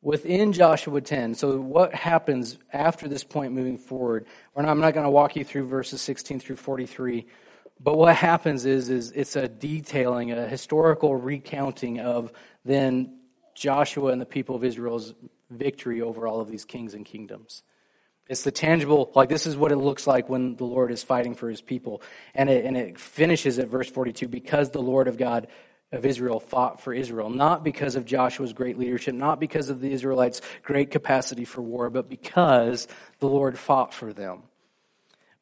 Within 0.03 0.53
Joshua 0.53 1.01
10, 1.01 1.33
so 1.33 1.57
what 1.59 1.95
happens 1.95 2.59
after 2.71 3.07
this 3.07 3.23
point 3.23 3.53
moving 3.53 3.79
forward? 3.79 4.27
Not, 4.55 4.65
I'm 4.65 4.79
not 4.79 4.93
going 4.93 5.05
to 5.05 5.09
walk 5.09 5.35
you 5.35 5.43
through 5.43 5.65
verses 5.65 5.99
16 5.99 6.41
through 6.41 6.57
43, 6.57 7.25
but 7.79 7.97
what 7.97 8.15
happens 8.15 8.67
is, 8.67 8.91
is 8.91 9.11
it's 9.13 9.35
a 9.35 9.47
detailing, 9.47 10.31
a 10.31 10.47
historical 10.47 11.15
recounting 11.15 12.01
of 12.01 12.31
then 12.63 13.17
Joshua 13.55 14.11
and 14.11 14.21
the 14.21 14.27
people 14.27 14.55
of 14.55 14.63
Israel's 14.63 15.15
victory 15.57 16.01
over 16.01 16.27
all 16.27 16.41
of 16.41 16.49
these 16.49 16.65
kings 16.65 16.93
and 16.93 17.05
kingdoms. 17.05 17.63
It's 18.27 18.43
the 18.43 18.51
tangible, 18.51 19.11
like 19.15 19.29
this 19.29 19.45
is 19.45 19.57
what 19.57 19.71
it 19.71 19.77
looks 19.77 20.07
like 20.07 20.29
when 20.29 20.55
the 20.55 20.63
Lord 20.63 20.91
is 20.91 21.03
fighting 21.03 21.35
for 21.35 21.49
his 21.49 21.61
people. 21.61 22.01
And 22.33 22.49
it, 22.49 22.65
and 22.65 22.77
it 22.77 22.97
finishes 22.97 23.59
at 23.59 23.67
verse 23.67 23.89
42 23.89 24.27
because 24.27 24.69
the 24.69 24.81
Lord 24.81 25.07
of 25.07 25.17
God 25.17 25.47
of 25.91 26.05
Israel 26.05 26.39
fought 26.39 26.81
for 26.81 26.93
Israel, 26.93 27.29
not 27.29 27.63
because 27.63 27.95
of 27.95 28.05
Joshua's 28.05 28.53
great 28.53 28.79
leadership, 28.79 29.13
not 29.13 29.39
because 29.39 29.69
of 29.69 29.79
the 29.79 29.91
Israelites' 29.91 30.41
great 30.63 30.89
capacity 30.89 31.45
for 31.45 31.61
war, 31.61 31.89
but 31.89 32.09
because 32.09 32.87
the 33.19 33.27
Lord 33.27 33.59
fought 33.59 33.93
for 33.93 34.11
them. 34.11 34.43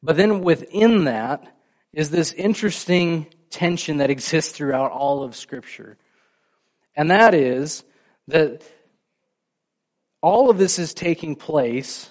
But 0.02 0.16
then 0.16 0.40
within 0.42 1.04
that 1.04 1.56
is 1.92 2.10
this 2.10 2.32
interesting 2.32 3.28
tension 3.48 3.98
that 3.98 4.10
exists 4.10 4.52
throughout 4.52 4.90
all 4.90 5.22
of 5.22 5.36
Scripture. 5.36 5.96
And 6.96 7.10
that 7.10 7.34
is 7.34 7.84
that 8.28 8.62
all 10.22 10.48
of 10.48 10.56
this 10.56 10.78
is 10.78 10.94
taking 10.94 11.36
place 11.36 12.08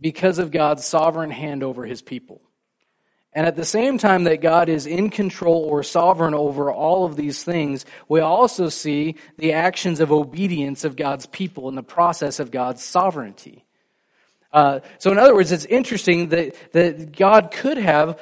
because 0.00 0.38
of 0.38 0.50
God's 0.50 0.84
sovereign 0.84 1.30
hand 1.30 1.62
over 1.62 1.86
his 1.86 2.02
people. 2.02 2.42
And 3.32 3.46
at 3.46 3.54
the 3.54 3.64
same 3.64 3.96
time 3.96 4.24
that 4.24 4.40
God 4.40 4.68
is 4.68 4.86
in 4.86 5.08
control 5.08 5.62
or 5.62 5.84
sovereign 5.84 6.34
over 6.34 6.72
all 6.72 7.04
of 7.04 7.14
these 7.14 7.44
things, 7.44 7.86
we 8.08 8.18
also 8.18 8.68
see 8.68 9.14
the 9.38 9.52
actions 9.52 10.00
of 10.00 10.10
obedience 10.10 10.82
of 10.82 10.96
God's 10.96 11.26
people 11.26 11.68
in 11.68 11.76
the 11.76 11.82
process 11.82 12.40
of 12.40 12.50
God's 12.50 12.82
sovereignty. 12.82 13.64
Uh, 14.52 14.80
so, 14.98 15.12
in 15.12 15.18
other 15.18 15.34
words, 15.34 15.52
it's 15.52 15.64
interesting 15.66 16.30
that, 16.30 16.56
that 16.72 17.16
God 17.16 17.52
could 17.52 17.78
have, 17.78 18.18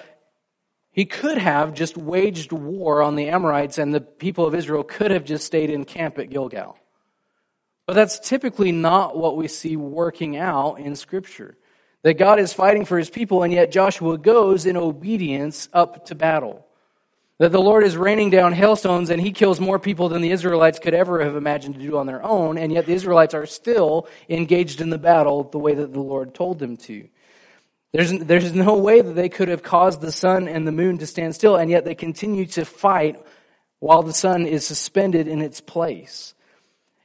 he 0.90 1.06
could 1.06 1.38
have 1.38 1.72
just 1.72 1.96
waged 1.96 2.52
war 2.52 3.00
on 3.00 3.16
the 3.16 3.30
Amorites 3.30 3.78
and 3.78 3.94
the 3.94 4.02
people 4.02 4.46
of 4.46 4.54
Israel 4.54 4.84
could 4.84 5.10
have 5.10 5.24
just 5.24 5.46
stayed 5.46 5.70
in 5.70 5.86
camp 5.86 6.18
at 6.18 6.28
Gilgal. 6.28 6.76
But 7.88 7.94
that's 7.94 8.18
typically 8.18 8.70
not 8.70 9.16
what 9.16 9.38
we 9.38 9.48
see 9.48 9.74
working 9.74 10.36
out 10.36 10.78
in 10.78 10.94
Scripture 10.94 11.56
that 12.02 12.18
God 12.18 12.38
is 12.38 12.52
fighting 12.52 12.84
for 12.84 12.98
his 12.98 13.08
people, 13.08 13.42
and 13.42 13.50
yet 13.50 13.72
Joshua 13.72 14.18
goes 14.18 14.66
in 14.66 14.76
obedience 14.76 15.70
up 15.72 16.04
to 16.06 16.14
battle. 16.14 16.66
That 17.38 17.50
the 17.50 17.62
Lord 17.62 17.84
is 17.84 17.96
raining 17.96 18.28
down 18.28 18.52
hailstones 18.52 19.08
and 19.08 19.22
he 19.22 19.32
kills 19.32 19.58
more 19.58 19.78
people 19.78 20.10
than 20.10 20.20
the 20.20 20.32
Israelites 20.32 20.78
could 20.78 20.92
ever 20.92 21.24
have 21.24 21.34
imagined 21.34 21.76
to 21.76 21.80
do 21.80 21.96
on 21.96 22.04
their 22.04 22.22
own, 22.22 22.58
and 22.58 22.70
yet 22.70 22.84
the 22.84 22.92
Israelites 22.92 23.32
are 23.32 23.46
still 23.46 24.06
engaged 24.28 24.82
in 24.82 24.90
the 24.90 24.98
battle 24.98 25.44
the 25.44 25.58
way 25.58 25.72
that 25.72 25.94
the 25.94 26.00
Lord 26.00 26.34
told 26.34 26.58
them 26.58 26.76
to. 26.76 27.08
There's, 27.94 28.12
there's 28.12 28.52
no 28.52 28.76
way 28.76 29.00
that 29.00 29.14
they 29.14 29.30
could 29.30 29.48
have 29.48 29.62
caused 29.62 30.02
the 30.02 30.12
sun 30.12 30.46
and 30.46 30.66
the 30.66 30.72
moon 30.72 30.98
to 30.98 31.06
stand 31.06 31.34
still, 31.34 31.56
and 31.56 31.70
yet 31.70 31.86
they 31.86 31.94
continue 31.94 32.44
to 32.48 32.66
fight 32.66 33.18
while 33.78 34.02
the 34.02 34.12
sun 34.12 34.44
is 34.44 34.66
suspended 34.66 35.26
in 35.26 35.40
its 35.40 35.62
place. 35.62 36.34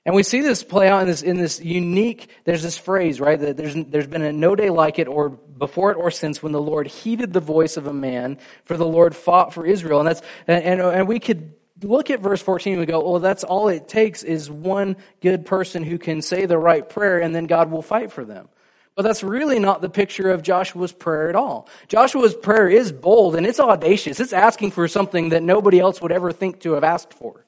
And 0.06 0.14
we 0.14 0.24
see 0.24 0.41
this 0.41 0.64
play 0.64 0.89
out 0.89 1.01
in 1.01 1.08
this, 1.08 1.22
in 1.22 1.38
this 1.38 1.62
unique, 1.62 2.30
there's 2.43 2.62
this 2.62 2.78
phrase, 2.78 3.22
right? 3.22 3.39
That 3.39 3.56
there's, 3.56 3.74
there's 3.74 4.08
been 4.08 4.22
a 4.22 4.34
no 4.34 4.54
day 4.54 4.70
like 4.70 4.99
it 4.99 5.08
or 5.08 5.30
before 5.30 5.91
it 5.91 5.97
or 5.97 6.12
since 6.12 6.43
when 6.43 6.51
the 6.51 6.62
Lord 6.62 6.88
heeded 6.88 7.32
the 7.32 7.39
voice 7.39 7.78
of 7.78 7.88
a 7.88 7.93
man, 7.93 8.38
for 8.66 8.76
the 8.76 8.86
Lord 8.86 9.16
fought 9.16 9.54
for 9.54 9.66
Israel. 9.66 9.99
And 9.99 10.08
that's, 10.10 10.22
and, 10.45 10.64
and, 10.64 10.82
and 10.82 11.08
we 11.08 11.20
could 11.20 11.54
look 11.82 12.10
at 12.10 12.20
verse 12.20 12.41
14 12.41 12.74
and 12.74 12.80
we 12.82 12.86
go, 12.86 13.01
well, 13.01 13.20
that's 13.20 13.45
all 13.45 13.70
it 13.70 13.88
takes 13.88 14.24
is 14.24 14.51
one 14.51 14.97
good 15.22 15.45
person 15.45 15.84
who 15.84 15.97
can 15.97 16.22
say 16.22 16.45
the 16.45 16.58
right 16.58 16.88
prayer 16.88 17.20
and 17.20 17.34
then 17.34 17.45
God 17.45 17.72
will 17.72 17.82
fight 17.82 18.12
for 18.12 18.26
them. 18.26 18.49
But 18.95 19.04
that's 19.04 19.24
really 19.24 19.58
not 19.58 19.82
the 19.82 19.89
picture 19.89 20.32
of 20.32 20.43
Joshua's 20.43 20.91
prayer 20.91 21.30
at 21.30 21.36
all. 21.36 21.68
Joshua's 21.88 22.36
prayer 22.36 22.68
is 22.68 22.91
bold 22.91 23.36
and 23.36 23.45
it's 23.45 23.60
audacious. 23.60 24.20
It's 24.20 24.34
asking 24.34 24.72
for 24.72 24.88
something 24.88 25.30
that 25.30 25.41
nobody 25.41 25.80
else 25.80 26.01
would 26.01 26.12
ever 26.12 26.32
think 26.32 26.60
to 26.62 26.74
have 26.74 26.84
asked 26.84 27.14
for. 27.14 27.42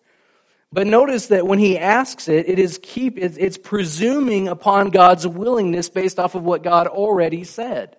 But 0.72 0.88
notice 0.88 1.28
that 1.28 1.48
when 1.48 1.60
he 1.60 1.78
asks 1.78 2.28
it, 2.28 2.50
it 2.50 2.60
is 2.60 2.80
keep, 2.82 3.18
it's 3.18 3.58
presuming 3.58 4.48
upon 4.50 4.90
God's 4.90 5.26
willingness 5.26 5.90
based 5.90 6.20
off 6.20 6.36
of 6.36 6.44
what 6.44 6.64
God 6.64 6.88
already 6.88 7.44
said. 7.46 7.96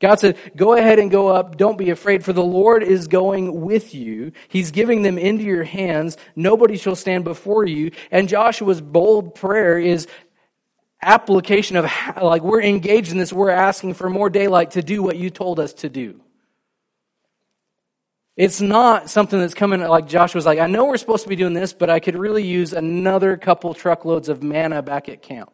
God 0.00 0.20
said, 0.20 0.36
go 0.54 0.74
ahead 0.74 0.98
and 0.98 1.10
go 1.10 1.28
up. 1.28 1.56
Don't 1.56 1.78
be 1.78 1.90
afraid, 1.90 2.24
for 2.24 2.32
the 2.32 2.42
Lord 2.42 2.82
is 2.82 3.08
going 3.08 3.62
with 3.62 3.94
you. 3.94 4.32
He's 4.48 4.70
giving 4.70 5.02
them 5.02 5.18
into 5.18 5.44
your 5.44 5.64
hands. 5.64 6.16
Nobody 6.36 6.76
shall 6.76 6.96
stand 6.96 7.24
before 7.24 7.64
you. 7.64 7.90
And 8.10 8.28
Joshua's 8.28 8.80
bold 8.80 9.34
prayer 9.34 9.78
is 9.78 10.06
application 11.00 11.76
of, 11.76 11.90
like, 12.20 12.42
we're 12.42 12.62
engaged 12.62 13.12
in 13.12 13.18
this. 13.18 13.32
We're 13.32 13.50
asking 13.50 13.94
for 13.94 14.10
more 14.10 14.30
daylight 14.30 14.72
to 14.72 14.82
do 14.82 15.02
what 15.02 15.16
you 15.16 15.30
told 15.30 15.58
us 15.58 15.72
to 15.74 15.88
do. 15.88 16.20
It's 18.36 18.60
not 18.60 19.10
something 19.10 19.38
that's 19.38 19.54
coming 19.54 19.80
like 19.80 20.08
Joshua's 20.08 20.46
like, 20.46 20.58
I 20.58 20.66
know 20.66 20.86
we're 20.86 20.96
supposed 20.96 21.22
to 21.22 21.28
be 21.28 21.36
doing 21.36 21.54
this, 21.54 21.72
but 21.72 21.88
I 21.88 22.00
could 22.00 22.16
really 22.16 22.44
use 22.44 22.72
another 22.72 23.36
couple 23.36 23.74
truckloads 23.74 24.28
of 24.28 24.42
manna 24.42 24.82
back 24.82 25.08
at 25.08 25.22
camp. 25.22 25.52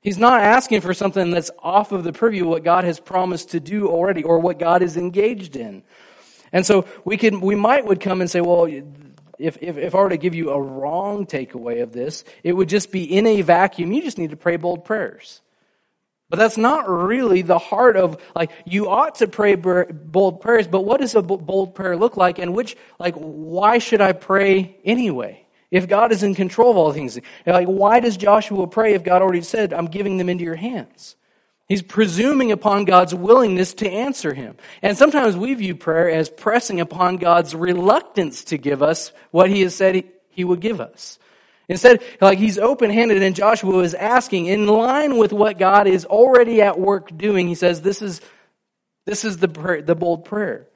He's 0.00 0.18
not 0.18 0.40
asking 0.40 0.80
for 0.80 0.94
something 0.94 1.30
that's 1.30 1.50
off 1.58 1.92
of 1.92 2.04
the 2.04 2.12
purview 2.12 2.42
of 2.42 2.50
what 2.50 2.64
God 2.64 2.84
has 2.84 3.00
promised 3.00 3.50
to 3.50 3.60
do 3.60 3.88
already 3.88 4.22
or 4.22 4.38
what 4.38 4.58
God 4.58 4.82
is 4.82 4.96
engaged 4.96 5.56
in. 5.56 5.82
And 6.52 6.66
so 6.66 6.86
we 7.04 7.16
could 7.16 7.40
we 7.40 7.54
might 7.54 7.84
would 7.84 8.00
come 8.00 8.20
and 8.20 8.30
say, 8.30 8.40
well, 8.40 8.66
if, 9.38 9.58
if, 9.60 9.76
if 9.76 9.94
I 9.94 9.98
were 9.98 10.08
to 10.08 10.16
give 10.16 10.34
you 10.34 10.50
a 10.50 10.60
wrong 10.60 11.26
takeaway 11.26 11.82
of 11.82 11.92
this, 11.92 12.24
it 12.44 12.52
would 12.52 12.68
just 12.68 12.92
be 12.92 13.04
in 13.04 13.26
a 13.26 13.42
vacuum, 13.42 13.92
you 13.92 14.02
just 14.02 14.18
need 14.18 14.30
to 14.30 14.36
pray 14.36 14.56
bold 14.56 14.84
prayers. 14.84 15.40
But 16.32 16.38
that's 16.38 16.56
not 16.56 16.88
really 16.88 17.42
the 17.42 17.58
heart 17.58 17.94
of, 17.94 18.16
like, 18.34 18.52
you 18.64 18.88
ought 18.88 19.16
to 19.16 19.28
pray 19.28 19.54
bold 19.54 20.40
prayers, 20.40 20.66
but 20.66 20.80
what 20.80 21.02
does 21.02 21.14
a 21.14 21.20
bold 21.20 21.74
prayer 21.74 21.94
look 21.94 22.16
like? 22.16 22.38
And 22.38 22.54
which, 22.54 22.74
like, 22.98 23.14
why 23.16 23.76
should 23.76 24.00
I 24.00 24.12
pray 24.12 24.78
anyway? 24.82 25.44
If 25.70 25.90
God 25.90 26.10
is 26.10 26.22
in 26.22 26.34
control 26.34 26.70
of 26.70 26.78
all 26.78 26.90
things, 26.90 27.20
like, 27.44 27.66
why 27.66 28.00
does 28.00 28.16
Joshua 28.16 28.66
pray 28.66 28.94
if 28.94 29.04
God 29.04 29.20
already 29.20 29.42
said, 29.42 29.74
I'm 29.74 29.88
giving 29.88 30.16
them 30.16 30.30
into 30.30 30.42
your 30.42 30.54
hands? 30.54 31.16
He's 31.68 31.82
presuming 31.82 32.50
upon 32.50 32.86
God's 32.86 33.14
willingness 33.14 33.74
to 33.74 33.90
answer 33.90 34.32
him. 34.32 34.56
And 34.80 34.96
sometimes 34.96 35.36
we 35.36 35.52
view 35.52 35.74
prayer 35.74 36.10
as 36.10 36.30
pressing 36.30 36.80
upon 36.80 37.18
God's 37.18 37.54
reluctance 37.54 38.44
to 38.44 38.56
give 38.56 38.82
us 38.82 39.12
what 39.32 39.50
he 39.50 39.60
has 39.60 39.74
said 39.74 40.02
he, 40.30 40.44
would 40.44 40.60
give 40.60 40.80
us. 40.80 41.18
Instead, 41.68 42.02
like 42.20 42.38
he's 42.38 42.58
open 42.58 42.90
handed 42.90 43.22
and 43.22 43.36
Joshua 43.36 43.78
is 43.80 43.94
asking 43.94 44.46
in 44.46 44.66
line 44.66 45.16
with 45.16 45.32
what 45.32 45.58
God 45.58 45.86
is 45.86 46.04
already 46.04 46.60
at 46.60 46.78
work 46.78 47.16
doing. 47.16 47.48
He 47.48 47.54
says, 47.54 47.82
this 47.82 48.02
is, 48.02 48.20
this 49.06 49.24
is 49.24 49.38
the, 49.38 49.48
prayer, 49.48 49.82
the 49.82 49.94
bold 49.94 50.24
prayer. 50.24 50.68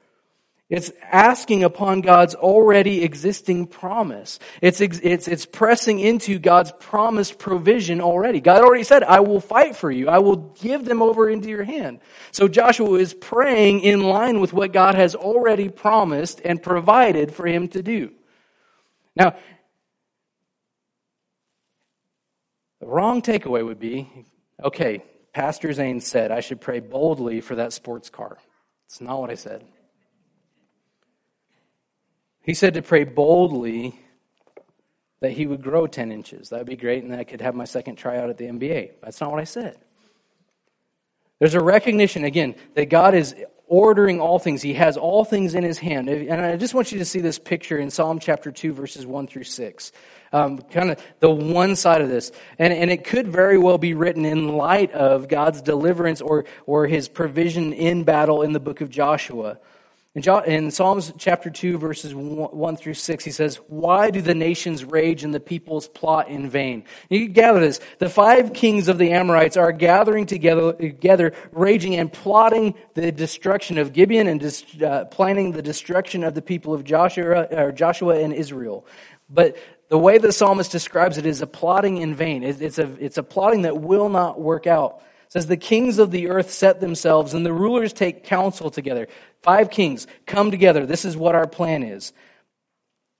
It's 0.69 0.91
asking 1.01 1.63
upon 1.63 2.01
God's 2.01 2.35
already 2.35 3.01
existing 3.01 3.67
promise. 3.67 4.37
It's, 4.61 4.81
it's, 4.81 5.27
it's 5.29 5.45
pressing 5.45 5.99
into 5.99 6.39
God's 6.39 6.73
promised 6.77 7.39
provision 7.39 8.01
already. 8.01 8.41
God 8.41 8.61
already 8.61 8.83
said, 8.83 9.03
I 9.03 9.21
will 9.21 9.39
fight 9.39 9.77
for 9.77 9.89
you. 9.89 10.09
I 10.09 10.17
will 10.17 10.35
give 10.35 10.83
them 10.83 11.01
over 11.01 11.29
into 11.29 11.47
your 11.47 11.63
hand. 11.63 12.01
So 12.31 12.49
Joshua 12.49 12.99
is 12.99 13.13
praying 13.13 13.79
in 13.79 14.03
line 14.03 14.41
with 14.41 14.51
what 14.51 14.73
God 14.73 14.95
has 14.95 15.15
already 15.15 15.69
promised 15.69 16.41
and 16.43 16.61
provided 16.61 17.33
for 17.33 17.47
him 17.47 17.69
to 17.69 17.81
do. 17.81 18.11
Now, 19.15 19.37
The 22.79 22.87
wrong 22.87 23.21
takeaway 23.21 23.65
would 23.65 23.79
be 23.79 24.09
okay, 24.63 25.03
Pastor 25.33 25.71
Zane 25.73 26.01
said 26.01 26.31
I 26.31 26.39
should 26.39 26.61
pray 26.61 26.79
boldly 26.79 27.41
for 27.41 27.55
that 27.55 27.73
sports 27.73 28.09
car. 28.09 28.37
It's 28.85 29.01
not 29.01 29.19
what 29.19 29.29
I 29.29 29.35
said. 29.35 29.65
He 32.41 32.53
said 32.53 32.75
to 32.75 32.81
pray 32.81 33.03
boldly 33.03 33.99
that 35.19 35.31
he 35.31 35.45
would 35.45 35.61
grow 35.61 35.87
10 35.87 36.11
inches. 36.11 36.49
That 36.49 36.59
would 36.59 36.67
be 36.67 36.75
great, 36.75 37.03
and 37.03 37.11
then 37.11 37.19
I 37.19 37.23
could 37.23 37.41
have 37.41 37.55
my 37.55 37.65
second 37.65 37.95
tryout 37.95 38.29
at 38.29 38.37
the 38.37 38.45
NBA. 38.45 38.91
That's 39.01 39.19
not 39.19 39.31
what 39.31 39.39
I 39.39 39.45
said. 39.45 39.77
There's 41.39 41.55
a 41.55 41.61
recognition, 41.61 42.23
again, 42.23 42.55
that 42.75 42.89
God 42.89 43.15
is 43.15 43.35
ordering 43.67 44.19
all 44.19 44.39
things. 44.39 44.61
He 44.61 44.73
has 44.73 44.97
all 44.97 45.25
things 45.25 45.55
in 45.55 45.63
his 45.63 45.77
hand. 45.77 46.09
And 46.09 46.41
I 46.41 46.55
just 46.57 46.73
want 46.73 46.91
you 46.91 46.99
to 46.99 47.05
see 47.05 47.19
this 47.19 47.37
picture 47.37 47.77
in 47.77 47.89
Psalm 47.89 48.19
chapter 48.19 48.51
2, 48.51 48.73
verses 48.73 49.05
1 49.05 49.27
through 49.27 49.43
6 49.43 49.91
um, 50.33 50.59
kind 50.59 50.91
of 50.91 51.03
the 51.19 51.29
one 51.29 51.75
side 51.75 52.01
of 52.01 52.09
this. 52.09 52.31
And, 52.59 52.73
and 52.73 52.91
it 52.91 53.03
could 53.03 53.27
very 53.27 53.57
well 53.57 53.77
be 53.77 53.93
written 53.93 54.25
in 54.25 54.49
light 54.49 54.91
of 54.91 55.27
God's 55.27 55.61
deliverance 55.61 56.21
or, 56.21 56.45
or 56.65 56.87
his 56.87 57.07
provision 57.07 57.73
in 57.73 58.03
battle 58.03 58.41
in 58.41 58.53
the 58.53 58.59
book 58.59 58.81
of 58.81 58.89
Joshua. 58.89 59.59
In, 60.17 60.71
Psalms 60.71 61.13
chapter 61.19 61.51
2, 61.51 61.77
verses 61.77 62.15
1 62.15 62.77
through 62.77 62.95
6, 62.95 63.23
he 63.23 63.29
says, 63.29 63.57
Why 63.67 64.09
do 64.09 64.19
the 64.19 64.33
nations 64.33 64.83
rage 64.83 65.23
and 65.23 65.31
the 65.31 65.39
peoples 65.39 65.87
plot 65.87 66.27
in 66.27 66.49
vain? 66.49 66.85
You 67.07 67.27
gather 67.27 67.59
this. 67.59 67.79
The 67.99 68.09
five 68.09 68.53
kings 68.53 68.87
of 68.87 68.97
the 68.97 69.11
Amorites 69.11 69.57
are 69.57 69.71
gathering 69.71 70.25
together, 70.25 70.73
together 70.73 71.33
raging 71.51 71.95
and 71.95 72.11
plotting 72.11 72.73
the 72.95 73.11
destruction 73.11 73.77
of 73.77 73.93
Gibeon 73.93 74.27
and 74.27 74.39
dis- 74.39 74.65
uh, 74.83 75.05
planning 75.05 75.51
the 75.51 75.61
destruction 75.61 76.23
of 76.23 76.33
the 76.33 76.41
people 76.41 76.73
of 76.73 76.83
Joshua, 76.83 77.43
or 77.51 77.71
Joshua 77.71 78.19
and 78.19 78.33
Israel. 78.33 78.87
But 79.29 79.57
the 79.89 79.99
way 79.99 80.17
the 80.17 80.31
psalmist 80.31 80.71
describes 80.71 81.19
it 81.19 81.27
is 81.27 81.43
a 81.43 81.47
plotting 81.47 81.97
in 81.97 82.15
vain. 82.15 82.43
It's 82.43 82.79
a, 82.79 82.91
it's 82.99 83.19
a 83.19 83.23
plotting 83.23 83.61
that 83.63 83.81
will 83.81 84.09
not 84.09 84.41
work 84.41 84.65
out. 84.65 85.03
It 85.27 85.33
says, 85.33 85.47
The 85.47 85.57
kings 85.57 85.99
of 85.99 86.11
the 86.11 86.29
earth 86.29 86.51
set 86.51 86.79
themselves, 86.79 87.33
and 87.33 87.45
the 87.45 87.53
rulers 87.53 87.93
take 87.93 88.23
counsel 88.23 88.71
together. 88.71 89.07
Five 89.43 89.69
kings 89.69 90.07
come 90.25 90.51
together. 90.51 90.85
This 90.85 91.05
is 91.05 91.15
what 91.15 91.35
our 91.35 91.47
plan 91.47 91.83
is. 91.83 92.13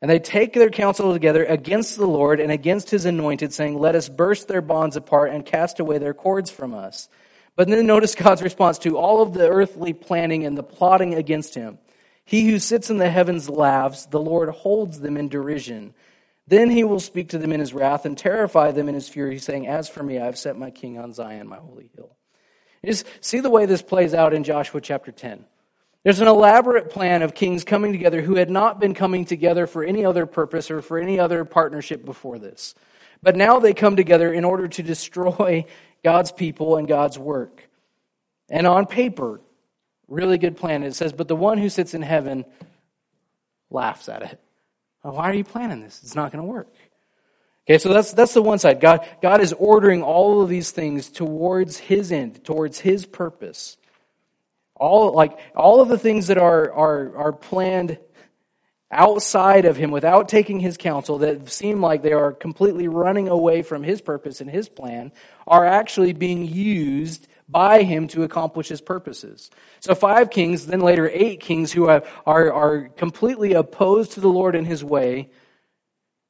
And 0.01 0.09
they 0.09 0.19
take 0.19 0.53
their 0.53 0.69
counsel 0.69 1.11
together 1.11 1.43
against 1.43 1.97
the 1.97 2.07
Lord 2.07 2.39
and 2.39 2.51
against 2.51 2.89
his 2.89 3.05
anointed, 3.05 3.53
saying, 3.53 3.77
Let 3.77 3.95
us 3.95 4.09
burst 4.09 4.47
their 4.47 4.61
bonds 4.61 4.95
apart 4.95 5.31
and 5.31 5.45
cast 5.45 5.79
away 5.79 5.97
their 5.97 6.13
cords 6.13 6.49
from 6.49 6.73
us. 6.73 7.09
But 7.55 7.67
then 7.67 7.85
notice 7.87 8.13
God's 8.15 8.43
response 8.43 8.77
to 8.79 8.97
all 8.97 9.21
of 9.21 9.33
the 9.33 9.49
earthly 9.49 9.91
planning 9.91 10.45
and 10.45 10.57
the 10.57 10.63
plotting 10.63 11.15
against 11.15 11.55
him. 11.55 11.79
He 12.23 12.49
who 12.49 12.59
sits 12.59 12.89
in 12.89 12.97
the 12.97 13.09
heavens 13.09 13.49
laughs, 13.49 14.05
the 14.05 14.19
Lord 14.19 14.49
holds 14.49 14.99
them 14.99 15.17
in 15.17 15.27
derision. 15.27 15.93
Then 16.47 16.69
he 16.69 16.83
will 16.83 17.01
speak 17.01 17.29
to 17.29 17.37
them 17.37 17.51
in 17.51 17.59
his 17.59 17.73
wrath 17.73 18.05
and 18.05 18.17
terrify 18.17 18.71
them 18.71 18.87
in 18.87 18.95
his 18.95 19.09
fury, 19.09 19.37
saying, 19.37 19.67
As 19.67 19.89
for 19.89 20.01
me, 20.01 20.17
I 20.17 20.25
have 20.25 20.37
set 20.37 20.57
my 20.57 20.71
king 20.71 20.97
on 20.97 21.13
Zion, 21.13 21.47
my 21.47 21.57
holy 21.57 21.89
hill. 21.95 22.15
just 22.85 23.05
see 23.19 23.41
the 23.41 23.49
way 23.49 23.65
this 23.65 23.81
plays 23.81 24.13
out 24.13 24.33
in 24.33 24.43
Joshua 24.43 24.79
chapter 24.79 25.11
10. 25.11 25.45
There's 26.03 26.21
an 26.21 26.27
elaborate 26.27 26.89
plan 26.89 27.21
of 27.21 27.33
kings 27.33 27.65
coming 27.65 27.91
together 27.91 28.21
who 28.21 28.35
had 28.35 28.49
not 28.49 28.79
been 28.79 28.93
coming 28.93 29.25
together 29.25 29.67
for 29.67 29.83
any 29.83 30.05
other 30.05 30.25
purpose 30.25 30.71
or 30.71 30.81
for 30.81 30.97
any 30.97 31.19
other 31.19 31.43
partnership 31.43 32.05
before 32.05 32.39
this. 32.39 32.75
But 33.21 33.35
now 33.35 33.59
they 33.59 33.73
come 33.73 33.97
together 33.97 34.31
in 34.31 34.45
order 34.45 34.69
to 34.69 34.83
destroy 34.83 35.65
God's 36.05 36.31
people 36.31 36.77
and 36.77 36.87
God's 36.87 37.19
work. 37.19 37.67
And 38.49 38.65
on 38.65 38.85
paper, 38.85 39.41
really 40.07 40.37
good 40.37 40.55
plan. 40.55 40.83
It 40.83 40.95
says, 40.95 41.11
But 41.11 41.27
the 41.27 41.35
one 41.35 41.57
who 41.57 41.67
sits 41.67 41.93
in 41.93 42.03
heaven 42.03 42.45
laughs 43.69 44.07
at 44.07 44.21
it. 44.21 44.39
Why 45.11 45.29
are 45.29 45.33
you 45.33 45.43
planning 45.43 45.81
this? 45.81 46.01
It's 46.03 46.15
not 46.15 46.31
going 46.31 46.43
to 46.43 46.51
work. 46.51 46.67
Okay, 47.67 47.79
so 47.79 47.91
that's, 47.91 48.13
that's 48.13 48.33
the 48.33 48.41
one 48.41 48.59
side. 48.59 48.79
God, 48.79 49.05
God 49.21 49.41
is 49.41 49.51
ordering 49.53 50.01
all 50.01 50.41
of 50.41 50.47
these 50.47 50.71
things 50.71 51.09
towards 51.09 51.77
His 51.77 52.11
end, 52.11 52.43
towards 52.45 52.79
His 52.79 53.05
purpose. 53.05 53.77
All, 54.75 55.13
like, 55.13 55.37
all 55.53 55.81
of 55.81 55.89
the 55.89 55.97
things 55.97 56.27
that 56.27 56.37
are, 56.37 56.71
are, 56.71 57.17
are 57.17 57.33
planned 57.33 57.97
outside 58.89 59.65
of 59.65 59.75
Him 59.75 59.91
without 59.91 60.29
taking 60.29 60.61
His 60.61 60.77
counsel 60.77 61.17
that 61.17 61.49
seem 61.49 61.81
like 61.81 62.03
they 62.03 62.13
are 62.13 62.31
completely 62.31 62.87
running 62.87 63.27
away 63.27 63.63
from 63.63 63.83
His 63.83 63.99
purpose 63.99 64.39
and 64.39 64.49
His 64.49 64.69
plan 64.69 65.11
are 65.45 65.65
actually 65.65 66.13
being 66.13 66.45
used 66.45 67.27
by 67.49 67.83
him 67.83 68.07
to 68.09 68.23
accomplish 68.23 68.67
his 68.67 68.81
purposes. 68.81 69.49
So 69.79 69.95
five 69.95 70.29
kings, 70.29 70.65
then 70.65 70.81
later 70.81 71.09
eight 71.11 71.39
kings 71.39 71.71
who 71.71 71.87
are, 71.87 72.03
are, 72.25 72.89
completely 72.89 73.53
opposed 73.53 74.13
to 74.13 74.19
the 74.19 74.27
Lord 74.27 74.55
and 74.55 74.67
his 74.67 74.83
way, 74.83 75.29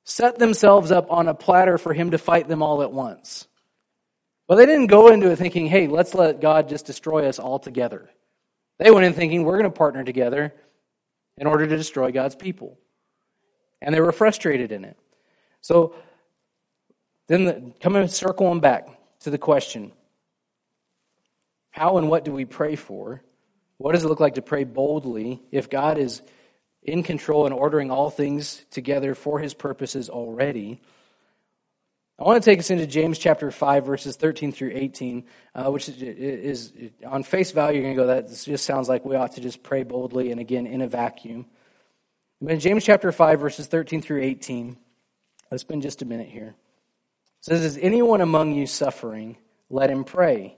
set 0.04 0.38
themselves 0.38 0.92
up 0.92 1.12
on 1.12 1.28
a 1.28 1.34
platter 1.34 1.78
for 1.78 1.94
him 1.94 2.12
to 2.12 2.18
fight 2.18 2.48
them 2.48 2.62
all 2.62 2.84
at 2.84 2.92
once. 2.92 3.48
Well, 4.48 4.58
they 4.58 4.66
didn't 4.66 4.88
go 4.88 5.10
into 5.10 5.32
it 5.32 5.38
thinking, 5.38 5.68
hey, 5.68 5.88
let's 5.88 6.14
let 6.14 6.40
God 6.40 6.70
just 6.70 6.86
destroy 6.86 7.28
us 7.28 7.40
all 7.40 7.60
together. 7.60 8.10
They 8.80 8.92
went 8.92 9.06
in 9.06 9.14
thinking, 9.14 9.44
we're 9.44 9.58
going 9.58 9.72
to 9.72 9.78
partner 9.78 10.04
together 10.04 10.54
in 11.38 11.48
order 11.48 11.68
to 11.68 11.78
destroy 11.78 12.12
God's 12.12 12.36
people. 12.36 12.78
And 13.82 13.94
they 13.94 14.02
were 14.02 14.12
frustrated 14.12 14.72
in 14.72 14.86
it. 14.86 14.98
So 15.62 15.96
then 17.28 17.74
the, 17.82 18.08
circle 18.08 18.50
them 18.50 18.60
back 18.60 18.88
to 19.22 19.30
the 19.30 19.38
question 19.38 19.92
how 21.78 22.00
and 22.00 22.10
what 22.10 22.26
do 22.26 22.32
we 22.32 22.44
pray 22.44 22.76
for? 22.76 23.22
What 23.78 23.94
does 23.94 24.04
it 24.04 24.08
look 24.08 24.20
like 24.20 24.34
to 24.36 24.42
pray 24.42 24.64
boldly 24.64 25.44
if 25.52 25.70
God 25.70 26.00
is 26.00 26.24
in 26.82 27.04
control 27.04 27.46
and 27.46 27.54
ordering 27.54 27.92
all 27.92 28.10
things 28.10 28.66
together 28.72 29.14
for 29.14 29.38
his 29.38 29.54
purposes 29.54 30.10
already? 30.10 30.82
I 32.18 32.24
want 32.24 32.44
to 32.44 32.50
take 32.50 32.58
us 32.58 32.72
into 32.72 32.88
James 32.88 33.20
chapter 33.20 33.52
5, 33.52 33.86
verses 33.86 34.16
13 34.16 34.52
through 34.52 34.72
18, 34.74 35.26
uh, 35.54 35.70
which 35.70 35.88
is, 35.88 36.02
is, 36.02 36.74
on 37.06 37.22
face 37.22 37.52
value, 37.52 37.82
you're 37.82 37.94
going 37.94 37.96
to 37.96 38.02
go, 38.02 38.08
that 38.08 38.44
just 38.44 38.66
sounds 38.66 38.90
like 38.90 39.06
we 39.06 39.16
ought 39.16 39.34
to 39.34 39.42
just 39.42 39.62
pray 39.62 39.84
boldly 39.84 40.32
and 40.32 40.42
again 40.42 40.66
in 40.66 40.82
a 40.82 40.88
vacuum. 40.88 41.46
But 42.42 42.54
in 42.54 42.60
James 42.60 42.86
chapter 42.86 43.12
5, 43.12 43.40
verses 43.40 43.68
13 43.68 44.02
through 44.02 44.24
18, 44.24 44.78
let's 45.52 45.62
spend 45.62 45.84
just 45.84 46.02
a 46.02 46.06
minute 46.06 46.30
here. 46.30 46.56
It 47.42 47.46
says, 47.46 47.64
Is 47.64 47.78
anyone 47.80 48.22
among 48.22 48.56
you 48.56 48.66
suffering? 48.66 49.38
Let 49.70 49.92
him 49.92 50.04
pray. 50.04 50.58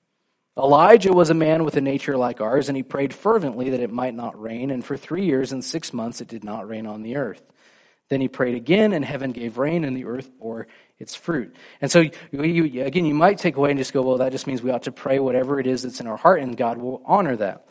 Elijah 0.57 1.13
was 1.13 1.29
a 1.29 1.35
man 1.35 1.63
with 1.63 1.77
a 1.77 1.81
nature 1.81 2.17
like 2.17 2.41
ours, 2.41 2.67
and 2.67 2.75
he 2.75 2.83
prayed 2.83 3.13
fervently 3.13 3.69
that 3.69 3.79
it 3.79 3.91
might 3.91 4.13
not 4.13 4.39
rain, 4.41 4.69
and 4.69 4.83
for 4.83 4.97
three 4.97 5.25
years 5.25 5.51
and 5.51 5.63
six 5.63 5.93
months 5.93 6.19
it 6.19 6.27
did 6.27 6.43
not 6.43 6.67
rain 6.67 6.85
on 6.85 7.03
the 7.03 7.15
earth. 7.15 7.41
Then 8.09 8.19
he 8.19 8.27
prayed 8.27 8.55
again, 8.55 8.91
and 8.91 9.05
heaven 9.05 9.31
gave 9.31 9.57
rain, 9.57 9.85
and 9.85 9.95
the 9.95 10.03
earth 10.03 10.29
bore 10.37 10.67
its 10.99 11.15
fruit. 11.15 11.55
And 11.79 11.89
so, 11.89 12.03
you, 12.31 12.83
again, 12.83 13.05
you 13.05 13.13
might 13.13 13.37
take 13.37 13.55
away 13.55 13.69
and 13.69 13.79
just 13.79 13.93
go, 13.93 14.01
well, 14.01 14.17
that 14.17 14.33
just 14.33 14.47
means 14.47 14.61
we 14.61 14.71
ought 14.71 14.83
to 14.83 14.91
pray 14.91 15.19
whatever 15.19 15.59
it 15.61 15.67
is 15.67 15.83
that's 15.83 16.01
in 16.01 16.07
our 16.07 16.17
heart, 16.17 16.41
and 16.41 16.57
God 16.57 16.77
will 16.77 17.01
honor 17.05 17.37
that. 17.37 17.65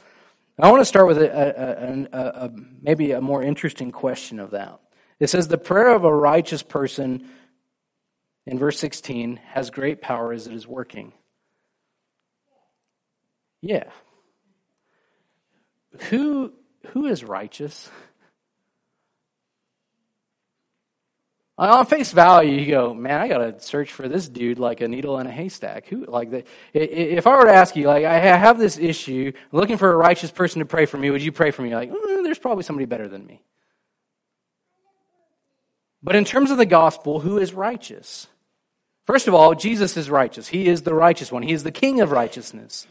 I 0.58 0.70
want 0.70 0.80
to 0.82 0.86
start 0.86 1.06
with 1.06 1.18
a, 1.18 1.30
a, 1.30 2.18
a, 2.18 2.46
a, 2.46 2.50
maybe 2.82 3.12
a 3.12 3.20
more 3.20 3.42
interesting 3.42 3.92
question 3.92 4.38
of 4.40 4.50
that. 4.50 4.78
It 5.18 5.30
says, 5.30 5.48
The 5.48 5.58
prayer 5.58 5.94
of 5.94 6.04
a 6.04 6.14
righteous 6.14 6.62
person, 6.62 7.28
in 8.46 8.58
verse 8.58 8.78
16, 8.78 9.36
has 9.36 9.70
great 9.70 10.02
power 10.02 10.32
as 10.32 10.46
it 10.46 10.54
is 10.54 10.66
working. 10.66 11.12
Yeah. 13.62 13.90
Who, 16.08 16.52
who 16.88 17.06
is 17.06 17.24
righteous? 17.24 17.90
on 21.68 21.84
face 21.84 22.12
value, 22.12 22.58
you 22.58 22.66
go, 22.70 22.94
man, 22.94 23.20
I 23.20 23.28
got 23.28 23.38
to 23.38 23.60
search 23.60 23.92
for 23.92 24.08
this 24.08 24.28
dude 24.28 24.58
like 24.58 24.80
a 24.80 24.88
needle 24.88 25.18
in 25.18 25.26
a 25.26 25.30
haystack. 25.30 25.86
Who, 25.88 26.06
like, 26.06 26.30
the, 26.30 26.44
if 26.72 27.26
I 27.26 27.36
were 27.36 27.44
to 27.44 27.52
ask 27.52 27.76
you, 27.76 27.86
like, 27.86 28.04
I 28.04 28.18
have 28.18 28.58
this 28.58 28.78
issue, 28.78 29.32
looking 29.52 29.76
for 29.76 29.92
a 29.92 29.96
righteous 29.96 30.30
person 30.30 30.60
to 30.60 30.64
pray 30.64 30.86
for 30.86 30.96
me, 30.96 31.10
would 31.10 31.22
you 31.22 31.32
pray 31.32 31.50
for 31.50 31.60
me? 31.60 31.74
Like, 31.74 31.90
mm, 31.90 32.24
there's 32.24 32.38
probably 32.38 32.64
somebody 32.64 32.86
better 32.86 33.08
than 33.08 33.26
me. 33.26 33.42
But 36.02 36.16
in 36.16 36.24
terms 36.24 36.50
of 36.50 36.56
the 36.56 36.64
gospel, 36.64 37.20
who 37.20 37.36
is 37.36 37.52
righteous? 37.52 38.26
First 39.04 39.28
of 39.28 39.34
all, 39.34 39.54
Jesus 39.54 39.98
is 39.98 40.08
righteous. 40.08 40.48
He 40.48 40.66
is 40.66 40.82
the 40.82 40.94
righteous 40.94 41.30
one. 41.30 41.42
He 41.42 41.52
is 41.52 41.62
the 41.62 41.72
king 41.72 42.00
of 42.00 42.10
righteousness. 42.10 42.86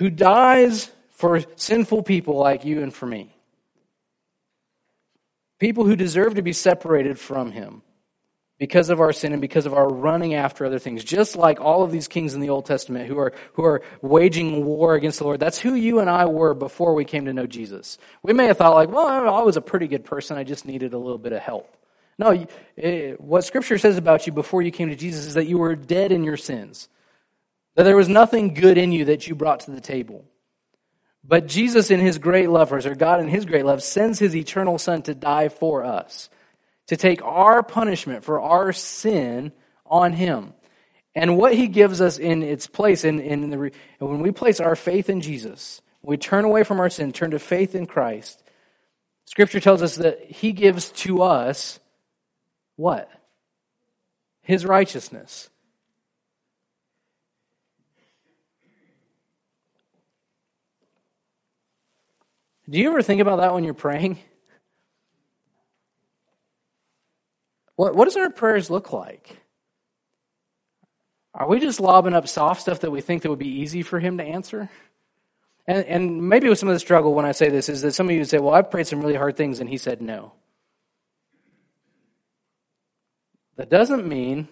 Who 0.00 0.08
dies 0.08 0.90
for 1.10 1.42
sinful 1.56 2.04
people 2.04 2.38
like 2.38 2.64
you 2.64 2.82
and 2.82 2.92
for 2.92 3.04
me. 3.04 3.36
People 5.58 5.84
who 5.84 5.94
deserve 5.94 6.36
to 6.36 6.42
be 6.42 6.54
separated 6.54 7.18
from 7.18 7.52
him 7.52 7.82
because 8.58 8.88
of 8.88 8.98
our 8.98 9.12
sin 9.12 9.32
and 9.32 9.42
because 9.42 9.66
of 9.66 9.74
our 9.74 9.86
running 9.86 10.32
after 10.32 10.64
other 10.64 10.78
things. 10.78 11.04
Just 11.04 11.36
like 11.36 11.60
all 11.60 11.82
of 11.82 11.92
these 11.92 12.08
kings 12.08 12.32
in 12.32 12.40
the 12.40 12.48
old 12.48 12.64
testament 12.64 13.08
who 13.08 13.18
are 13.18 13.34
who 13.52 13.62
are 13.62 13.82
waging 14.00 14.64
war 14.64 14.94
against 14.94 15.18
the 15.18 15.24
lord. 15.24 15.38
That's 15.38 15.58
who 15.58 15.74
you 15.74 15.98
and 15.98 16.08
i 16.08 16.24
were 16.24 16.54
before 16.54 16.94
we 16.94 17.04
came 17.04 17.26
to 17.26 17.34
know 17.34 17.46
jesus. 17.46 17.98
We 18.22 18.32
may 18.32 18.46
have 18.46 18.56
thought 18.56 18.74
like 18.74 18.88
well 18.88 19.06
i 19.06 19.42
was 19.42 19.58
a 19.58 19.62
pretty 19.62 19.86
good 19.86 20.06
person. 20.06 20.38
I 20.38 20.44
just 20.44 20.64
needed 20.64 20.94
a 20.94 20.98
little 20.98 21.18
bit 21.18 21.34
of 21.34 21.42
help. 21.42 21.76
No 22.18 22.30
it, 22.30 22.50
eh, 22.78 23.12
what 23.18 23.44
scripture 23.44 23.76
says 23.76 23.98
about 23.98 24.26
you 24.26 24.32
before 24.32 24.62
you 24.62 24.70
came 24.70 24.88
to 24.88 24.96
jesus 24.96 25.26
is 25.26 25.34
that 25.34 25.46
you 25.46 25.58
were 25.58 25.76
dead 25.76 26.10
in 26.10 26.24
your 26.24 26.38
sins 26.38 26.88
that 27.76 27.84
there 27.84 27.96
was 27.96 28.08
nothing 28.08 28.54
good 28.54 28.78
in 28.78 28.92
you 28.92 29.06
that 29.06 29.26
you 29.26 29.34
brought 29.34 29.60
to 29.60 29.70
the 29.70 29.80
table 29.80 30.24
but 31.22 31.46
Jesus, 31.46 31.90
in 31.90 32.00
his 32.00 32.18
great 32.18 32.48
love 32.48 32.72
or 32.72 32.94
God 32.94 33.20
in 33.20 33.28
his 33.28 33.44
great 33.44 33.64
love, 33.64 33.82
sends 33.82 34.18
his 34.18 34.34
eternal 34.34 34.78
Son 34.78 35.02
to 35.02 35.14
die 35.14 35.48
for 35.48 35.84
us, 35.84 36.30
to 36.86 36.96
take 36.96 37.22
our 37.22 37.62
punishment 37.62 38.24
for 38.24 38.40
our 38.40 38.72
sin 38.72 39.52
on 39.84 40.12
him. 40.12 40.54
And 41.14 41.36
what 41.36 41.54
he 41.54 41.68
gives 41.68 42.00
us 42.00 42.18
in 42.18 42.42
its 42.42 42.66
place, 42.66 43.04
in, 43.04 43.20
in 43.20 43.50
the, 43.50 43.72
when 43.98 44.20
we 44.20 44.30
place 44.30 44.60
our 44.60 44.76
faith 44.76 45.10
in 45.10 45.20
Jesus, 45.20 45.82
we 46.02 46.16
turn 46.16 46.44
away 46.44 46.64
from 46.64 46.80
our 46.80 46.88
sin, 46.88 47.12
turn 47.12 47.32
to 47.32 47.38
faith 47.38 47.74
in 47.74 47.86
Christ, 47.86 48.42
Scripture 49.26 49.60
tells 49.60 49.80
us 49.80 49.96
that 49.96 50.24
he 50.24 50.50
gives 50.50 50.90
to 50.90 51.22
us 51.22 51.78
what? 52.74 53.08
His 54.42 54.66
righteousness. 54.66 55.50
Do 62.70 62.78
you 62.78 62.88
ever 62.90 63.02
think 63.02 63.20
about 63.20 63.40
that 63.40 63.52
when 63.52 63.64
you're 63.64 63.74
praying? 63.74 64.18
What, 67.74 67.96
what 67.96 68.04
does 68.04 68.16
our 68.16 68.30
prayers 68.30 68.70
look 68.70 68.92
like? 68.92 69.36
Are 71.34 71.48
we 71.48 71.58
just 71.58 71.80
lobbing 71.80 72.14
up 72.14 72.28
soft 72.28 72.60
stuff 72.60 72.80
that 72.80 72.90
we 72.90 73.00
think 73.00 73.22
that 73.22 73.30
would 73.30 73.38
be 73.38 73.60
easy 73.60 73.82
for 73.82 73.98
him 73.98 74.18
to 74.18 74.24
answer? 74.24 74.68
And, 75.66 75.84
and 75.86 76.28
maybe 76.28 76.48
with 76.48 76.58
some 76.58 76.68
of 76.68 76.74
the 76.74 76.80
struggle 76.80 77.14
when 77.14 77.24
I 77.24 77.32
say 77.32 77.48
this 77.48 77.68
is 77.68 77.82
that 77.82 77.92
some 77.92 78.08
of 78.08 78.14
you 78.14 78.24
say, 78.24 78.38
well, 78.38 78.54
I've 78.54 78.70
prayed 78.70 78.86
some 78.86 79.00
really 79.00 79.14
hard 79.14 79.36
things, 79.36 79.60
and 79.60 79.68
he 79.68 79.76
said 79.76 80.00
no. 80.00 80.32
That 83.56 83.68
doesn't 83.68 84.06
mean 84.06 84.48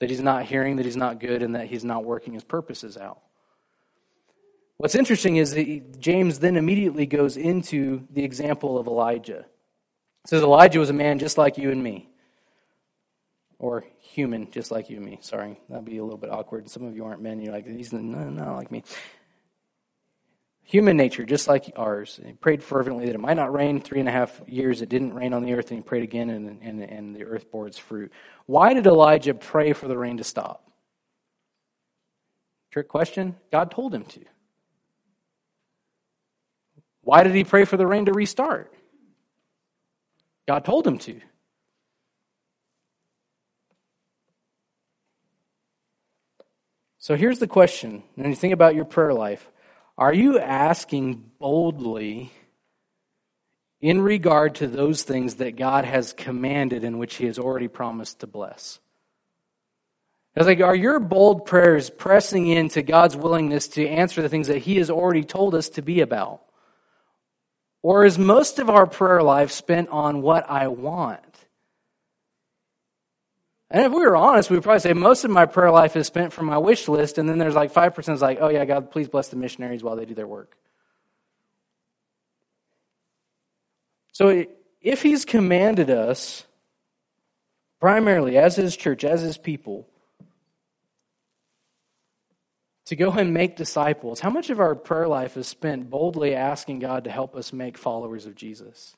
that 0.00 0.10
he's 0.10 0.20
not 0.20 0.44
hearing, 0.44 0.76
that 0.76 0.84
he's 0.84 0.96
not 0.96 1.20
good, 1.20 1.42
and 1.42 1.54
that 1.54 1.66
he's 1.66 1.84
not 1.84 2.04
working 2.04 2.34
his 2.34 2.44
purposes 2.44 2.96
out. 2.96 3.20
What's 4.78 4.94
interesting 4.94 5.36
is 5.36 5.52
that 5.52 6.00
James 6.00 6.38
then 6.38 6.56
immediately 6.56 7.06
goes 7.06 7.36
into 7.36 8.06
the 8.10 8.24
example 8.24 8.78
of 8.78 8.86
Elijah. 8.86 9.38
It 10.24 10.28
says 10.28 10.42
Elijah 10.42 10.78
was 10.78 10.90
a 10.90 10.94
man 10.94 11.18
just 11.18 11.38
like 11.38 11.56
you 11.56 11.70
and 11.70 11.82
me. 11.82 12.10
Or 13.58 13.84
human, 14.00 14.50
just 14.50 14.70
like 14.70 14.90
you 14.90 14.98
and 14.98 15.06
me. 15.06 15.18
Sorry, 15.22 15.58
that'd 15.70 15.86
be 15.86 15.96
a 15.96 16.04
little 16.04 16.18
bit 16.18 16.30
awkward. 16.30 16.68
Some 16.68 16.84
of 16.84 16.94
you 16.94 17.06
aren't 17.06 17.22
men. 17.22 17.40
You're 17.40 17.54
like, 17.54 17.66
he's 17.66 17.90
not, 17.90 18.02
not 18.02 18.56
like 18.56 18.70
me. 18.70 18.84
Human 20.64 20.96
nature, 20.96 21.24
just 21.24 21.48
like 21.48 21.72
ours. 21.76 22.20
He 22.22 22.32
prayed 22.32 22.62
fervently 22.62 23.06
that 23.06 23.14
it 23.14 23.20
might 23.20 23.36
not 23.36 23.54
rain. 23.54 23.80
Three 23.80 24.00
and 24.00 24.08
a 24.08 24.12
half 24.12 24.42
years 24.46 24.82
it 24.82 24.90
didn't 24.90 25.14
rain 25.14 25.32
on 25.32 25.42
the 25.42 25.54
earth, 25.54 25.70
and 25.70 25.78
he 25.78 25.82
prayed 25.82 26.02
again, 26.02 26.28
and, 26.28 26.60
and, 26.60 26.82
and 26.82 27.16
the 27.16 27.24
earth 27.24 27.50
bore 27.50 27.66
its 27.66 27.78
fruit. 27.78 28.12
Why 28.44 28.74
did 28.74 28.86
Elijah 28.86 29.32
pray 29.32 29.72
for 29.72 29.88
the 29.88 29.96
rain 29.96 30.18
to 30.18 30.24
stop? 30.24 30.70
Trick 32.72 32.88
question? 32.88 33.36
God 33.50 33.70
told 33.70 33.94
him 33.94 34.04
to. 34.06 34.20
Why 37.06 37.22
did 37.22 37.36
he 37.36 37.44
pray 37.44 37.64
for 37.64 37.76
the 37.76 37.86
rain 37.86 38.06
to 38.06 38.12
restart? 38.12 38.74
God 40.48 40.64
told 40.64 40.84
him 40.84 40.98
to. 40.98 41.20
So 46.98 47.14
here's 47.14 47.38
the 47.38 47.46
question 47.46 48.02
when 48.16 48.28
you 48.28 48.34
think 48.34 48.52
about 48.52 48.74
your 48.74 48.84
prayer 48.84 49.14
life 49.14 49.48
are 49.96 50.12
you 50.12 50.40
asking 50.40 51.30
boldly 51.38 52.32
in 53.80 54.00
regard 54.00 54.56
to 54.56 54.66
those 54.66 55.04
things 55.04 55.36
that 55.36 55.54
God 55.54 55.84
has 55.84 56.12
commanded 56.12 56.82
and 56.82 56.98
which 56.98 57.14
He 57.14 57.26
has 57.26 57.38
already 57.38 57.68
promised 57.68 58.18
to 58.18 58.26
bless? 58.26 58.80
It's 60.34 60.46
like, 60.46 60.60
are 60.60 60.74
your 60.74 60.98
bold 60.98 61.46
prayers 61.46 61.88
pressing 61.88 62.48
into 62.48 62.82
God's 62.82 63.14
willingness 63.14 63.68
to 63.68 63.86
answer 63.86 64.22
the 64.22 64.28
things 64.28 64.48
that 64.48 64.58
He 64.58 64.78
has 64.78 64.90
already 64.90 65.22
told 65.22 65.54
us 65.54 65.68
to 65.68 65.82
be 65.82 66.00
about? 66.00 66.42
Or 67.82 68.04
is 68.04 68.18
most 68.18 68.58
of 68.58 68.68
our 68.68 68.86
prayer 68.86 69.22
life 69.22 69.52
spent 69.52 69.88
on 69.90 70.22
what 70.22 70.48
I 70.50 70.68
want? 70.68 71.20
And 73.70 73.84
if 73.84 73.92
we 73.92 73.98
were 73.98 74.16
honest, 74.16 74.48
we 74.48 74.56
would 74.56 74.62
probably 74.62 74.80
say 74.80 74.92
most 74.92 75.24
of 75.24 75.30
my 75.30 75.46
prayer 75.46 75.70
life 75.70 75.96
is 75.96 76.06
spent 76.06 76.32
from 76.32 76.46
my 76.46 76.58
wish 76.58 76.88
list, 76.88 77.18
and 77.18 77.28
then 77.28 77.38
there's 77.38 77.54
like 77.54 77.72
5% 77.72 78.14
is 78.14 78.22
like, 78.22 78.38
oh 78.40 78.48
yeah, 78.48 78.64
God, 78.64 78.90
please 78.90 79.08
bless 79.08 79.28
the 79.28 79.36
missionaries 79.36 79.82
while 79.82 79.96
they 79.96 80.04
do 80.04 80.14
their 80.14 80.26
work. 80.26 80.56
So 84.12 84.46
if 84.80 85.02
He's 85.02 85.24
commanded 85.24 85.90
us, 85.90 86.46
primarily 87.80 88.38
as 88.38 88.56
His 88.56 88.76
church, 88.76 89.04
as 89.04 89.20
His 89.20 89.36
people, 89.36 89.88
to 92.86 92.96
go 92.96 93.10
and 93.10 93.34
make 93.34 93.56
disciples, 93.56 94.20
how 94.20 94.30
much 94.30 94.50
of 94.50 94.60
our 94.60 94.74
prayer 94.74 95.08
life 95.08 95.36
is 95.36 95.46
spent 95.46 95.90
boldly 95.90 96.34
asking 96.34 96.78
God 96.78 97.04
to 97.04 97.10
help 97.10 97.36
us 97.36 97.52
make 97.52 97.76
followers 97.76 98.26
of 98.26 98.34
Jesus? 98.34 98.96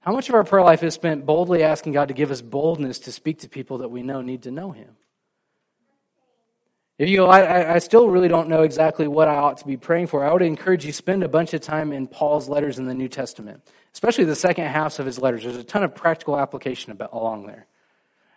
How 0.00 0.12
much 0.12 0.28
of 0.28 0.34
our 0.34 0.44
prayer 0.44 0.62
life 0.62 0.82
is 0.82 0.92
spent 0.92 1.24
boldly 1.24 1.62
asking 1.62 1.94
God 1.94 2.08
to 2.08 2.14
give 2.14 2.30
us 2.30 2.42
boldness 2.42 2.98
to 3.00 3.12
speak 3.12 3.40
to 3.40 3.48
people 3.48 3.78
that 3.78 3.88
we 3.88 4.02
know 4.02 4.20
need 4.20 4.42
to 4.42 4.50
know 4.50 4.70
Him? 4.70 4.96
If 6.98 7.08
you 7.08 7.24
I, 7.24 7.74
I 7.74 7.78
still 7.78 8.08
really 8.08 8.28
don't 8.28 8.48
know 8.48 8.62
exactly 8.62 9.08
what 9.08 9.26
I 9.26 9.36
ought 9.36 9.56
to 9.56 9.66
be 9.66 9.76
praying 9.76 10.08
for, 10.08 10.24
I 10.24 10.32
would 10.32 10.42
encourage 10.42 10.84
you 10.84 10.92
spend 10.92 11.24
a 11.24 11.28
bunch 11.28 11.54
of 11.54 11.62
time 11.62 11.92
in 11.92 12.06
Paul's 12.06 12.48
letters 12.48 12.78
in 12.78 12.84
the 12.84 12.94
New 12.94 13.08
Testament, 13.08 13.62
especially 13.94 14.24
the 14.24 14.36
second 14.36 14.66
halves 14.66 14.98
of 14.98 15.06
his 15.06 15.18
letters. 15.18 15.42
There's 15.42 15.56
a 15.56 15.64
ton 15.64 15.82
of 15.82 15.94
practical 15.94 16.38
application 16.38 16.92
about, 16.92 17.12
along 17.12 17.46
there. 17.46 17.66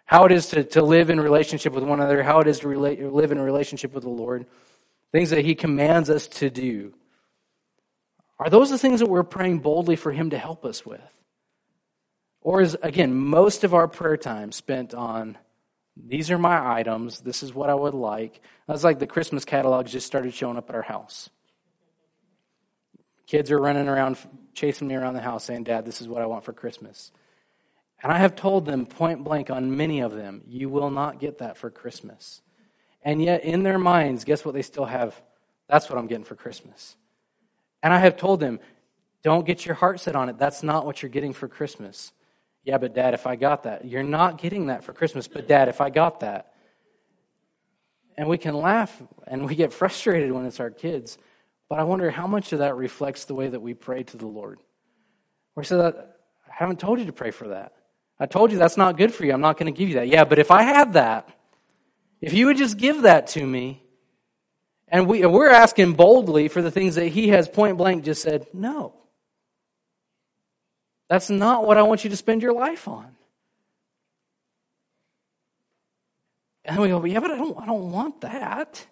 How 0.07 0.25
it 0.25 0.31
is 0.31 0.47
to, 0.47 0.63
to 0.63 0.81
live 0.81 1.09
in 1.09 1.19
relationship 1.19 1.73
with 1.73 1.83
one 1.83 1.99
another, 1.99 2.23
how 2.23 2.39
it 2.39 2.47
is 2.47 2.59
to 2.61 2.67
relate, 2.67 3.03
live 3.03 3.31
in 3.31 3.39
relationship 3.39 3.93
with 3.93 4.03
the 4.03 4.09
Lord, 4.09 4.47
things 5.11 5.29
that 5.31 5.43
he 5.45 5.53
commands 5.53 6.09
us 6.09 6.27
to 6.27 6.49
do. 6.49 6.93
Are 8.39 8.49
those 8.49 8.69
the 8.69 8.77
things 8.77 9.01
that 9.01 9.09
we're 9.09 9.23
praying 9.23 9.59
boldly 9.59 9.97
for 9.97 10.11
him 10.11 10.29
to 10.29 10.37
help 10.37 10.63
us 10.63 10.85
with? 10.85 11.01
Or 12.41 12.61
is, 12.61 12.77
again, 12.81 13.13
most 13.13 13.65
of 13.65 13.73
our 13.73 13.89
prayer 13.89 14.15
time 14.15 14.53
spent 14.53 14.93
on 14.93 15.37
these 15.97 16.31
are 16.31 16.37
my 16.37 16.79
items, 16.79 17.19
this 17.19 17.43
is 17.43 17.53
what 17.53 17.69
I 17.69 17.75
would 17.75 17.93
like? 17.93 18.39
That's 18.67 18.83
like 18.83 18.99
the 18.99 19.07
Christmas 19.07 19.43
catalogs 19.43 19.91
just 19.91 20.07
started 20.07 20.33
showing 20.33 20.55
up 20.55 20.69
at 20.69 20.75
our 20.75 20.83
house. 20.83 21.29
Kids 23.25 23.51
are 23.51 23.59
running 23.59 23.89
around, 23.89 24.17
chasing 24.53 24.87
me 24.87 24.95
around 24.95 25.15
the 25.15 25.21
house 25.21 25.43
saying, 25.43 25.65
Dad, 25.65 25.85
this 25.85 25.99
is 25.99 26.07
what 26.07 26.21
I 26.21 26.27
want 26.27 26.45
for 26.45 26.53
Christmas. 26.53 27.11
And 28.03 28.11
I 28.11 28.17
have 28.19 28.35
told 28.35 28.65
them 28.65 28.85
point 28.85 29.23
blank 29.23 29.49
on 29.49 29.75
many 29.75 30.01
of 30.01 30.13
them, 30.13 30.43
you 30.47 30.69
will 30.69 30.91
not 30.91 31.19
get 31.19 31.39
that 31.39 31.57
for 31.57 31.69
Christmas. 31.69 32.41
And 33.01 33.21
yet, 33.21 33.43
in 33.43 33.63
their 33.63 33.79
minds, 33.79 34.23
guess 34.23 34.45
what 34.45 34.53
they 34.53 34.61
still 34.61 34.85
have? 34.85 35.19
That's 35.67 35.89
what 35.89 35.97
I'm 35.97 36.07
getting 36.07 36.23
for 36.23 36.35
Christmas. 36.35 36.95
And 37.81 37.93
I 37.93 37.99
have 37.99 38.17
told 38.17 38.39
them, 38.39 38.59
don't 39.23 39.45
get 39.45 39.65
your 39.65 39.75
heart 39.75 39.99
set 39.99 40.15
on 40.15 40.29
it. 40.29 40.37
That's 40.37 40.63
not 40.63 40.85
what 40.85 41.01
you're 41.01 41.09
getting 41.09 41.33
for 41.33 41.47
Christmas. 41.47 42.11
Yeah, 42.63 42.77
but 42.77 42.93
dad, 42.93 43.13
if 43.13 43.25
I 43.25 43.35
got 43.35 43.63
that, 43.63 43.85
you're 43.85 44.03
not 44.03 44.37
getting 44.37 44.67
that 44.67 44.83
for 44.83 44.93
Christmas, 44.93 45.27
but 45.27 45.47
dad, 45.47 45.69
if 45.69 45.79
I 45.81 45.89
got 45.89 46.19
that. 46.19 46.53
And 48.17 48.27
we 48.27 48.37
can 48.37 48.55
laugh 48.55 49.01
and 49.25 49.45
we 49.45 49.55
get 49.55 49.73
frustrated 49.81 50.31
when 50.31 50.45
it's 50.45 50.59
our 50.59 50.69
kids, 50.69 51.17
but 51.69 51.79
I 51.79 51.83
wonder 51.83 52.11
how 52.11 52.27
much 52.27 52.53
of 52.53 52.59
that 52.59 52.75
reflects 52.75 53.25
the 53.25 53.35
way 53.35 53.47
that 53.47 53.61
we 53.61 53.73
pray 53.73 54.03
to 54.03 54.17
the 54.17 54.27
Lord. 54.27 54.59
We 55.55 55.63
say 55.63 55.79
I 55.79 55.93
haven't 56.49 56.79
told 56.79 56.99
you 56.99 57.05
to 57.05 57.13
pray 57.13 57.31
for 57.31 57.47
that. 57.49 57.73
I 58.19 58.25
told 58.25 58.51
you 58.51 58.57
that's 58.57 58.77
not 58.77 58.97
good 58.97 59.13
for 59.13 59.25
you. 59.25 59.33
I'm 59.33 59.41
not 59.41 59.57
going 59.57 59.71
to 59.71 59.77
give 59.77 59.89
you 59.89 59.95
that. 59.95 60.07
Yeah, 60.07 60.23
but 60.23 60.39
if 60.39 60.49
I 60.51 60.63
had 60.63 60.93
that, 60.93 61.29
if 62.19 62.33
you 62.33 62.47
would 62.47 62.57
just 62.57 62.77
give 62.77 63.03
that 63.03 63.27
to 63.27 63.45
me, 63.45 63.83
and 64.87 65.07
we, 65.07 65.25
we're 65.25 65.49
asking 65.49 65.93
boldly 65.93 66.47
for 66.47 66.61
the 66.61 66.71
things 66.71 66.95
that 66.95 67.07
he 67.07 67.29
has 67.29 67.47
point 67.47 67.77
blank 67.77 68.05
just 68.05 68.21
said, 68.21 68.47
no. 68.53 68.93
That's 71.09 71.29
not 71.29 71.65
what 71.65 71.77
I 71.77 71.83
want 71.83 72.03
you 72.03 72.09
to 72.09 72.17
spend 72.17 72.41
your 72.41 72.53
life 72.53 72.87
on. 72.87 73.15
And 76.65 76.79
we 76.79 76.89
go, 76.89 77.03
yeah, 77.05 77.19
but 77.19 77.31
I 77.31 77.37
don't, 77.37 77.57
I 77.57 77.65
don't 77.65 77.91
want 77.91 78.21
that. 78.21 78.85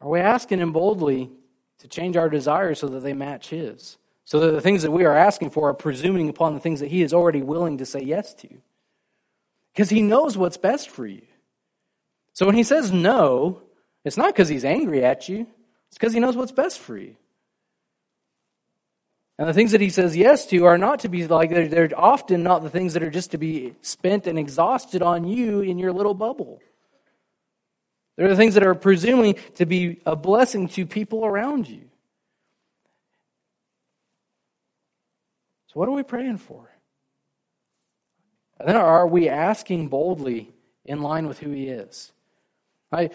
Are 0.00 0.08
we 0.08 0.20
asking 0.20 0.58
him 0.58 0.72
boldly 0.72 1.30
to 1.78 1.88
change 1.88 2.16
our 2.16 2.28
desires 2.28 2.80
so 2.80 2.88
that 2.88 3.00
they 3.00 3.12
match 3.12 3.50
his? 3.50 3.96
So 4.24 4.40
that 4.40 4.52
the 4.52 4.60
things 4.60 4.82
that 4.82 4.90
we 4.90 5.04
are 5.04 5.16
asking 5.16 5.50
for 5.50 5.68
are 5.68 5.74
presuming 5.74 6.28
upon 6.28 6.54
the 6.54 6.60
things 6.60 6.80
that 6.80 6.90
he 6.90 7.02
is 7.02 7.12
already 7.12 7.42
willing 7.42 7.78
to 7.78 7.86
say 7.86 8.00
yes 8.00 8.32
to. 8.34 8.48
Because 9.72 9.90
he 9.90 10.02
knows 10.02 10.36
what's 10.36 10.56
best 10.56 10.88
for 10.88 11.06
you. 11.06 11.22
So 12.32 12.46
when 12.46 12.54
he 12.54 12.62
says 12.62 12.90
no, 12.90 13.60
it's 14.04 14.16
not 14.16 14.34
because 14.34 14.48
he's 14.48 14.64
angry 14.64 15.04
at 15.04 15.28
you, 15.28 15.46
it's 15.88 15.98
because 15.98 16.12
he 16.12 16.20
knows 16.20 16.36
what's 16.36 16.52
best 16.52 16.78
for 16.78 16.96
you. 16.96 17.16
And 19.38 19.48
the 19.48 19.52
things 19.52 19.72
that 19.72 19.80
he 19.80 19.90
says 19.90 20.16
yes 20.16 20.46
to 20.46 20.64
are 20.64 20.78
not 20.78 21.00
to 21.00 21.08
be 21.08 21.26
like, 21.26 21.50
they're, 21.50 21.66
they're, 21.66 21.90
often 21.96 22.44
not 22.44 22.62
the 22.62 22.70
things 22.70 22.94
that 22.94 23.02
are 23.02 23.10
just 23.10 23.32
to 23.32 23.38
be 23.38 23.74
spent 23.82 24.26
and 24.26 24.38
exhausted 24.38 25.02
on 25.02 25.24
you 25.24 25.60
in 25.60 25.78
your 25.78 25.92
little 25.92 26.14
bubble. 26.14 26.60
They're 28.16 28.28
the 28.28 28.36
things 28.36 28.54
that 28.54 28.64
are 28.64 28.76
presuming 28.76 29.34
to 29.56 29.66
be 29.66 30.00
a 30.06 30.14
blessing 30.14 30.68
to 30.68 30.86
people 30.86 31.24
around 31.24 31.68
you. 31.68 31.82
So, 35.74 35.80
what 35.80 35.88
are 35.88 35.92
we 35.92 36.04
praying 36.04 36.38
for? 36.38 36.70
And 38.60 38.68
then 38.68 38.76
are 38.76 39.06
we 39.08 39.28
asking 39.28 39.88
boldly 39.88 40.52
in 40.84 41.02
line 41.02 41.26
with 41.26 41.40
who 41.40 41.50
he 41.50 41.66
is? 41.66 42.12
I, 42.92 43.10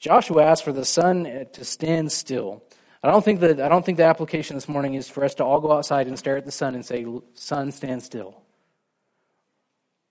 Joshua 0.00 0.42
asked 0.44 0.64
for 0.64 0.72
the 0.72 0.86
sun 0.86 1.46
to 1.52 1.64
stand 1.64 2.10
still. 2.10 2.64
I 3.02 3.10
don't 3.10 3.22
think 3.22 3.40
that 3.40 3.60
I 3.60 3.68
don't 3.68 3.84
think 3.84 3.98
the 3.98 4.04
application 4.04 4.56
this 4.56 4.68
morning 4.68 4.94
is 4.94 5.08
for 5.08 5.22
us 5.22 5.34
to 5.34 5.44
all 5.44 5.60
go 5.60 5.72
outside 5.72 6.06
and 6.06 6.18
stare 6.18 6.38
at 6.38 6.46
the 6.46 6.50
sun 6.50 6.74
and 6.74 6.84
say, 6.84 7.04
"Sun, 7.34 7.72
stand 7.72 8.02
still." 8.02 8.42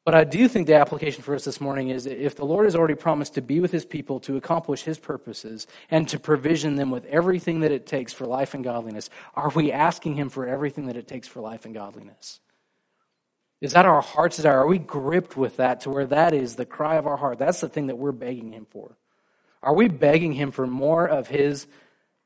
But 0.08 0.16
I 0.16 0.24
do 0.24 0.48
think 0.48 0.68
the 0.68 0.76
application 0.76 1.22
for 1.22 1.36
us 1.36 1.44
this 1.44 1.60
morning 1.60 1.90
is 1.90 2.06
if 2.06 2.38
the 2.38 2.46
Lord 2.46 2.64
has 2.64 2.78
already 2.78 2.96
promised 2.96 3.34
to 3.34 3.42
be 3.42 3.60
with 3.60 3.74
his 3.74 3.84
people 3.84 4.22
to 4.22 4.38
accomplish 4.38 4.84
his 4.84 4.98
purposes 4.98 5.68
and 5.92 6.08
to 6.08 6.18
provision 6.18 6.78
them 6.78 6.92
with 6.92 7.04
everything 7.08 7.60
that 7.60 7.74
it 7.74 7.86
takes 7.86 8.14
for 8.14 8.26
life 8.26 8.54
and 8.54 8.64
godliness, 8.64 9.10
are 9.34 9.50
we 9.50 9.70
asking 9.70 10.16
him 10.16 10.30
for 10.30 10.48
everything 10.48 10.86
that 10.86 10.96
it 10.96 11.10
takes 11.10 11.28
for 11.28 11.42
life 11.42 11.66
and 11.66 11.74
godliness? 11.74 12.40
Is 13.60 13.74
that 13.74 13.86
our 13.86 14.00
heart's 14.00 14.38
desire? 14.38 14.60
Are 14.60 14.68
we 14.68 14.80
gripped 14.80 15.36
with 15.36 15.58
that 15.58 15.82
to 15.82 15.90
where 15.90 16.06
that 16.06 16.34
is 16.34 16.56
the 16.56 16.66
cry 16.66 16.96
of 16.96 17.06
our 17.06 17.18
heart? 17.18 17.38
That's 17.38 17.60
the 17.60 17.68
thing 17.68 17.88
that 17.88 17.98
we're 17.98 18.14
begging 18.14 18.54
him 18.54 18.66
for. 18.70 18.96
Are 19.62 19.76
we 19.76 19.90
begging 19.90 20.32
him 20.32 20.52
for 20.52 20.66
more 20.66 21.06
of 21.06 21.28
his 21.28 21.68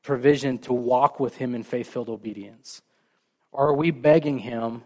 provision 0.04 0.58
to 0.58 0.72
walk 0.72 1.18
with 1.18 1.36
Him 1.36 1.56
in 1.56 1.64
faith 1.64 1.88
filled 1.88 2.08
obedience? 2.08 2.80
Or 3.50 3.68
are 3.68 3.74
we 3.74 3.90
begging 3.90 4.38
Him 4.38 4.84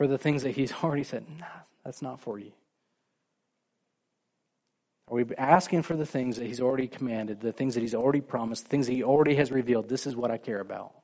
for 0.00 0.06
the 0.06 0.16
things 0.16 0.44
that 0.44 0.52
He's 0.52 0.72
already 0.82 1.04
said, 1.04 1.26
nah, 1.38 1.44
that's 1.84 2.00
not 2.00 2.20
for 2.20 2.38
you? 2.38 2.52
Are 5.08 5.14
we 5.14 5.26
asking 5.36 5.82
for 5.82 5.94
the 5.94 6.06
things 6.06 6.36
that 6.36 6.46
He's 6.46 6.62
already 6.62 6.88
commanded, 6.88 7.42
the 7.42 7.52
things 7.52 7.74
that 7.74 7.82
He's 7.82 7.94
already 7.94 8.22
promised, 8.22 8.62
the 8.62 8.70
things 8.70 8.86
that 8.86 8.94
He 8.94 9.04
already 9.04 9.34
has 9.34 9.52
revealed? 9.52 9.90
This 9.90 10.06
is 10.06 10.16
what 10.16 10.30
I 10.30 10.38
care 10.38 10.58
about. 10.58 10.94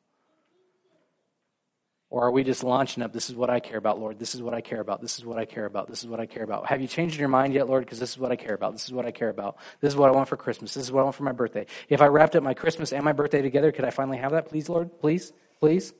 Or 2.08 2.24
are 2.24 2.30
we 2.30 2.42
just 2.42 2.64
launching 2.64 3.02
up, 3.02 3.12
this 3.12 3.28
is 3.28 3.36
what 3.36 3.50
I 3.50 3.60
care 3.60 3.76
about, 3.76 4.00
Lord, 4.00 4.18
this 4.18 4.34
is 4.34 4.40
what 4.40 4.54
I 4.54 4.62
care 4.62 4.80
about, 4.80 5.02
this 5.02 5.18
is 5.18 5.26
what 5.26 5.38
I 5.38 5.44
care 5.44 5.66
about, 5.66 5.88
this 5.88 6.02
is 6.02 6.08
what 6.08 6.18
I 6.18 6.24
care 6.24 6.44
about? 6.44 6.64
Have 6.68 6.80
you 6.80 6.88
changed 6.88 7.20
your 7.20 7.28
mind 7.28 7.52
yet, 7.52 7.68
Lord? 7.68 7.84
Because 7.84 7.98
this 7.98 8.12
is 8.12 8.18
what 8.18 8.32
I 8.32 8.36
care 8.36 8.54
about, 8.54 8.72
this 8.72 8.86
is 8.86 8.94
what 8.94 9.04
I 9.04 9.10
care 9.10 9.28
about, 9.28 9.58
this 9.82 9.92
is 9.92 9.96
what 9.98 10.08
I 10.08 10.12
want 10.12 10.30
for 10.30 10.38
Christmas, 10.38 10.72
this 10.72 10.84
is 10.84 10.90
what 10.90 11.00
I 11.00 11.04
want 11.04 11.16
for 11.16 11.24
my 11.24 11.32
birthday. 11.32 11.66
If 11.90 12.00
I 12.00 12.06
wrapped 12.06 12.34
up 12.34 12.42
my 12.42 12.54
Christmas 12.54 12.94
and 12.94 13.04
my 13.04 13.12
birthday 13.12 13.42
together, 13.42 13.72
could 13.72 13.84
I 13.84 13.90
finally 13.90 14.16
have 14.16 14.32
that, 14.32 14.48
please, 14.48 14.70
Lord? 14.70 14.98
Please? 15.00 15.34
Please? 15.60 15.92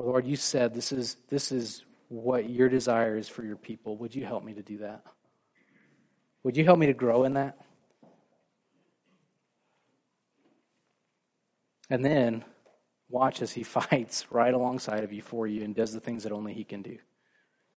Or 0.00 0.06
Lord, 0.06 0.26
you 0.26 0.36
said 0.36 0.72
this 0.74 0.92
is 0.92 1.16
this 1.28 1.52
is 1.52 1.84
what 2.08 2.48
your 2.48 2.68
desire 2.68 3.16
is 3.16 3.28
for 3.28 3.44
your 3.44 3.56
people. 3.56 3.96
Would 3.98 4.14
you 4.14 4.24
help 4.24 4.42
me 4.42 4.54
to 4.54 4.62
do 4.62 4.78
that? 4.78 5.04
Would 6.42 6.56
you 6.56 6.64
help 6.64 6.78
me 6.78 6.86
to 6.86 6.94
grow 6.94 7.24
in 7.24 7.34
that? 7.34 7.58
And 11.90 12.04
then 12.04 12.44
Watch 13.10 13.42
as 13.42 13.52
he 13.52 13.62
fights 13.64 14.26
right 14.30 14.54
alongside 14.54 15.04
of 15.04 15.12
you 15.12 15.20
for 15.20 15.46
you 15.46 15.64
and 15.64 15.74
does 15.74 15.92
the 15.92 16.00
things 16.00 16.22
that 16.22 16.32
only 16.32 16.54
he 16.54 16.64
can 16.64 16.80
do. 16.80 16.98